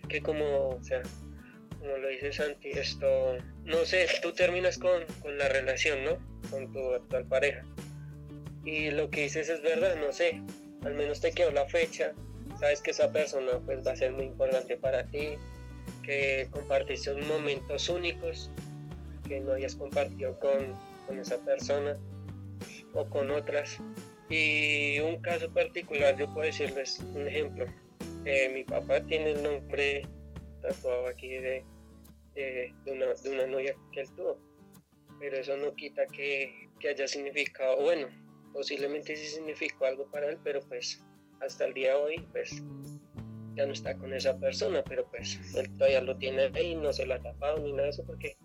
que 0.07 0.21
como, 0.21 0.69
o 0.69 0.83
sea, 0.83 1.01
como 1.79 1.97
lo 1.97 2.07
dice 2.07 2.31
Santi, 2.31 2.69
esto, 2.69 3.37
no 3.63 3.85
sé, 3.85 4.07
tú 4.21 4.31
terminas 4.33 4.77
con, 4.77 5.03
con 5.21 5.37
la 5.37 5.49
relación, 5.49 6.03
¿no? 6.03 6.17
Con 6.49 6.71
tu 6.71 6.93
actual 6.93 7.25
pareja. 7.25 7.63
Y 8.63 8.91
lo 8.91 9.09
que 9.09 9.23
dices 9.23 9.49
es 9.49 9.61
verdad, 9.61 9.95
no 9.97 10.11
sé, 10.11 10.41
al 10.83 10.95
menos 10.95 11.21
te 11.21 11.31
quedó 11.31 11.51
la 11.51 11.67
fecha, 11.67 12.13
sabes 12.59 12.81
que 12.81 12.91
esa 12.91 13.11
persona 13.11 13.59
pues 13.65 13.85
va 13.85 13.91
a 13.91 13.95
ser 13.95 14.11
muy 14.11 14.25
importante 14.25 14.77
para 14.77 15.05
ti, 15.05 15.35
que 16.03 16.47
compartiste 16.51 17.13
momentos 17.13 17.89
únicos 17.89 18.49
que 19.27 19.39
no 19.39 19.53
hayas 19.53 19.75
compartido 19.75 20.39
con, 20.39 20.73
con 21.05 21.19
esa 21.19 21.37
persona 21.39 21.97
o 22.93 23.05
con 23.05 23.31
otras. 23.31 23.77
Y 24.29 24.99
un 24.99 25.21
caso 25.21 25.51
particular, 25.51 26.17
yo 26.17 26.31
puedo 26.33 26.47
decirles 26.47 26.99
un 27.13 27.27
ejemplo. 27.27 27.65
Mi 28.25 28.63
papá 28.63 29.01
tiene 29.01 29.33
el 29.33 29.43
nombre 29.43 30.01
tatuado 30.59 31.07
aquí 31.07 31.29
de, 31.29 31.63
de, 32.33 32.73
una, 32.87 33.13
de, 33.13 33.29
una, 33.29 33.45
novia 33.45 33.75
que 33.91 34.01
él 34.01 34.09
tuvo. 34.15 34.39
Pero 35.19 35.37
eso 35.37 35.55
no 35.57 35.75
quita 35.75 36.07
que, 36.07 36.69
que 36.79 36.89
haya 36.89 37.07
significado, 37.07 37.79
bueno, 37.83 38.07
posiblemente 38.51 39.15
sí 39.15 39.27
significó 39.27 39.85
algo 39.85 40.09
para 40.09 40.27
él, 40.27 40.39
pero 40.43 40.59
pues 40.61 41.05
hasta 41.39 41.65
el 41.65 41.75
día 41.75 41.89
de 41.89 42.01
hoy, 42.01 42.27
pues 42.31 42.63
ya 43.55 43.67
no 43.67 43.73
está 43.73 43.95
con 43.95 44.11
esa 44.11 44.39
persona, 44.39 44.83
pero 44.83 45.07
pues 45.11 45.39
él 45.55 45.71
todavía 45.77 46.01
lo 46.01 46.17
tiene 46.17 46.51
ahí, 46.55 46.73
no 46.73 46.91
se 46.93 47.05
lo 47.05 47.13
ha 47.13 47.21
tapado 47.21 47.59
ni 47.59 47.73
nada 47.73 47.83
de 47.83 47.89
eso, 47.91 48.03
porque 48.05 48.37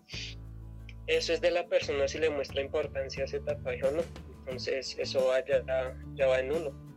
eso 1.07 1.33
es 1.33 1.41
de 1.41 1.49
la 1.49 1.65
persona 1.65 2.07
si 2.07 2.19
le 2.19 2.29
muestra 2.29 2.61
importancia 2.61 3.23
a 3.23 3.25
ese 3.25 3.39
tatuaje 3.39 3.83
o 3.83 3.91
no. 3.91 4.03
Entonces 4.41 4.95
eso 4.99 5.33
ya, 5.47 5.63
ya 6.13 6.27
va 6.27 6.39
en 6.39 6.51
uno 6.51 6.91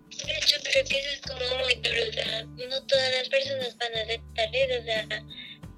creo 0.75 0.85
que 0.87 0.99
eso 0.99 1.09
es 1.11 1.21
como 1.21 1.65
muy 1.65 1.75
duro, 1.77 2.03
o 2.09 2.13
sea, 2.13 2.43
no 2.45 2.87
todas 2.87 3.13
las 3.13 3.29
personas 3.29 3.77
van 3.79 3.95
a 3.97 4.03
aceptar 4.03 4.49
eso, 4.57 4.81
o 4.81 4.85
sea, 4.85 5.25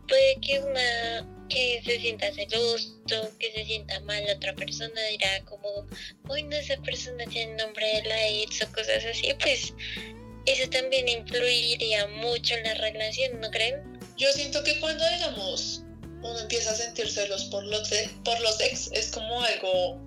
puede 0.08 0.40
que 0.40 0.58
una 0.60 1.26
que 1.50 1.82
se 1.84 2.00
sienta 2.00 2.32
celoso, 2.32 2.96
que 3.38 3.52
se 3.52 3.64
sienta 3.66 4.00
mal 4.00 4.24
la 4.24 4.32
otra 4.32 4.54
persona, 4.54 5.00
dirá 5.10 5.44
como, 5.44 5.86
uy, 6.28 6.42
no, 6.44 6.56
esa 6.56 6.76
persona 6.78 7.24
tiene 7.26 7.52
el 7.52 7.56
nombre 7.58 7.86
de 7.86 8.08
la 8.08 8.28
ex 8.28 8.62
o 8.62 8.72
cosas 8.72 9.04
así, 9.04 9.32
pues 9.40 9.74
eso 10.46 10.70
también 10.70 11.08
influiría 11.08 12.06
mucho 12.08 12.54
en 12.54 12.64
la 12.64 12.74
relación, 12.74 13.40
¿no 13.40 13.50
creen? 13.50 14.00
Yo 14.16 14.32
siento 14.32 14.64
que 14.64 14.80
cuando, 14.80 15.06
digamos, 15.10 15.82
uno 16.22 16.40
empieza 16.40 16.70
a 16.70 16.74
sentir 16.74 17.08
celos 17.10 17.44
por 17.44 17.64
los, 17.64 17.90
por 18.24 18.40
los 18.40 18.60
ex, 18.62 18.90
es 18.92 19.10
como 19.10 19.42
algo, 19.42 20.00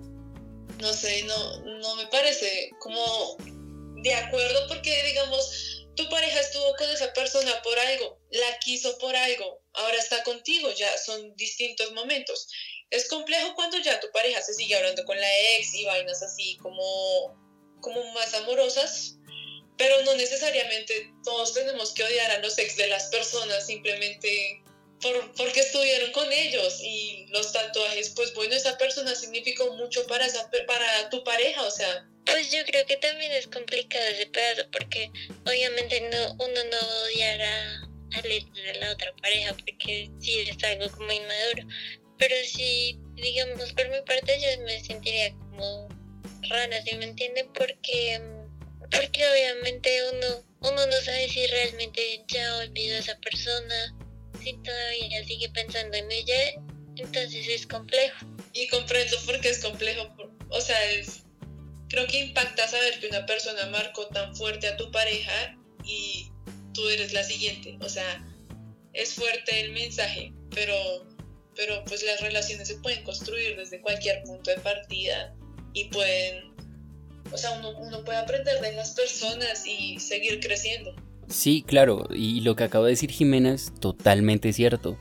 no 0.80 0.92
sé, 0.92 1.22
no, 1.24 1.60
no 1.60 1.96
me 1.96 2.06
parece 2.08 2.70
como 2.80 3.36
de 4.02 4.14
acuerdo 4.14 4.66
porque, 4.68 5.02
digamos, 5.04 5.80
tu 5.96 6.08
pareja 6.08 6.40
estuvo 6.40 6.74
con 6.76 6.88
esa 6.90 7.12
persona 7.12 7.60
por 7.62 7.78
algo, 7.78 8.18
la 8.30 8.58
quiso 8.60 8.96
por 8.98 9.14
algo, 9.14 9.62
ahora 9.74 9.98
está 9.98 10.22
contigo, 10.22 10.70
ya 10.72 10.96
son 10.98 11.34
distintos 11.36 11.92
momentos. 11.92 12.48
Es 12.90 13.08
complejo 13.08 13.54
cuando 13.54 13.78
ya 13.78 14.00
tu 14.00 14.10
pareja 14.10 14.40
se 14.42 14.54
sigue 14.54 14.76
hablando 14.76 15.04
con 15.04 15.20
la 15.20 15.38
ex 15.56 15.74
y 15.74 15.84
vainas 15.84 16.22
así 16.22 16.56
como, 16.58 17.36
como 17.80 18.04
más 18.12 18.32
amorosas, 18.34 19.16
pero 19.76 20.02
no 20.02 20.14
necesariamente 20.14 21.12
todos 21.24 21.54
tenemos 21.54 21.92
que 21.92 22.04
odiar 22.04 22.30
a 22.30 22.38
los 22.38 22.58
ex 22.58 22.76
de 22.76 22.88
las 22.88 23.04
personas 23.06 23.66
simplemente 23.66 24.62
por, 25.00 25.34
porque 25.34 25.60
estuvieron 25.60 26.12
con 26.12 26.30
ellos 26.32 26.80
y 26.82 27.26
los 27.28 27.52
tatuajes, 27.52 28.10
pues 28.10 28.34
bueno, 28.34 28.54
esa 28.54 28.76
persona 28.76 29.14
significó 29.14 29.74
mucho 29.76 30.06
para, 30.06 30.26
esa, 30.26 30.50
para 30.66 31.10
tu 31.10 31.24
pareja, 31.24 31.62
o 31.62 31.70
sea. 31.70 32.09
Pues 32.26 32.52
yo 32.52 32.64
creo 32.64 32.86
que 32.86 32.96
también 32.96 33.32
es 33.32 33.46
complicado 33.46 34.04
ese 34.06 34.26
pedazo 34.26 34.68
porque 34.70 35.10
obviamente 35.46 36.00
no, 36.00 36.32
uno 36.34 36.64
no 36.70 37.04
odiará 37.04 37.82
al 38.12 38.30
ex 38.30 38.52
de 38.54 38.74
la 38.74 38.92
otra 38.92 39.12
pareja 39.22 39.54
porque 39.54 40.10
sí 40.20 40.40
es 40.40 40.62
algo 40.64 40.90
como 40.90 41.12
inmaduro, 41.12 41.66
pero 42.18 42.34
si 42.44 42.98
digamos 43.14 43.72
por 43.72 43.88
mi 43.88 44.00
parte 44.02 44.38
yo 44.40 44.64
me 44.64 44.82
sentiría 44.84 45.30
como 45.32 45.88
rara, 46.48 46.82
¿sí 46.82 46.96
me 46.96 47.04
entienden? 47.04 47.48
Porque, 47.52 48.20
porque 48.90 49.28
obviamente 49.28 49.90
uno, 50.12 50.44
uno 50.60 50.86
no 50.86 51.00
sabe 51.02 51.28
si 51.28 51.46
realmente 51.46 52.24
ya 52.28 52.58
olvidó 52.58 52.96
a 52.96 53.00
esa 53.00 53.18
persona 53.18 53.96
si 54.42 54.54
todavía 54.54 55.24
sigue 55.24 55.48
pensando 55.50 55.96
en 55.96 56.10
ella, 56.10 56.34
entonces 56.96 57.46
es 57.48 57.66
complejo. 57.66 58.26
Y 58.52 58.68
comprendo 58.68 59.16
por 59.26 59.40
qué 59.40 59.50
es 59.50 59.62
complejo. 59.62 60.08
O 60.48 60.60
sea, 60.60 60.82
es, 60.92 61.22
creo 61.90 62.06
que 62.06 62.20
impacta 62.20 62.66
saber 62.66 62.98
que 63.00 63.08
una 63.08 63.26
persona 63.26 63.66
marcó 63.66 64.06
tan 64.06 64.34
fuerte 64.34 64.68
a 64.68 64.76
tu 64.76 64.90
pareja 64.90 65.58
y 65.84 66.30
tú 66.72 66.88
eres 66.88 67.12
la 67.12 67.24
siguiente. 67.24 67.76
O 67.80 67.88
sea, 67.88 68.24
es 68.92 69.14
fuerte 69.14 69.60
el 69.60 69.72
mensaje, 69.72 70.32
pero, 70.54 70.74
pero 71.54 71.84
pues 71.84 72.02
las 72.04 72.20
relaciones 72.20 72.68
se 72.68 72.76
pueden 72.76 73.02
construir 73.04 73.56
desde 73.56 73.80
cualquier 73.80 74.22
punto 74.22 74.50
de 74.50 74.58
partida 74.58 75.34
y 75.72 75.86
pueden, 75.86 76.54
o 77.32 77.36
sea, 77.36 77.52
uno, 77.60 78.04
puede 78.04 78.18
aprender 78.18 78.60
de 78.60 78.72
las 78.72 78.92
personas 78.92 79.66
y 79.66 79.98
seguir 79.98 80.40
creciendo. 80.40 80.94
Sí, 81.28 81.64
claro, 81.66 82.08
y 82.12 82.40
lo 82.40 82.56
que 82.56 82.64
acaba 82.64 82.86
de 82.86 82.92
decir 82.92 83.10
Jimena 83.10 83.52
es 83.52 83.72
totalmente 83.80 84.52
cierto. 84.52 84.96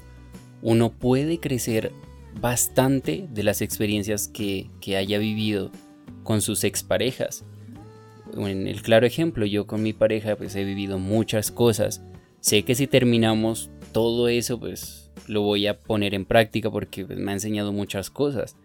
Uno 0.61 0.91
puede 0.91 1.39
crecer 1.39 1.91
bastante 2.35 3.25
de 3.29 3.43
las 3.43 3.61
experiencias 3.61 4.27
que, 4.27 4.69
haya 4.95 5.17
vivido 5.17 5.71
con 6.29 6.43
sus 6.43 6.63
exparejas. 6.63 7.43
En 8.37 8.67
el 8.67 8.83
claro 8.83 9.07
ejemplo, 9.07 9.47
yo 9.47 9.65
con 9.65 9.81
mi 9.81 9.93
pareja 9.93 10.35
pues 10.35 10.55
he 10.55 10.63
vivido 10.63 10.99
muchas 10.99 11.49
cosas. 11.49 12.03
Sé 12.39 12.61
que 12.61 12.75
si 12.75 12.85
terminamos 12.85 13.71
todo 13.93 14.27
eso 14.27 14.59
pues 14.59 15.09
lo 15.25 15.41
voy 15.41 15.65
a 15.65 15.79
poner 15.79 16.13
en 16.13 16.25
práctica 16.25 16.69
porque 16.69 17.03
pues, 17.03 17.17
me 17.17 17.31
ha 17.31 17.33
enseñado 17.33 17.73
muchas 17.73 18.11
cosas. 18.11 18.57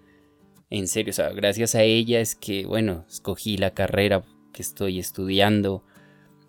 En 0.69 0.89
serio, 0.89 1.13
o 1.13 1.15
sea, 1.15 1.31
gracias 1.31 1.75
a 1.75 1.85
ella 1.85 2.21
es 2.21 2.35
que, 2.35 2.67
bueno, 2.67 3.07
escogí 3.09 3.57
la 3.57 3.71
carrera 3.71 4.25
que 4.53 4.61
estoy 4.61 4.99
estudiando, 4.99 5.85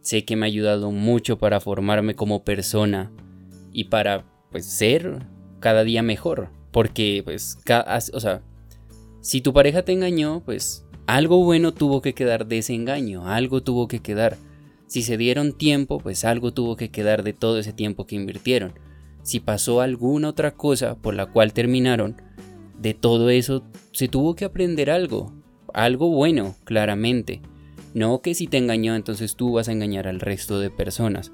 Sé 0.01 0.25
que 0.25 0.35
me 0.35 0.45
ha 0.45 0.47
ayudado 0.47 0.91
mucho 0.91 1.37
para 1.37 1.61
formarme 1.61 2.13
como 2.13 2.43
persona 2.43 3.09
y 3.71 3.85
para 3.85 4.25
pues 4.51 4.65
ser 4.65 5.25
cada 5.61 5.85
día 5.85 6.01
mejor. 6.01 6.49
Porque 6.71 7.21
pues, 7.23 7.57
o 8.11 8.19
sea, 8.19 8.41
si 9.25 9.41
tu 9.41 9.53
pareja 9.53 9.81
te 9.81 9.91
engañó, 9.91 10.43
pues 10.45 10.84
algo 11.07 11.43
bueno 11.43 11.73
tuvo 11.73 12.01
que 12.01 12.13
quedar 12.13 12.47
de 12.47 12.59
ese 12.59 12.73
engaño, 12.73 13.27
algo 13.27 13.61
tuvo 13.61 13.87
que 13.87 13.99
quedar. 13.99 14.37
Si 14.87 15.01
se 15.01 15.17
dieron 15.17 15.53
tiempo, 15.53 15.99
pues 15.99 16.25
algo 16.25 16.51
tuvo 16.51 16.75
que 16.75 16.89
quedar 16.89 17.23
de 17.23 17.33
todo 17.33 17.59
ese 17.59 17.73
tiempo 17.73 18.05
que 18.05 18.15
invirtieron. 18.15 18.73
Si 19.23 19.39
pasó 19.39 19.81
alguna 19.81 20.29
otra 20.29 20.51
cosa 20.51 20.95
por 20.95 21.15
la 21.15 21.25
cual 21.25 21.53
terminaron, 21.53 22.15
de 22.79 22.93
todo 22.93 23.29
eso 23.29 23.63
se 23.91 24.07
tuvo 24.07 24.35
que 24.35 24.45
aprender 24.45 24.89
algo, 24.89 25.33
algo 25.73 26.09
bueno, 26.09 26.55
claramente. 26.63 27.41
No 27.93 28.21
que 28.21 28.35
si 28.35 28.47
te 28.47 28.57
engañó 28.57 28.95
entonces 28.95 29.35
tú 29.35 29.53
vas 29.53 29.69
a 29.69 29.71
engañar 29.71 30.07
al 30.07 30.19
resto 30.19 30.59
de 30.59 30.69
personas. 30.69 31.31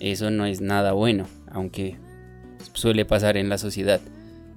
Eso 0.00 0.30
no 0.30 0.46
es 0.46 0.60
nada 0.60 0.92
bueno, 0.92 1.26
aunque 1.50 1.96
suele 2.72 3.04
pasar 3.04 3.36
en 3.36 3.48
la 3.48 3.58
sociedad 3.58 4.00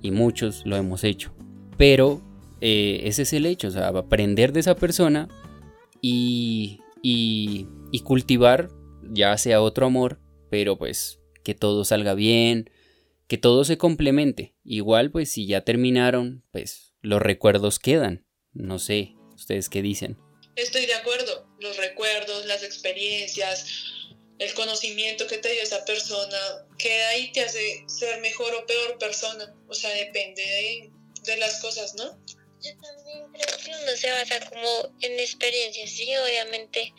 y 0.01 0.11
muchos 0.11 0.65
lo 0.65 0.75
hemos 0.75 1.03
hecho. 1.03 1.31
Pero 1.77 2.21
eh, 2.67 3.01
ese 3.07 3.21
es 3.21 3.33
el 3.33 3.45
hecho, 3.45 3.67
o 3.67 3.71
sea, 3.71 3.89
aprender 3.89 4.51
de 4.51 4.61
esa 4.61 4.75
persona 4.75 5.29
y, 6.01 6.79
y, 7.03 7.67
cultivar 8.03 8.69
ya 9.03 9.37
sea 9.37 9.61
otro 9.61 9.85
amor, 9.85 10.19
pero 10.49 10.75
pues 10.75 11.19
que 11.43 11.53
todo 11.53 11.85
salga 11.85 12.15
bien, 12.15 12.71
que 13.27 13.37
todo 13.37 13.65
se 13.65 13.77
complemente. 13.77 14.55
Igual 14.63 15.11
pues 15.11 15.31
si 15.31 15.45
ya 15.45 15.61
terminaron, 15.61 16.43
pues 16.51 16.95
los 17.01 17.21
recuerdos 17.21 17.77
quedan. 17.77 18.25
No 18.53 18.79
sé, 18.79 19.13
ustedes 19.35 19.69
qué 19.69 19.83
dicen. 19.83 20.17
Estoy 20.55 20.87
de 20.87 20.95
acuerdo, 20.95 21.47
los 21.59 21.77
recuerdos, 21.77 22.47
las 22.47 22.63
experiencias, 22.63 23.67
el 24.39 24.51
conocimiento 24.55 25.27
que 25.27 25.37
te 25.37 25.51
dio 25.51 25.61
esa 25.61 25.85
persona, 25.85 26.37
queda 26.79 27.15
y 27.17 27.31
te 27.31 27.41
hace 27.41 27.83
ser 27.87 28.21
mejor 28.21 28.55
o 28.55 28.65
peor 28.65 28.97
persona. 28.97 29.53
O 29.67 29.75
sea, 29.75 29.91
depende 29.91 30.41
de, 31.25 31.37
las 31.37 31.61
cosas, 31.61 31.93
¿no? 31.93 32.24
Yo 32.65 32.71
también 32.81 33.31
creo 33.31 33.57
que 33.63 33.83
uno 33.83 33.91
se 33.95 34.09
basa 34.11 34.39
como 34.49 34.95
en 35.01 35.19
experiencias, 35.19 35.91
sí, 35.91 36.09
obviamente 36.17 36.93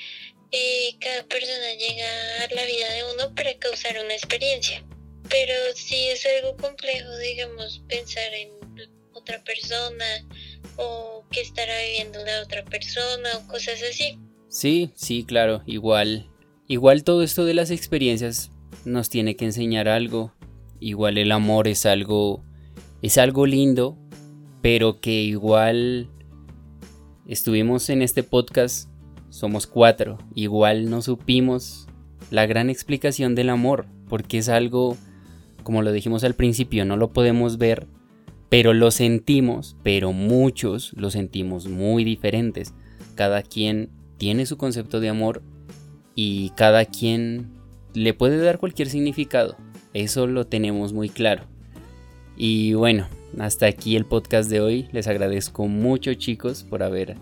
cada 1.01 1.25
persona 1.25 1.75
llega 1.75 2.07
a 2.45 2.55
la 2.55 2.65
vida 2.65 2.93
de 2.93 3.03
uno 3.15 3.35
para 3.35 3.53
causar 3.59 3.97
una 4.03 4.15
experiencia, 4.15 4.85
pero 5.29 5.53
sí 5.75 6.07
es 6.09 6.25
algo 6.25 6.57
complejo, 6.57 7.17
digamos, 7.19 7.83
pensar 7.89 8.33
en 8.33 8.51
otra 9.13 9.43
persona, 9.43 10.05
o 10.77 11.25
qué 11.31 11.41
estará 11.41 11.75
viviendo 11.83 12.25
la 12.25 12.43
otra 12.43 12.65
persona 12.65 13.29
o 13.37 13.49
cosas 13.49 13.83
así. 13.83 14.19
Sí, 14.49 14.91
sí, 14.95 15.25
claro, 15.25 15.63
igual. 15.67 16.31
Igual 16.69 17.03
todo 17.03 17.23
esto 17.23 17.45
de 17.45 17.55
las 17.55 17.71
experiencias 17.71 18.51
nos 18.85 19.09
tiene 19.09 19.37
que 19.37 19.47
enseñar 19.47 19.89
algo. 19.89 20.33
Igual 20.81 21.19
el 21.19 21.33
amor 21.33 21.67
es 21.69 21.87
algo 21.87 22.45
es 23.03 23.19
algo 23.19 23.47
lindo, 23.47 23.99
pero 24.67 24.99
que 25.01 25.23
igual 25.23 26.09
estuvimos 27.29 27.89
en 27.89 28.03
este 28.03 28.25
podcast, 28.25 28.91
somos 29.31 29.65
cuatro, 29.65 30.19
igual 30.35 30.91
no 30.91 31.03
supimos 31.03 31.87
la 32.33 32.47
gran 32.47 32.69
explicación 32.69 33.37
del 33.37 33.51
amor, 33.51 33.87
porque 34.09 34.39
es 34.39 34.49
algo, 34.49 34.97
como 35.63 35.83
lo 35.83 35.93
dijimos 35.93 36.25
al 36.25 36.35
principio, 36.35 36.85
no 36.85 36.97
lo 36.97 37.13
podemos 37.13 37.59
ver, 37.59 37.87
pero 38.49 38.75
lo 38.75 38.91
sentimos, 38.91 39.77
pero 39.85 40.11
muchos 40.13 40.93
lo 40.95 41.13
sentimos 41.13 41.69
muy 41.69 42.03
diferentes. 42.03 42.75
Cada 43.15 43.43
quien 43.45 43.89
tiene 44.19 44.47
su 44.47 44.57
concepto 44.57 44.99
de 44.99 45.11
amor 45.11 45.43
y 46.17 46.51
cada 46.57 46.87
quien 46.87 47.53
le 47.95 48.15
puede 48.15 48.39
dar 48.39 48.59
cualquier 48.59 48.89
significado. 48.89 49.57
Eso 49.95 50.27
lo 50.27 50.45
tenemos 50.49 50.93
muy 50.93 51.09
claro. 51.09 51.45
Y 52.37 52.75
bueno, 52.75 53.07
hasta 53.39 53.67
aquí 53.67 53.97
el 53.97 54.07
podcast 54.07 54.51
de 54.51 54.61
hoy. 54.61 54.89
Les 54.93 55.07
agradezco 55.07 55.67
mucho 55.67 56.15
chicos 56.15 56.65
por 56.69 56.83
haber 56.83 57.17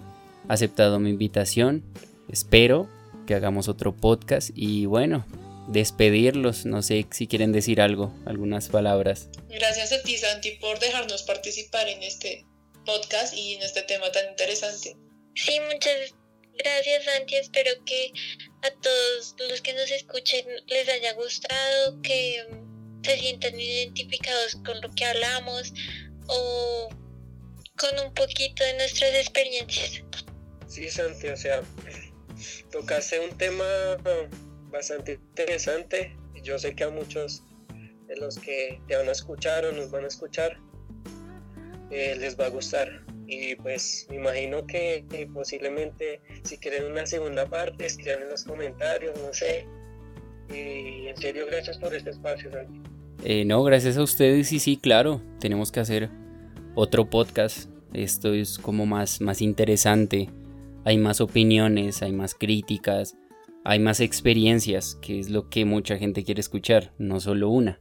aceptado 0.48 0.98
mi 1.00 1.10
invitación. 1.10 1.84
Espero 2.30 2.88
que 3.26 3.34
hagamos 3.34 3.68
otro 3.68 3.94
podcast 3.96 4.50
y 4.54 4.86
bueno, 4.86 5.26
despedirlos. 5.68 6.66
No 6.66 6.82
sé 6.82 7.06
si 7.10 7.26
quieren 7.26 7.52
decir 7.52 7.80
algo, 7.80 8.14
algunas 8.26 8.68
palabras. 8.68 9.28
Gracias 9.48 9.92
a 9.92 10.02
ti, 10.02 10.16
Santi, 10.16 10.52
por 10.60 10.78
dejarnos 10.78 11.22
participar 11.22 11.88
en 11.88 12.02
este 12.02 12.44
podcast 12.84 13.34
y 13.34 13.54
en 13.54 13.62
este 13.62 13.82
tema 13.82 14.10
tan 14.12 14.28
interesante. 14.30 14.96
Sí, 15.34 15.58
muchas 15.72 16.14
gracias, 16.58 17.04
Santi. 17.04 17.36
Espero 17.36 17.70
que 17.84 18.12
a 18.62 18.70
todos 18.70 19.34
los 19.50 19.60
que 19.62 19.72
nos 19.72 19.90
escuchen 19.90 20.44
les 20.66 20.88
haya 20.88 21.14
gustado, 21.14 22.00
que 22.02 22.44
se 23.04 23.18
sientan 23.18 23.58
identificados 23.60 24.56
con 24.64 24.80
lo 24.80 24.94
que 24.94 25.04
hablamos 25.04 25.72
o 26.26 26.88
con 27.76 28.06
un 28.06 28.14
poquito 28.14 28.64
de 28.64 28.74
nuestras 28.74 29.14
experiencias. 29.14 30.02
Sí, 30.66 30.88
Santi, 30.88 31.28
o 31.28 31.36
sea, 31.36 31.62
tocaste 32.72 33.20
un 33.20 33.36
tema 33.36 33.64
bastante 34.70 35.12
interesante. 35.12 36.16
Yo 36.42 36.58
sé 36.58 36.74
que 36.74 36.84
a 36.84 36.90
muchos 36.90 37.42
de 38.06 38.16
los 38.16 38.38
que 38.38 38.80
te 38.86 38.96
van 38.96 39.08
a 39.08 39.12
escuchar 39.12 39.64
o 39.64 39.72
nos 39.72 39.90
van 39.90 40.04
a 40.04 40.08
escuchar 40.08 40.58
eh, 41.90 42.16
les 42.18 42.38
va 42.38 42.46
a 42.46 42.50
gustar. 42.50 43.04
Y 43.26 43.54
pues 43.56 44.06
me 44.10 44.16
imagino 44.16 44.66
que, 44.66 45.04
posiblemente 45.32 46.20
si 46.42 46.58
quieren 46.58 46.90
una 46.90 47.06
segunda 47.06 47.46
parte, 47.46 47.86
escriban 47.86 48.22
en 48.22 48.30
los 48.30 48.44
comentarios, 48.44 49.18
no 49.20 49.32
sé. 49.32 49.66
Y 50.50 51.06
en 51.06 51.16
serio, 51.16 51.46
gracias 51.46 51.78
por 51.78 51.94
este 51.94 52.10
espacio, 52.10 52.50
Santi. 52.50 52.93
Eh, 53.26 53.46
no, 53.46 53.62
gracias 53.62 53.96
a 53.96 54.02
ustedes 54.02 54.52
y 54.52 54.58
sí, 54.58 54.76
claro, 54.76 55.22
tenemos 55.40 55.72
que 55.72 55.80
hacer 55.80 56.10
otro 56.74 57.08
podcast. 57.08 57.70
Esto 57.94 58.34
es 58.34 58.58
como 58.58 58.84
más, 58.84 59.22
más 59.22 59.40
interesante. 59.40 60.28
Hay 60.84 60.98
más 60.98 61.22
opiniones, 61.22 62.02
hay 62.02 62.12
más 62.12 62.34
críticas, 62.34 63.16
hay 63.64 63.78
más 63.78 64.00
experiencias, 64.00 64.96
que 65.00 65.18
es 65.18 65.30
lo 65.30 65.48
que 65.48 65.64
mucha 65.64 65.96
gente 65.96 66.22
quiere 66.22 66.40
escuchar, 66.40 66.92
no 66.98 67.18
solo 67.18 67.48
una. 67.48 67.80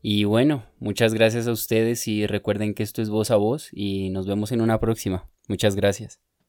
Y 0.00 0.24
bueno, 0.24 0.64
muchas 0.78 1.12
gracias 1.12 1.46
a 1.46 1.52
ustedes 1.52 2.08
y 2.08 2.26
recuerden 2.26 2.72
que 2.72 2.82
esto 2.82 3.02
es 3.02 3.10
voz 3.10 3.30
a 3.30 3.36
voz 3.36 3.68
y 3.72 4.08
nos 4.08 4.26
vemos 4.26 4.50
en 4.50 4.62
una 4.62 4.80
próxima. 4.80 5.28
Muchas 5.46 5.76
gracias. 5.76 6.29